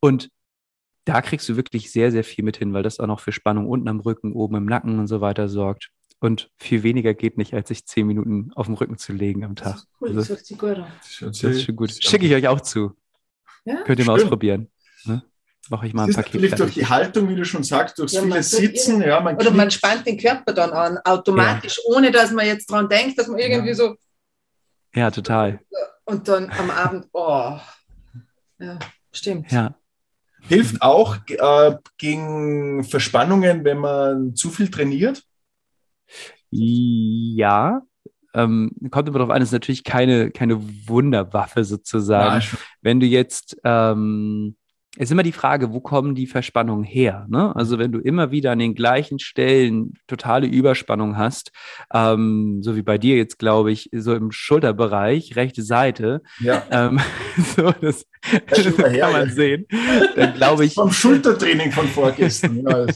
Und 0.00 0.28
da 1.08 1.22
kriegst 1.22 1.48
du 1.48 1.56
wirklich 1.56 1.90
sehr, 1.90 2.12
sehr 2.12 2.22
viel 2.22 2.44
mit 2.44 2.58
hin, 2.58 2.74
weil 2.74 2.82
das 2.82 3.00
auch 3.00 3.06
noch 3.06 3.20
für 3.20 3.32
Spannung 3.32 3.66
unten 3.66 3.88
am 3.88 4.00
Rücken, 4.00 4.34
oben 4.34 4.56
im 4.56 4.66
Nacken 4.66 4.98
und 4.98 5.06
so 5.06 5.22
weiter 5.22 5.48
sorgt. 5.48 5.88
Und 6.20 6.50
viel 6.58 6.82
weniger 6.82 7.14
geht 7.14 7.38
nicht, 7.38 7.54
als 7.54 7.68
sich 7.68 7.86
zehn 7.86 8.06
Minuten 8.06 8.50
auf 8.54 8.66
dem 8.66 8.74
Rücken 8.74 8.98
zu 8.98 9.12
legen 9.12 9.42
am 9.44 9.56
Tag. 9.56 9.78
Cool, 10.00 10.08
also, 10.08 10.34
das, 10.34 10.48
gut 10.58 10.84
das 11.20 11.42
ist 11.42 11.62
schon 11.62 11.76
gut. 11.76 11.92
Schicke 11.92 12.26
ich 12.26 12.34
euch 12.34 12.46
auch 12.46 12.60
zu. 12.60 12.92
Ja? 13.64 13.82
Könnt 13.84 14.00
ihr 14.00 14.04
mal 14.04 14.16
Stimmt. 14.16 14.24
ausprobieren. 14.24 14.70
Ne? 15.04 15.22
Mache 15.70 15.86
ich 15.86 15.94
mal 15.94 16.02
ein 16.02 16.08
das 16.08 16.16
Paket. 16.16 16.34
Natürlich 16.34 16.54
durch 16.56 16.74
die 16.74 16.86
Haltung, 16.86 17.28
wie 17.30 17.36
du 17.36 17.44
schon 17.44 17.62
sagst, 17.62 17.98
durchs 17.98 18.12
ja, 18.12 18.22
viele 18.22 18.42
Sitzen. 18.42 19.00
Ja, 19.00 19.20
man 19.20 19.36
oder 19.36 19.50
man 19.50 19.70
spannt 19.70 20.06
den 20.06 20.18
Körper 20.18 20.52
dann 20.52 20.70
an, 20.72 20.98
automatisch, 21.04 21.78
ja. 21.78 21.96
ohne 21.96 22.10
dass 22.10 22.32
man 22.32 22.46
jetzt 22.46 22.70
dran 22.70 22.88
denkt, 22.88 23.18
dass 23.18 23.28
man 23.28 23.38
irgendwie 23.38 23.74
so. 23.74 23.94
Ja, 24.94 25.10
total. 25.10 25.60
Und 26.04 26.28
dann 26.28 26.50
am 26.50 26.70
Abend, 26.70 27.06
oh. 27.12 27.58
Ja, 28.58 28.78
stimmt. 29.12 29.52
Ja, 29.52 29.74
Hilft 30.48 30.82
auch 30.82 31.16
äh, 31.28 31.76
gegen 31.98 32.84
Verspannungen, 32.84 33.64
wenn 33.64 33.78
man 33.78 34.34
zu 34.34 34.50
viel 34.50 34.70
trainiert? 34.70 35.22
Ja, 36.50 37.82
ähm, 38.34 38.70
kommt 38.90 39.08
immer 39.08 39.18
darauf 39.18 39.34
an, 39.34 39.42
ist 39.42 39.52
natürlich 39.52 39.84
keine, 39.84 40.30
keine 40.30 40.60
Wunderwaffe 40.88 41.64
sozusagen. 41.64 42.40
Ja, 42.40 42.58
wenn 42.80 43.00
du 43.00 43.06
jetzt 43.06 43.56
ähm, 43.64 44.56
ist 44.98 45.12
immer 45.12 45.22
die 45.22 45.32
Frage, 45.32 45.72
wo 45.72 45.80
kommen 45.80 46.14
die 46.14 46.26
Verspannungen 46.26 46.84
her? 46.84 47.26
Ne? 47.28 47.54
Also 47.54 47.78
wenn 47.78 47.92
du 47.92 48.00
immer 48.00 48.30
wieder 48.30 48.52
an 48.52 48.58
den 48.58 48.74
gleichen 48.74 49.18
Stellen 49.18 49.94
totale 50.08 50.46
Überspannung 50.46 51.16
hast, 51.16 51.52
ähm, 51.94 52.62
so 52.62 52.74
wie 52.74 52.82
bei 52.82 52.98
dir 52.98 53.16
jetzt, 53.16 53.38
glaube 53.38 53.70
ich, 53.70 53.90
so 53.92 54.14
im 54.14 54.32
Schulterbereich, 54.32 55.36
rechte 55.36 55.62
Seite, 55.62 56.22
ja. 56.40 56.64
ähm, 56.70 57.00
so, 57.56 57.72
das, 57.80 58.06
das 58.48 58.76
kann 58.76 58.90
her, 58.90 59.10
man 59.12 59.28
ja. 59.28 59.34
sehen, 59.34 59.66
dann 60.16 60.34
glaube 60.34 60.64
ich... 60.64 60.74
Vom 60.78 60.90
Schultertraining 60.90 61.70
von 61.70 61.86
vorgestern. 61.86 62.64
ja, 62.66 62.86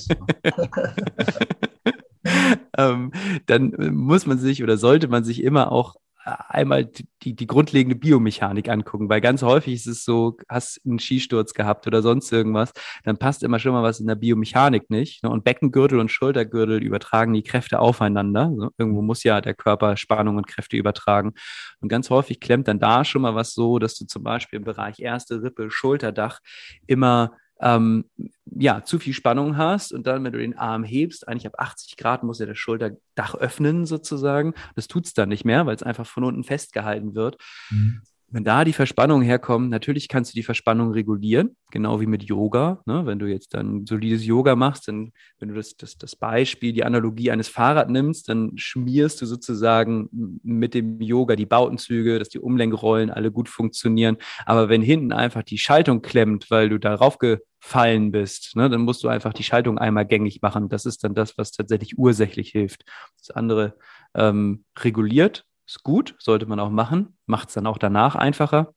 ähm, 2.79 3.13
dann 3.47 3.75
muss 3.93 4.27
man 4.27 4.39
sich 4.39 4.63
oder 4.63 4.77
sollte 4.77 5.09
man 5.09 5.25
sich 5.25 5.43
immer 5.43 5.71
auch 5.73 5.97
einmal 6.25 6.85
die, 7.23 7.35
die 7.35 7.47
grundlegende 7.47 7.97
Biomechanik 7.97 8.69
angucken, 8.69 9.09
weil 9.09 9.21
ganz 9.21 9.43
häufig 9.43 9.75
ist 9.75 9.87
es 9.87 10.05
so, 10.05 10.37
hast 10.49 10.81
einen 10.85 10.99
Skisturz 10.99 11.55
gehabt 11.55 11.87
oder 11.87 12.03
sonst 12.03 12.33
irgendwas, 12.33 12.73
dann 13.05 13.17
passt 13.17 13.43
immer 13.43 13.59
schon 13.59 13.73
mal 13.73 13.83
was 13.83 14.01
in 14.01 14.07
der 14.07 14.15
Biomechanik 14.15 14.91
nicht. 14.91 15.23
Ne? 15.23 15.31
Und 15.31 15.45
Beckengürtel 15.45 15.99
und 15.99 16.11
Schultergürtel 16.11 16.83
übertragen 16.83 17.33
die 17.33 17.43
Kräfte 17.43 17.81
aufeinander. 17.81 18.53
So, 18.57 18.71
irgendwo 18.79 19.03
muss 19.03 19.25
ja 19.25 19.41
der 19.41 19.55
Körper 19.55 19.97
Spannung 19.97 20.37
und 20.37 20.47
Kräfte 20.47 20.77
übertragen. 20.77 21.35
Und 21.81 21.89
ganz 21.89 22.11
häufig 22.11 22.41
klemmt 22.41 22.69
dann 22.69 22.79
da 22.79 23.05
schon 23.05 23.23
mal 23.23 23.35
was 23.35 23.55
so, 23.55 23.79
dass 23.79 23.97
du 23.97 24.07
zum 24.07 24.23
Beispiel 24.23 24.59
im 24.59 24.65
Bereich 24.65 25.01
erste 25.01 25.43
Rippe, 25.43 25.71
Schulterdach 25.71 26.41
immer 26.87 27.33
ähm, 27.63 28.05
ja, 28.45 28.85
zu 28.85 28.99
viel 28.99 29.15
Spannung 29.15 29.57
hast 29.57 29.93
und 29.93 30.07
dann, 30.07 30.25
wenn 30.25 30.33
du 30.33 30.39
den 30.39 30.59
Arm 30.59 30.85
hebst, 30.85 31.27
eigentlich 31.27 31.47
ab 31.47 31.55
80 31.59 31.97
Grad 31.97 32.23
muss 32.23 32.39
ja 32.39 32.47
das 32.47 32.59
Schulterdach 32.59 33.35
öffnen 33.37 33.87
sozusagen. 33.87 34.55
Das 34.75 34.89
tut 34.89 35.07
es 35.07 35.15
dann 35.15 35.29
nicht 35.29 35.45
mehr, 35.45 35.65
weil 35.65 35.77
es 35.77 35.83
einfach 35.83 36.07
von 36.07 36.25
unten 36.25 36.45
festgehalten 36.45 37.15
wird. 37.15 37.39
Mhm. 37.71 38.03
Wenn 38.35 38.45
da 38.45 38.65
die 38.65 38.73
Verspannungen 38.73 39.23
herkommen, 39.27 39.69
natürlich 39.69 40.09
kannst 40.09 40.33
du 40.33 40.35
die 40.35 40.43
Verspannung 40.43 40.93
regulieren, 40.93 41.55
genau 41.71 42.01
wie 42.01 42.07
mit 42.07 42.23
Yoga. 42.23 42.81
Ne? 42.87 43.05
Wenn 43.05 43.19
du 43.19 43.27
jetzt 43.27 43.53
dann 43.53 43.85
solides 43.85 44.25
Yoga 44.25 44.57
machst, 44.57 44.89
dann, 44.89 45.13
wenn 45.39 45.51
du 45.51 45.55
das, 45.55 45.77
das, 45.77 45.99
das 45.99 46.17
Beispiel, 46.17 46.73
die 46.73 46.83
Analogie 46.83 47.31
eines 47.31 47.49
Fahrrad 47.49 47.91
nimmst, 47.91 48.31
dann 48.31 48.53
schmierst 48.57 49.21
du 49.21 49.27
sozusagen 49.27 50.09
mit 50.43 50.73
dem 50.73 51.03
Yoga 51.03 51.37
die 51.37 51.45
Bautenzüge, 51.45 52.19
dass 52.19 52.31
die 52.31 52.39
Umlenkrollen 52.39 53.11
alle 53.11 53.31
gut 53.31 53.51
funktionieren. 53.51 54.17
Aber 54.47 54.71
wenn 54.71 54.81
hinten 54.81 55.13
einfach 55.13 55.43
die 55.43 55.59
Schaltung 55.59 56.01
klemmt, 56.01 56.51
weil 56.51 56.71
du 56.71 56.79
darauf 56.79 57.19
gefallen 57.19 58.13
bist, 58.13 58.57
ne, 58.57 58.71
dann 58.71 58.81
musst 58.81 59.05
du 59.05 59.09
einfach 59.09 59.35
die 59.35 59.45
Schaltung 59.45 59.77
einmal 59.77 60.07
gängig 60.07 60.41
machen. 60.41 60.71
Das 60.71 60.87
ist 60.87 61.05
dann 61.05 61.15
das, 61.15 61.37
was 61.37 61.53
tatsächlich 61.53 61.99
ursächlich 61.99 62.49
hilft. 62.49 62.85
Das 63.19 63.31
andere 63.31 63.77
ähm, 64.15 64.65
reguliert 64.79 65.45
ist 65.67 65.83
gut, 65.83 66.15
sollte 66.19 66.47
man 66.47 66.61
auch 66.61 66.71
machen, 66.71 67.17
macht 67.27 67.49
es 67.49 67.55
dann 67.55 67.67
auch 67.67 67.79
danach 67.79 68.15
einfacher. 68.15 68.75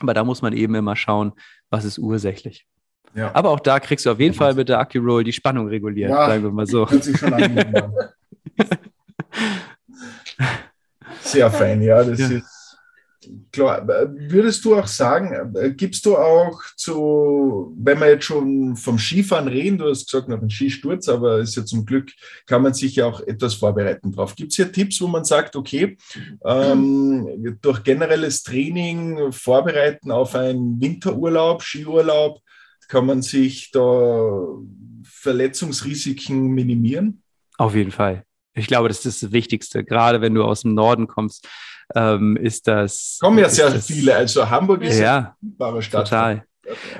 Aber 0.00 0.14
da 0.14 0.24
muss 0.24 0.42
man 0.42 0.52
eben 0.52 0.74
immer 0.74 0.96
schauen, 0.96 1.32
was 1.68 1.84
ist 1.84 1.98
ursächlich. 1.98 2.66
Ja. 3.14 3.34
Aber 3.34 3.50
auch 3.50 3.60
da 3.60 3.80
kriegst 3.80 4.06
du 4.06 4.10
auf 4.10 4.20
jeden 4.20 4.34
Fall 4.34 4.54
mit 4.54 4.68
der 4.68 4.78
Accu-Roll 4.78 5.24
die 5.24 5.32
Spannung 5.32 5.66
reguliert, 5.68 6.10
ja, 6.10 6.26
sagen 6.26 6.44
wir 6.44 6.52
mal 6.52 6.66
so. 6.66 6.86
Sich 6.86 7.18
schon 7.18 7.32
Sehr 11.22 11.50
fein, 11.50 11.82
ja. 11.82 12.02
Das 12.04 12.18
ja. 12.18 12.28
ist 12.28 12.59
Klar, 13.52 13.86
würdest 13.86 14.64
du 14.64 14.76
auch 14.76 14.86
sagen, 14.86 15.54
äh, 15.54 15.70
gibst 15.72 16.06
du 16.06 16.16
auch 16.16 16.58
zu, 16.76 17.74
wenn 17.78 18.00
wir 18.00 18.08
jetzt 18.08 18.24
schon 18.24 18.76
vom 18.76 18.98
Skifahren 18.98 19.48
reden, 19.48 19.78
du 19.78 19.90
hast 19.90 20.10
gesagt, 20.10 20.28
noch 20.28 20.40
ein 20.40 20.48
Skisturz, 20.48 21.08
aber 21.08 21.38
ist 21.40 21.56
ja 21.56 21.64
zum 21.64 21.84
Glück, 21.84 22.10
kann 22.46 22.62
man 22.62 22.72
sich 22.72 22.96
ja 22.96 23.06
auch 23.06 23.20
etwas 23.20 23.54
vorbereiten 23.54 24.12
drauf. 24.12 24.34
Gibt 24.34 24.52
es 24.52 24.56
hier 24.56 24.72
Tipps, 24.72 25.00
wo 25.02 25.06
man 25.06 25.24
sagt, 25.24 25.54
okay, 25.54 25.98
ähm, 26.44 27.58
durch 27.60 27.82
generelles 27.82 28.42
Training 28.42 29.32
vorbereiten 29.32 30.10
auf 30.10 30.34
einen 30.34 30.80
Winterurlaub, 30.80 31.62
Skiurlaub, 31.62 32.40
kann 32.88 33.06
man 33.06 33.22
sich 33.22 33.70
da 33.70 34.46
Verletzungsrisiken 35.04 36.48
minimieren? 36.48 37.22
Auf 37.58 37.74
jeden 37.74 37.90
Fall. 37.90 38.24
Ich 38.60 38.68
glaube, 38.68 38.88
das 38.88 39.04
ist 39.04 39.22
das 39.22 39.32
Wichtigste, 39.32 39.84
gerade 39.84 40.20
wenn 40.20 40.34
du 40.34 40.44
aus 40.44 40.62
dem 40.62 40.74
Norden 40.74 41.06
kommst 41.06 41.46
ähm, 41.94 42.36
ist 42.36 42.68
das. 42.68 43.18
Kommen 43.20 43.38
ja 43.38 43.48
sehr 43.48 43.70
das, 43.70 43.86
viele. 43.86 44.14
Also 44.14 44.48
Hamburg 44.48 44.82
ist 44.82 44.98
ja, 44.98 45.36
eine 45.58 45.82
Stadt. 45.82 46.08
Total. 46.08 46.44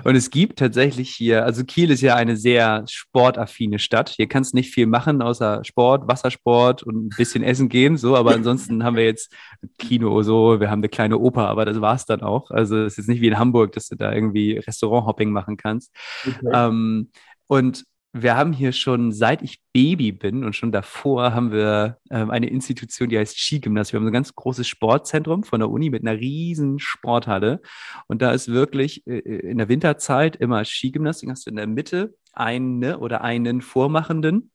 Und 0.03 0.17
es 0.17 0.31
gibt 0.31 0.59
tatsächlich 0.59 1.11
hier, 1.11 1.45
also 1.45 1.63
Kiel 1.63 1.93
ist 1.93 2.01
ja 2.01 2.17
eine 2.17 2.37
sehr 2.37 2.83
sportaffine 2.89 3.79
Stadt. 3.79 4.09
Hier 4.09 4.27
kannst 4.27 4.53
du 4.53 4.57
nicht 4.57 4.75
viel 4.75 4.87
machen, 4.87 5.23
außer 5.23 5.63
Sport, 5.65 6.09
Wassersport 6.09 6.83
und 6.83 7.07
ein 7.07 7.09
bisschen 7.17 7.45
essen 7.45 7.69
gehen, 7.69 7.97
so. 7.97 8.17
Aber 8.17 8.35
ansonsten 8.35 8.83
haben 8.83 8.97
wir 8.97 9.05
jetzt 9.05 9.33
Kino, 9.79 10.23
so, 10.23 10.59
wir 10.59 10.71
haben 10.71 10.81
eine 10.81 10.89
kleine 10.89 11.19
Oper, 11.19 11.47
aber 11.49 11.67
das 11.67 11.81
war's 11.81 12.05
dann 12.05 12.23
auch. 12.23 12.51
Also 12.51 12.79
es 12.79 12.95
ist 12.95 12.99
jetzt 12.99 13.09
nicht 13.09 13.21
wie 13.21 13.29
in 13.29 13.39
Hamburg, 13.39 13.71
dass 13.73 13.87
du 13.87 13.95
da 13.95 14.13
irgendwie 14.13 14.59
Restauranthopping 14.59 15.31
machen 15.31 15.57
kannst. 15.57 15.95
Okay. 16.27 16.51
Ähm, 16.53 17.11
und 17.47 17.85
wir 18.13 18.37
haben 18.37 18.53
hier 18.53 18.73
schon, 18.73 19.13
seit 19.13 19.43
ich 19.43 19.63
Baby 19.73 20.11
bin 20.11 20.43
und 20.45 20.57
schon 20.57 20.73
davor, 20.73 21.33
haben 21.33 21.53
wir 21.53 21.99
ähm, 22.11 22.31
eine 22.31 22.49
Institution, 22.49 23.09
die 23.09 23.19
heißt 23.19 23.39
Skigymnasium. 23.39 24.01
Wir 24.03 24.07
haben 24.07 24.11
ein 24.11 24.13
ganz 24.13 24.35
großes 24.35 24.67
Sportzentrum 24.67 25.45
von 25.45 25.61
der 25.61 25.71
Uni 25.71 25.91
mit 25.91 26.03
einer 26.03 26.19
riesen 26.19 26.81
Sporthalle. 26.81 27.61
Und 28.09 28.21
da 28.21 28.33
ist 28.33 28.49
wirklich 28.49 29.07
äh, 29.07 29.19
in 29.19 29.59
der 29.59 29.69
Winterzeit 29.69 30.37
immer 30.37 30.65
Skigymnastik. 30.65 31.31
Hast 31.31 31.47
du 31.47 31.51
in 31.51 31.57
der 31.57 31.69
Mitte 31.69 32.15
eine 32.33 32.99
oder 32.99 33.23
einen 33.23 33.61
Vormachenden 33.61 34.51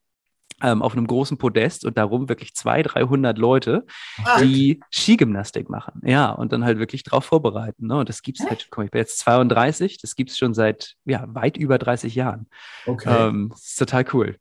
ähm, 0.62 0.82
auf 0.82 0.94
einem 0.94 1.08
großen 1.08 1.38
Podest 1.38 1.86
und 1.86 1.98
darum 1.98 2.30
wirklich 2.30 2.56
200, 2.56 2.96
300 2.96 3.38
Leute, 3.38 3.86
Ach. 4.24 4.42
die 4.42 4.80
Skigymnastik 4.92 5.70
machen. 5.70 6.02
Ja, 6.04 6.32
und 6.32 6.52
dann 6.52 6.64
halt 6.64 6.80
wirklich 6.80 7.04
drauf 7.04 7.26
vorbereiten. 7.26 7.88
Ne? 7.88 7.98
Und 7.98 8.10
das 8.10 8.22
gibt 8.22 8.40
es 8.40 8.48
halt, 8.48 8.68
komm, 8.70 8.86
ich 8.86 8.92
bin 8.92 9.00
jetzt 9.00 9.20
32, 9.20 9.98
das 10.00 10.16
gibt 10.16 10.32
es 10.32 10.38
schon 10.38 10.54
seit 10.54 10.96
ja, 11.06 11.26
weit 11.28 11.58
über 11.58 11.78
30 11.78 12.16
Jahren. 12.16 12.48
Okay. 12.86 13.28
Ähm, 13.28 13.50
das 13.50 13.66
ist 13.66 13.80
total 13.80 14.06
cool. 14.14 14.38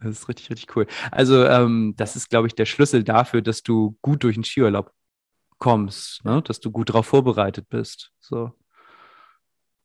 Das 0.00 0.10
ist 0.10 0.28
richtig, 0.28 0.50
richtig 0.50 0.76
cool. 0.76 0.86
Also, 1.10 1.44
ähm, 1.44 1.94
das 1.96 2.14
ist, 2.14 2.30
glaube 2.30 2.46
ich, 2.46 2.54
der 2.54 2.66
Schlüssel 2.66 3.02
dafür, 3.02 3.42
dass 3.42 3.62
du 3.62 3.96
gut 4.00 4.22
durch 4.22 4.36
den 4.36 4.44
Skiurlaub 4.44 4.92
kommst, 5.58 6.24
ne? 6.24 6.40
dass 6.42 6.60
du 6.60 6.70
gut 6.70 6.90
darauf 6.90 7.06
vorbereitet 7.06 7.68
bist. 7.68 8.12
So 8.20 8.52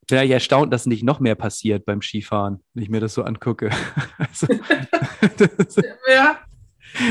bin 0.07 0.17
ja 0.17 0.35
erstaunt, 0.35 0.73
dass 0.73 0.85
nicht 0.85 1.03
noch 1.03 1.19
mehr 1.19 1.35
passiert 1.35 1.85
beim 1.85 2.01
Skifahren, 2.01 2.61
wenn 2.73 2.83
ich 2.83 2.89
mir 2.89 2.99
das 2.99 3.13
so 3.13 3.23
angucke. 3.23 3.69
also, 4.17 4.47
ja. 6.07 6.39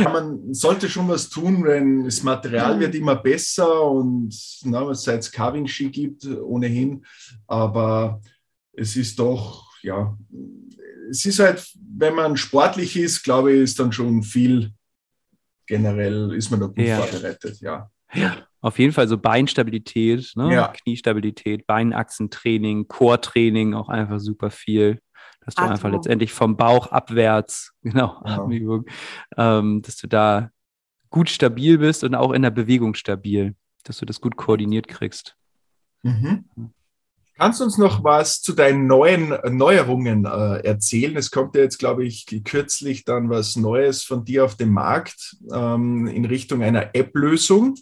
Man 0.05 0.55
sollte 0.55 0.89
schon 0.89 1.09
was 1.09 1.29
tun, 1.29 1.65
wenn 1.65 2.05
das 2.05 2.23
Material 2.23 2.79
wird 2.79 2.95
immer 2.95 3.17
besser 3.17 3.83
und 3.91 4.33
na, 4.63 4.95
seit 4.95 5.21
es 5.21 5.33
Carving-Ski 5.33 5.91
gibt, 5.91 6.25
ohnehin. 6.25 7.05
Aber 7.49 8.21
es 8.75 8.95
ist 8.95 9.19
doch, 9.19 9.69
ja, 9.83 10.17
es 11.11 11.25
ist 11.25 11.41
halt, 11.41 11.67
wenn 11.97 12.15
man 12.15 12.37
sportlich 12.37 12.97
ist, 12.97 13.25
glaube 13.25 13.53
ich, 13.53 13.63
ist 13.63 13.81
dann 13.81 13.91
schon 13.91 14.23
viel 14.23 14.73
generell, 15.67 16.33
ist 16.33 16.51
man 16.51 16.61
da 16.61 16.67
gut 16.67 16.79
ja. 16.79 16.99
vorbereitet, 16.99 17.61
ja. 17.61 17.91
Ja, 18.15 18.42
auf 18.63 18.79
jeden 18.79 18.93
Fall 18.93 19.09
so 19.09 19.19
Beinstabilität, 19.19 20.33
ne? 20.37 20.55
ja. 20.55 20.69
Kniestabilität, 20.69 21.67
Beinachsentraining, 21.67 22.87
Core-Training, 22.87 23.75
auch 23.75 23.89
einfach 23.89 24.21
super 24.21 24.51
viel. 24.51 25.01
dass 25.45 25.57
du 25.57 25.63
Atmung. 25.63 25.73
einfach 25.73 25.91
letztendlich 25.91 26.33
vom 26.33 26.57
Bauch 26.57 26.87
abwärts, 26.87 27.73
genau, 27.83 28.23
ja. 28.25 28.35
Atemübung, 28.35 28.87
ähm, 29.37 29.83
dass 29.83 29.97
du 29.97 30.07
da 30.07 30.51
gut 31.11 31.29
stabil 31.29 31.79
bist 31.79 32.05
und 32.05 32.15
auch 32.15 32.33
in 32.33 32.43
der 32.43 32.51
Bewegung 32.51 32.95
stabil, 32.95 33.55
dass 33.83 33.99
du 33.99 34.07
das 34.07 34.21
gut 34.21 34.37
koordiniert 34.37 34.87
kriegst. 34.89 35.37
Mhm. 36.03 36.45
Kannst 37.37 37.59
du 37.59 37.65
uns 37.65 37.79
noch 37.79 38.05
was 38.05 38.41
zu 38.41 38.53
deinen 38.53 38.87
neuen 38.87 39.37
Neuerungen 39.57 40.27
äh, 40.27 40.59
erzählen? 40.65 41.17
Es 41.17 41.33
kommt 41.33 41.57
ja 41.57 41.63
jetzt, 41.63 41.79
glaube 41.79 42.05
ich, 42.05 42.27
kürzlich 42.45 43.05
dann 43.05 43.31
was 43.31 43.57
Neues 43.57 44.05
von 44.05 44.25
dir 44.25 44.45
auf 44.45 44.57
den 44.57 44.71
Markt 44.71 45.37
ähm, 45.53 46.07
in 46.07 46.25
Richtung 46.25 46.63
einer 46.63 46.95
App-Lösung. 46.95 47.75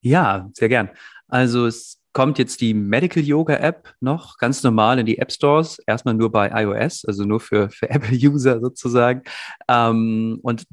Ja, 0.00 0.50
sehr 0.52 0.68
gern. 0.68 0.90
Also 1.28 1.66
es 1.66 2.00
kommt 2.14 2.38
jetzt 2.38 2.60
die 2.60 2.74
Medical 2.74 3.22
Yoga 3.22 3.56
App 3.56 3.92
noch 4.00 4.38
ganz 4.38 4.62
normal 4.62 5.00
in 5.00 5.06
die 5.06 5.18
App 5.18 5.32
Stores, 5.32 5.78
erstmal 5.86 6.14
nur 6.14 6.30
bei 6.30 6.48
iOS, 6.62 7.04
also 7.04 7.24
nur 7.24 7.40
für, 7.40 7.68
für 7.70 7.90
Apple-User 7.90 8.60
sozusagen. 8.60 9.22
Ähm, 9.68 10.38
und 10.42 10.64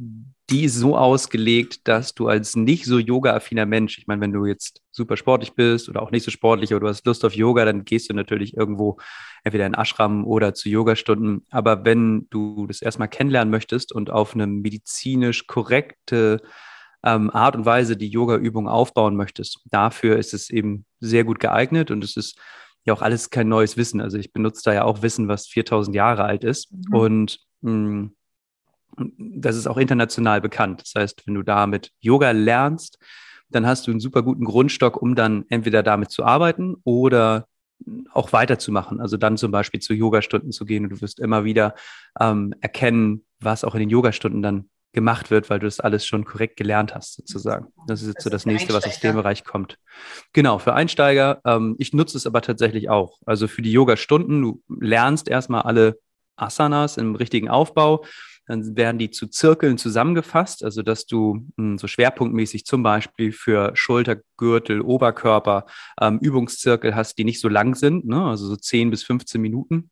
die 0.52 0.66
ist 0.66 0.76
so 0.76 0.98
ausgelegt, 0.98 1.88
dass 1.88 2.14
du 2.14 2.28
als 2.28 2.56
nicht 2.56 2.86
so 2.86 3.00
yoga-affiner 3.00 3.66
Mensch, 3.66 3.98
ich 3.98 4.06
meine, 4.06 4.22
wenn 4.22 4.34
du 4.34 4.46
jetzt 4.46 4.82
super 4.92 5.18
sportlich 5.18 5.54
bist 5.54 5.90
oder 5.90 6.04
auch 6.04 6.12
nicht 6.12 6.24
so 6.24 6.30
sportlich, 6.30 6.72
aber 6.72 6.82
du 6.82 6.88
hast 6.90 7.06
Lust 7.06 7.26
auf 7.26 7.34
Yoga, 7.34 7.66
dann 7.66 7.86
gehst 7.86 8.10
du 8.10 8.14
natürlich 8.14 8.56
irgendwo 8.56 9.00
entweder 9.44 9.66
in 9.66 9.74
Ashram 9.74 10.26
oder 10.26 10.54
zu 10.54 10.70
Yogastunden. 10.70 11.46
Aber 11.50 11.86
wenn 11.86 12.28
du 12.30 12.68
das 12.68 12.82
erstmal 12.82 13.08
kennenlernen 13.08 13.50
möchtest 13.50 13.94
und 13.94 14.12
auf 14.12 14.36
eine 14.36 14.46
medizinisch 14.46 15.48
korrekte 15.48 16.42
ähm, 17.04 17.30
Art 17.32 17.56
und 17.56 17.66
Weise 17.66 17.98
die 17.98 18.10
Yoga-Übung 18.10 18.68
aufbauen 18.68 19.16
möchtest. 19.16 19.60
Dafür 19.70 20.18
ist 20.18 20.34
es 20.34 20.50
eben 20.50 20.86
sehr 21.00 21.24
gut 21.24 21.40
geeignet 21.40 21.92
und 21.92 22.04
es 22.04 22.18
ist 22.18 22.40
ja 22.86 22.94
auch 22.94 23.02
alles 23.02 23.30
kein 23.30 23.48
neues 23.48 23.78
Wissen. 23.78 24.02
Also 24.02 24.18
ich 24.18 24.34
benutze 24.34 24.62
da 24.66 24.74
ja 24.74 24.84
auch 24.84 25.02
Wissen, 25.02 25.28
was 25.28 25.48
4000 25.48 25.96
Jahre 25.96 26.24
alt 26.24 26.44
ist 26.44 26.72
mhm. 26.72 26.96
und 26.96 27.40
mh, 27.62 27.72
mm, 27.72 28.16
das 29.18 29.56
ist 29.56 29.68
auch 29.68 29.78
international 29.78 30.42
bekannt. 30.42 30.82
Das 30.82 30.94
heißt, 30.96 31.26
wenn 31.26 31.36
du 31.36 31.44
damit 31.44 31.92
Yoga 32.02 32.32
lernst, 32.32 33.00
dann 33.50 33.66
hast 33.66 33.88
du 33.88 33.92
einen 33.92 34.00
super 34.00 34.22
guten 34.22 34.46
Grundstock, 34.46 35.02
um 35.02 35.16
dann 35.16 35.46
entweder 35.50 35.84
damit 35.84 36.12
zu 36.12 36.26
arbeiten 36.26 36.76
oder 36.84 37.48
auch 38.14 38.34
weiterzumachen. 38.34 39.00
Also 39.00 39.18
dann 39.18 39.38
zum 39.38 39.52
Beispiel 39.52 39.80
zu 39.80 39.94
Yogastunden 39.94 40.52
zu 40.52 40.66
gehen 40.66 40.84
und 40.84 40.92
du 40.92 41.02
wirst 41.02 41.20
immer 41.20 41.44
wieder 41.44 41.74
ähm, 42.20 42.54
erkennen, 42.62 43.26
was 43.40 43.64
auch 43.64 43.76
in 43.76 43.80
den 43.80 43.90
Yogastunden 43.90 44.42
dann 44.42 44.70
gemacht 44.94 45.32
wird, 45.32 45.50
weil 45.50 45.60
du 45.60 45.68
das 45.68 45.80
alles 45.80 46.06
schon 46.06 46.26
korrekt 46.26 46.58
gelernt 46.58 46.94
hast, 46.94 47.16
sozusagen. 47.16 47.68
Das 47.88 48.02
ist 48.02 48.08
jetzt 48.08 48.18
das 48.18 48.24
so 48.24 48.30
das 48.30 48.46
nächste, 48.46 48.74
was 48.74 48.86
aus 48.86 49.00
dem 49.00 49.16
Bereich 49.16 49.44
kommt. 49.44 49.78
Genau, 50.34 50.60
für 50.60 50.74
Einsteiger. 50.74 51.42
Ähm, 51.46 51.76
ich 51.80 51.94
nutze 51.94 52.18
es 52.18 52.28
aber 52.28 52.42
tatsächlich 52.42 52.90
auch. 52.90 53.20
Also 53.26 53.48
für 53.48 53.62
die 53.62 53.72
Yoga-Stunden, 53.72 54.42
du 54.42 54.62
lernst 54.80 55.30
erstmal 55.30 55.62
alle 55.62 56.00
Asanas 56.36 56.98
im 56.98 57.16
richtigen 57.16 57.50
Aufbau. 57.50 58.04
Dann 58.48 58.76
werden 58.76 58.98
die 58.98 59.12
zu 59.12 59.28
Zirkeln 59.28 59.78
zusammengefasst, 59.78 60.64
also 60.64 60.82
dass 60.82 61.06
du 61.06 61.36
mh, 61.36 61.44
hm, 61.58 61.78
so 61.78 61.88
schwerpunktmäßig 61.88 62.66
zum 62.66 62.84
Beispiel 62.84 63.32
für 63.32 63.72
Schulter, 63.76 64.18
Gürtel, 64.36 64.82
Oberkörper 64.82 65.68
ähm, 66.02 66.20
Übungszirkel 66.20 66.96
hast, 66.96 67.18
die 67.18 67.24
nicht 67.24 67.40
so 67.40 67.48
lang 67.48 67.76
sind, 67.76 68.06
ne? 68.06 68.26
also 68.26 68.48
so 68.48 68.56
10 68.56 68.90
bis 68.90 69.04
15 69.04 69.40
Minuten 69.40 69.90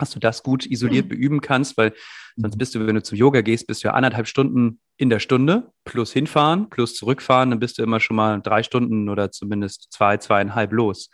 dass 0.00 0.10
du 0.10 0.18
das 0.18 0.42
gut 0.42 0.66
isoliert 0.66 1.06
mhm. 1.06 1.10
beüben 1.10 1.40
kannst, 1.40 1.76
weil 1.76 1.94
sonst 2.36 2.54
mhm. 2.54 2.58
bist 2.58 2.74
du, 2.74 2.86
wenn 2.86 2.94
du 2.94 3.02
zum 3.02 3.16
Yoga 3.16 3.40
gehst, 3.40 3.66
bist 3.66 3.84
du 3.84 3.88
ja 3.88 3.94
anderthalb 3.94 4.26
Stunden 4.26 4.80
in 4.96 5.10
der 5.10 5.18
Stunde 5.18 5.72
plus 5.84 6.12
hinfahren, 6.12 6.68
plus 6.68 6.94
zurückfahren, 6.94 7.50
dann 7.50 7.60
bist 7.60 7.78
du 7.78 7.82
immer 7.82 8.00
schon 8.00 8.16
mal 8.16 8.40
drei 8.42 8.62
Stunden 8.62 9.08
oder 9.08 9.30
zumindest 9.30 9.92
zwei, 9.92 10.16
zweieinhalb 10.18 10.72
los. 10.72 11.10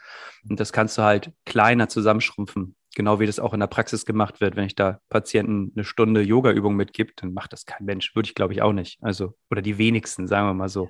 Und 0.48 0.58
das 0.58 0.72
kannst 0.72 0.98
du 0.98 1.02
halt 1.02 1.32
kleiner 1.44 1.88
zusammenschrumpfen. 1.88 2.74
Genau 2.96 3.20
wie 3.20 3.26
das 3.26 3.38
auch 3.38 3.52
in 3.52 3.60
der 3.60 3.66
Praxis 3.66 4.06
gemacht 4.06 4.40
wird. 4.40 4.56
Wenn 4.56 4.64
ich 4.64 4.74
da 4.74 5.00
Patienten 5.10 5.70
eine 5.76 5.84
Stunde 5.84 6.22
Yoga-Übung 6.22 6.76
mitgebe, 6.76 7.12
dann 7.14 7.34
macht 7.34 7.52
das 7.52 7.66
kein 7.66 7.84
Mensch. 7.84 8.14
Würde 8.16 8.26
ich, 8.26 8.34
glaube 8.34 8.54
ich, 8.54 8.62
auch 8.62 8.72
nicht. 8.72 8.98
Also, 9.02 9.34
oder 9.50 9.60
die 9.60 9.76
wenigsten, 9.76 10.26
sagen 10.26 10.48
wir 10.48 10.54
mal 10.54 10.70
so. 10.70 10.88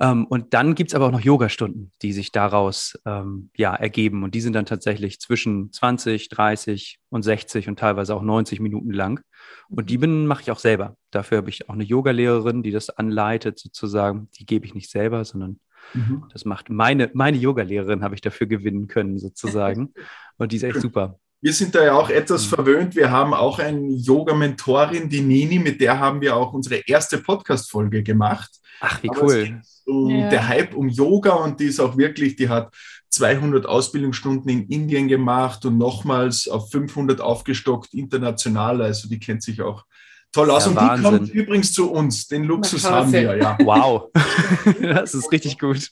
Ähm, 0.00 0.26
und 0.26 0.54
dann 0.54 0.74
gibt 0.74 0.90
es 0.90 0.94
aber 0.94 1.06
auch 1.06 1.12
noch 1.12 1.20
Yogastunden, 1.20 1.92
die 2.00 2.12
sich 2.12 2.32
daraus 2.32 2.98
ähm, 3.04 3.50
ja, 3.56 3.74
ergeben. 3.74 4.24
Und 4.24 4.34
die 4.34 4.40
sind 4.40 4.54
dann 4.54 4.64
tatsächlich 4.64 5.20
zwischen 5.20 5.72
20, 5.72 6.30
30 6.30 6.98
und 7.10 7.22
60 7.22 7.68
und 7.68 7.78
teilweise 7.78 8.14
auch 8.14 8.22
90 8.22 8.60
Minuten 8.60 8.92
lang. 8.92 9.20
Und 9.68 9.90
die 9.90 9.98
mache 9.98 10.42
ich 10.42 10.50
auch 10.50 10.58
selber. 10.58 10.96
Dafür 11.10 11.38
habe 11.38 11.50
ich 11.50 11.68
auch 11.68 11.74
eine 11.74 11.84
Yogalehrerin, 11.84 12.62
die 12.62 12.70
das 12.70 12.88
anleitet, 12.88 13.58
sozusagen. 13.58 14.30
Die 14.38 14.46
gebe 14.46 14.64
ich 14.64 14.74
nicht 14.74 14.90
selber, 14.90 15.24
sondern 15.24 15.60
mhm. 15.92 16.24
das 16.32 16.46
macht 16.46 16.70
meine, 16.70 17.10
meine 17.12 17.36
Yogalehrerin, 17.36 18.02
habe 18.02 18.14
ich 18.14 18.22
dafür 18.22 18.46
gewinnen 18.46 18.88
können, 18.88 19.18
sozusagen. 19.18 19.92
Und 20.38 20.52
die 20.52 20.56
ist 20.56 20.62
echt 20.62 20.80
super. 20.80 21.20
Wir 21.42 21.52
sind 21.54 21.74
da 21.74 21.82
ja 21.82 21.94
auch 21.94 22.10
etwas 22.10 22.44
mhm. 22.44 22.54
verwöhnt. 22.54 22.96
Wir 22.96 23.10
haben 23.10 23.32
auch 23.32 23.58
eine 23.58 23.92
Yoga-Mentorin, 23.92 25.08
die 25.08 25.22
Nini, 25.22 25.58
mit 25.58 25.80
der 25.80 25.98
haben 25.98 26.20
wir 26.20 26.36
auch 26.36 26.52
unsere 26.52 26.76
erste 26.86 27.18
Podcast-Folge 27.18 28.02
gemacht. 28.02 28.50
Ach, 28.80 29.02
wie 29.02 29.10
Aber 29.10 29.22
cool. 29.22 29.62
Um 29.86 30.10
ja. 30.10 30.28
Der 30.28 30.48
Hype 30.48 30.74
um 30.74 30.88
Yoga 30.88 31.32
und 31.32 31.58
die 31.58 31.66
ist 31.66 31.80
auch 31.80 31.96
wirklich, 31.96 32.36
die 32.36 32.48
hat 32.48 32.74
200 33.10 33.66
Ausbildungsstunden 33.66 34.48
in 34.50 34.68
Indien 34.68 35.08
gemacht 35.08 35.64
und 35.64 35.78
nochmals 35.78 36.46
auf 36.46 36.70
500 36.70 37.20
aufgestockt 37.20 37.94
international. 37.94 38.82
Also 38.82 39.08
die 39.08 39.18
kennt 39.18 39.42
sich 39.42 39.62
auch 39.62 39.84
toll 40.32 40.50
aus. 40.50 40.64
Ja, 40.64 40.70
und 40.70 40.76
Wahnsinn. 40.76 40.96
die 40.96 41.18
kommt 41.18 41.34
übrigens 41.34 41.72
zu 41.72 41.90
uns. 41.90 42.28
Den 42.28 42.44
Luxus 42.44 42.88
haben 42.88 43.12
wir, 43.12 43.36
ja. 43.36 43.58
Wow. 43.62 44.10
das 44.82 45.14
ist 45.14 45.30
richtig 45.32 45.58
gut. 45.58 45.90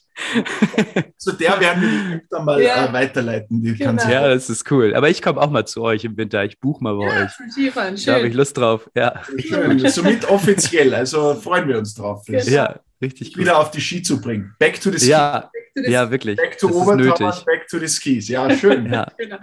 Zu 1.17 1.33
der 1.33 1.59
werden 1.59 1.81
wir 1.81 2.21
dann 2.29 2.45
mal 2.45 2.61
ja. 2.61 2.85
äh, 2.85 2.93
weiterleiten. 2.93 3.61
Die 3.61 3.75
genau. 3.75 4.07
Ja, 4.07 4.27
das 4.27 4.49
ist 4.49 4.69
cool. 4.71 4.95
Aber 4.95 5.09
ich 5.09 5.21
komme 5.21 5.41
auch 5.41 5.49
mal 5.49 5.65
zu 5.65 5.81
euch 5.81 6.03
im 6.05 6.17
Winter. 6.17 6.43
Ich 6.45 6.59
buche 6.59 6.83
mal 6.83 6.95
bei 6.95 7.05
ja, 7.05 7.23
euch. 7.25 7.51
Skifahren, 7.51 7.97
schön. 7.97 8.13
Da 8.13 8.17
habe 8.17 8.27
ich 8.27 8.33
Lust 8.33 8.57
drauf. 8.57 8.89
Ja. 8.95 9.21
Schön. 9.37 9.87
Somit 9.89 10.29
offiziell. 10.29 10.93
Also 10.93 11.35
freuen 11.35 11.67
wir 11.67 11.77
uns 11.77 11.93
drauf. 11.93 12.25
Genau. 12.25 12.43
Ja, 12.43 12.79
richtig 13.01 13.33
gut. 13.33 13.41
Wieder 13.41 13.59
auf 13.59 13.71
die 13.71 13.81
Ski 13.81 14.01
zu 14.01 14.19
bringen. 14.19 14.55
Back 14.59 14.79
to 14.81 14.91
the 14.91 14.99
Ski. 14.99 15.09
Ja, 15.09 15.51
ja 15.75 16.11
wirklich. 16.11 16.37
Back 16.37 16.57
to 16.57 16.67
Obertauern, 16.67 17.43
back 17.45 17.67
to 17.67 17.79
the 17.79 17.87
Skis. 17.87 18.27
Ja, 18.27 18.55
schön. 18.55 18.85
ja. 18.91 19.11
Genau. 19.17 19.37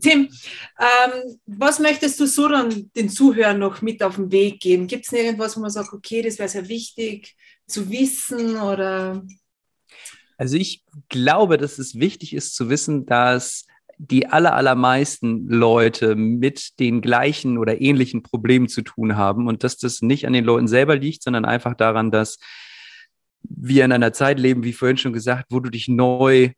Tim, 0.00 0.28
ähm, 0.78 1.38
was 1.46 1.78
möchtest 1.78 2.18
du 2.20 2.26
so 2.26 2.48
dann 2.48 2.90
den 2.96 3.08
Zuhörern 3.08 3.58
noch 3.58 3.82
mit 3.82 4.02
auf 4.02 4.16
den 4.16 4.30
Weg 4.32 4.60
geben? 4.60 4.86
Gibt 4.86 5.06
es 5.06 5.12
irgendwas, 5.12 5.56
wo 5.56 5.60
man 5.60 5.70
sagt, 5.70 5.92
okay, 5.92 6.22
das 6.22 6.38
wäre 6.38 6.48
sehr 6.48 6.68
wichtig 6.68 7.36
zu 7.66 7.90
wissen 7.90 8.56
oder? 8.56 9.22
Also 10.36 10.56
ich 10.56 10.84
glaube, 11.08 11.56
dass 11.56 11.78
es 11.78 11.98
wichtig 11.98 12.34
ist 12.34 12.54
zu 12.54 12.68
wissen, 12.68 13.06
dass 13.06 13.66
die 13.98 14.26
aller, 14.26 14.54
allermeisten 14.54 15.48
Leute 15.48 16.16
mit 16.16 16.80
den 16.80 17.00
gleichen 17.00 17.58
oder 17.58 17.80
ähnlichen 17.80 18.22
Problemen 18.22 18.68
zu 18.68 18.82
tun 18.82 19.16
haben 19.16 19.46
und 19.46 19.62
dass 19.62 19.76
das 19.76 20.02
nicht 20.02 20.26
an 20.26 20.32
den 20.32 20.44
Leuten 20.44 20.66
selber 20.66 20.96
liegt, 20.96 21.22
sondern 21.22 21.44
einfach 21.44 21.74
daran, 21.74 22.10
dass 22.10 22.38
wir 23.42 23.84
in 23.84 23.92
einer 23.92 24.12
Zeit 24.12 24.38
leben, 24.38 24.64
wie 24.64 24.72
vorhin 24.72 24.96
schon 24.96 25.12
gesagt, 25.12 25.46
wo 25.50 25.60
du 25.60 25.70
dich 25.70 25.88
neu 25.88 26.50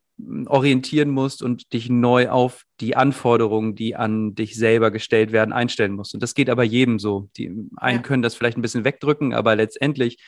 orientieren 0.47 1.11
musst 1.11 1.43
und 1.43 1.73
dich 1.73 1.91
neu 1.91 2.29
auf 2.29 2.63
die 2.81 2.97
Anforderungen, 2.97 3.75
die 3.75 3.97
an 3.97 4.35
dich 4.35 4.55
selber 4.55 4.91
gestellt 4.91 5.33
werden, 5.33 5.53
einstellen 5.53 5.93
musst. 5.93 6.15
Und 6.15 6.23
das 6.23 6.35
geht 6.35 6.49
aber 6.49 6.63
jedem 6.63 6.99
so. 6.99 7.29
Die 7.37 7.51
einen 7.77 7.99
ja. 7.99 8.03
können 8.03 8.23
das 8.23 8.35
vielleicht 8.35 8.57
ein 8.57 8.63
bisschen 8.63 8.85
wegdrücken, 8.85 9.35
aber 9.35 9.57
letztendlich 9.57 10.19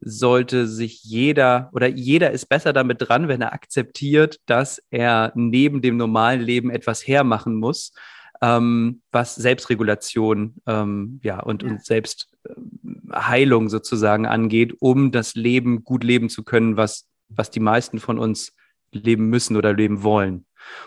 sollte 0.00 0.66
sich 0.66 1.02
jeder 1.02 1.70
oder 1.72 1.86
jeder 1.88 2.30
ist 2.30 2.46
besser 2.48 2.72
damit 2.72 2.98
dran, 3.00 3.28
wenn 3.28 3.40
er 3.40 3.52
akzeptiert, 3.52 4.38
dass 4.46 4.82
er 4.90 5.32
neben 5.34 5.80
dem 5.80 5.96
normalen 5.96 6.40
Leben 6.40 6.70
etwas 6.70 7.06
hermachen 7.06 7.54
muss, 7.56 7.92
ähm, 8.40 9.02
was 9.12 9.34
Selbstregulation 9.36 10.56
ähm, 10.66 11.20
ja, 11.22 11.40
und, 11.40 11.62
ja. 11.62 11.70
und 11.70 11.84
Selbstheilung 13.12 13.68
sozusagen 13.68 14.26
angeht, 14.26 14.74
um 14.80 15.12
das 15.12 15.34
Leben 15.34 15.84
gut 15.84 16.04
leben 16.04 16.28
zu 16.28 16.42
können, 16.44 16.76
was, 16.76 17.08
was 17.28 17.50
die 17.50 17.60
meisten 17.60 17.98
von 17.98 18.18
uns 18.18 18.54
leben 18.90 19.28
müssen 19.28 19.56
oder 19.56 19.72
leben 19.72 20.02
wollen. 20.02 20.46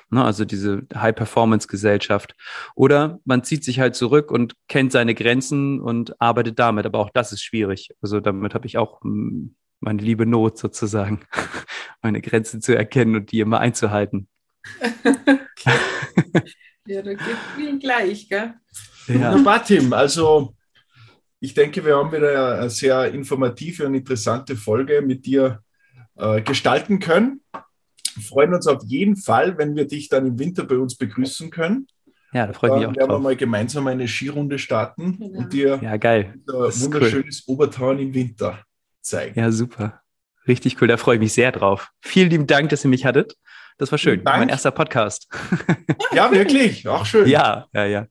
Ne, 0.10 0.24
also 0.24 0.46
diese 0.46 0.84
High-Performance-Gesellschaft. 0.94 2.36
Oder 2.76 3.20
man 3.26 3.44
zieht 3.44 3.64
sich 3.64 3.80
halt 3.80 3.96
zurück 3.96 4.32
und 4.32 4.54
kennt 4.68 4.92
seine 4.92 5.14
Grenzen 5.14 5.82
und 5.82 6.20
arbeitet 6.22 6.60
damit. 6.60 6.86
Aber 6.86 7.00
auch 7.00 7.10
das 7.14 7.34
ist 7.34 7.44
schwierig. 7.44 7.90
Also 8.02 8.22
damit 8.22 8.54
habe 8.54 8.68
ich 8.68 8.78
auch 8.78 9.02
hm, 9.02 9.56
meine 9.82 10.02
liebe 10.02 10.26
Not 10.26 10.58
sozusagen, 10.58 11.26
meine 12.02 12.22
Grenzen 12.22 12.62
zu 12.62 12.76
erkennen 12.76 13.16
und 13.16 13.32
die 13.32 13.42
immer 13.42 13.60
einzuhalten. 13.60 14.28
Ja, 16.88 17.02
da 17.02 17.16
geht 17.16 17.38
vielen 17.56 17.80
gleich, 17.80 18.30
gell? 18.30 18.54
Ja. 19.08 19.34
Wunderbar, 19.34 19.66
Tim. 19.66 19.92
Also 19.92 20.56
ich 21.46 21.54
denke, 21.54 21.86
wir 21.86 21.96
haben 21.96 22.12
wieder 22.12 22.58
eine 22.58 22.70
sehr 22.72 23.14
informative 23.14 23.86
und 23.86 23.94
interessante 23.94 24.56
Folge 24.56 25.04
mit 25.04 25.28
dir 25.28 25.60
äh, 26.16 26.42
gestalten 26.42 26.98
können. 27.00 27.42
Wir 28.16 28.24
freuen 28.24 28.54
uns 28.56 28.66
auf 28.66 28.82
jeden 28.84 29.16
Fall, 29.16 29.56
wenn 29.60 29.76
wir 29.76 29.86
dich 29.86 30.10
dann 30.10 30.26
im 30.26 30.40
Winter 30.40 30.64
bei 30.64 30.78
uns 30.78 30.96
begrüßen 30.96 31.52
können. 31.52 31.86
Ja, 32.34 32.48
da 32.48 32.54
freue 32.54 32.72
ich 32.72 32.76
mich 32.78 32.88
auch 32.88 32.96
werden 32.96 33.10
drauf. 33.10 33.20
wir 33.20 33.24
mal 33.24 33.36
gemeinsam 33.36 33.86
eine 33.86 34.08
Skirunde 34.08 34.58
starten 34.58 35.20
genau. 35.20 35.38
und 35.38 35.54
dir 35.54 35.80
ja, 35.82 35.98
geil. 35.98 36.34
wunderschönes 36.48 37.44
cool. 37.48 37.54
Obertauern 37.54 38.00
im 38.00 38.14
Winter 38.14 38.64
zeigen. 39.02 39.40
Ja, 39.40 39.52
super. 39.52 40.02
Richtig 40.48 40.82
cool, 40.82 40.88
da 40.88 40.98
freue 40.98 41.16
ich 41.16 41.22
mich 41.22 41.34
sehr 41.34 41.52
drauf. 41.52 41.92
Vielen 42.02 42.32
lieben 42.32 42.48
Dank, 42.48 42.70
dass 42.70 42.84
ihr 42.84 42.90
mich 42.90 43.06
hattet. 43.06 43.36
Das 43.78 43.92
war 43.92 44.00
schön. 44.00 44.24
Dank. 44.24 44.40
Mein 44.40 44.50
erster 44.50 44.72
Podcast. 44.72 45.28
Ja, 46.14 46.32
wirklich. 46.32 46.88
Auch 46.88 47.06
schön. 47.06 47.28
Ja, 47.28 47.68
ja, 47.74 47.86
ja. 47.86 48.08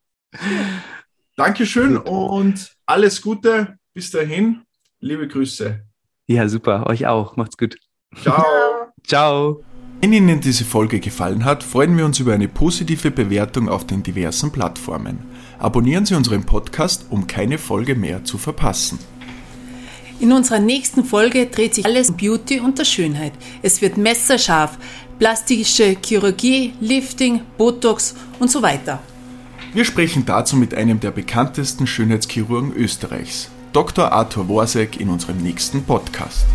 Dankeschön 1.37 1.97
und 1.97 2.74
alles 2.87 3.23
Gute. 3.23 3.79
Bis 3.95 4.11
dahin. 4.11 4.63
Liebe 5.01 5.29
Grüße. 5.29 5.81
Ja, 6.27 6.49
super. 6.49 6.87
Euch 6.87 7.07
auch. 7.07 7.37
Macht's 7.37 7.57
gut. 7.57 7.77
Ciao. 8.21 8.45
Ciao. 9.07 9.63
Wenn 10.01 10.13
Ihnen 10.13 10.41
diese 10.41 10.65
Folge 10.65 11.01
gefallen 11.01 11.47
hat, 11.47 11.63
freuen 11.63 11.97
wir 11.97 12.05
uns 12.05 12.21
über 12.21 12.35
eine 12.35 12.49
positive 12.49 13.11
Bewertung 13.11 13.71
auf 13.71 13.87
den 13.87 14.03
diversen 14.03 14.53
Plattformen. 14.53 15.19
Abonnieren 15.59 16.05
Sie 16.05 16.15
unseren 16.15 16.45
Podcast, 16.45 17.07
um 17.09 17.27
keine 17.27 17.57
Folge 17.57 17.95
mehr 17.95 18.23
zu 18.23 18.37
verpassen. 18.37 18.99
In 20.21 20.33
unserer 20.33 20.59
nächsten 20.59 21.05
Folge 21.05 21.47
dreht 21.47 21.75
sich 21.75 21.87
alles 21.87 22.11
um 22.11 22.17
Beauty 22.19 22.61
und 22.61 22.79
der 22.79 22.85
Schönheit. 22.85 23.33
Es 23.63 23.81
wird 23.81 23.97
messerscharf, 23.97 24.77
plastische 25.19 25.97
Chirurgie, 26.05 26.75
Lifting, 26.81 27.41
Botox 27.57 28.15
und 28.39 28.51
so 28.51 28.61
weiter. 28.61 29.01
Wir 29.75 29.85
sprechen 29.85 30.25
dazu 30.25 30.57
mit 30.57 30.73
einem 30.73 31.01
der 31.01 31.11
bekanntesten 31.11 31.89
Schönheitschirurgen 31.89 32.73
Österreichs, 32.75 33.51
Dr. 33.73 34.13
Arthur 34.13 34.47
Worsek, 34.47 35.01
in 35.01 35.09
unserem 35.09 35.39
nächsten 35.39 35.83
Podcast. 35.83 36.47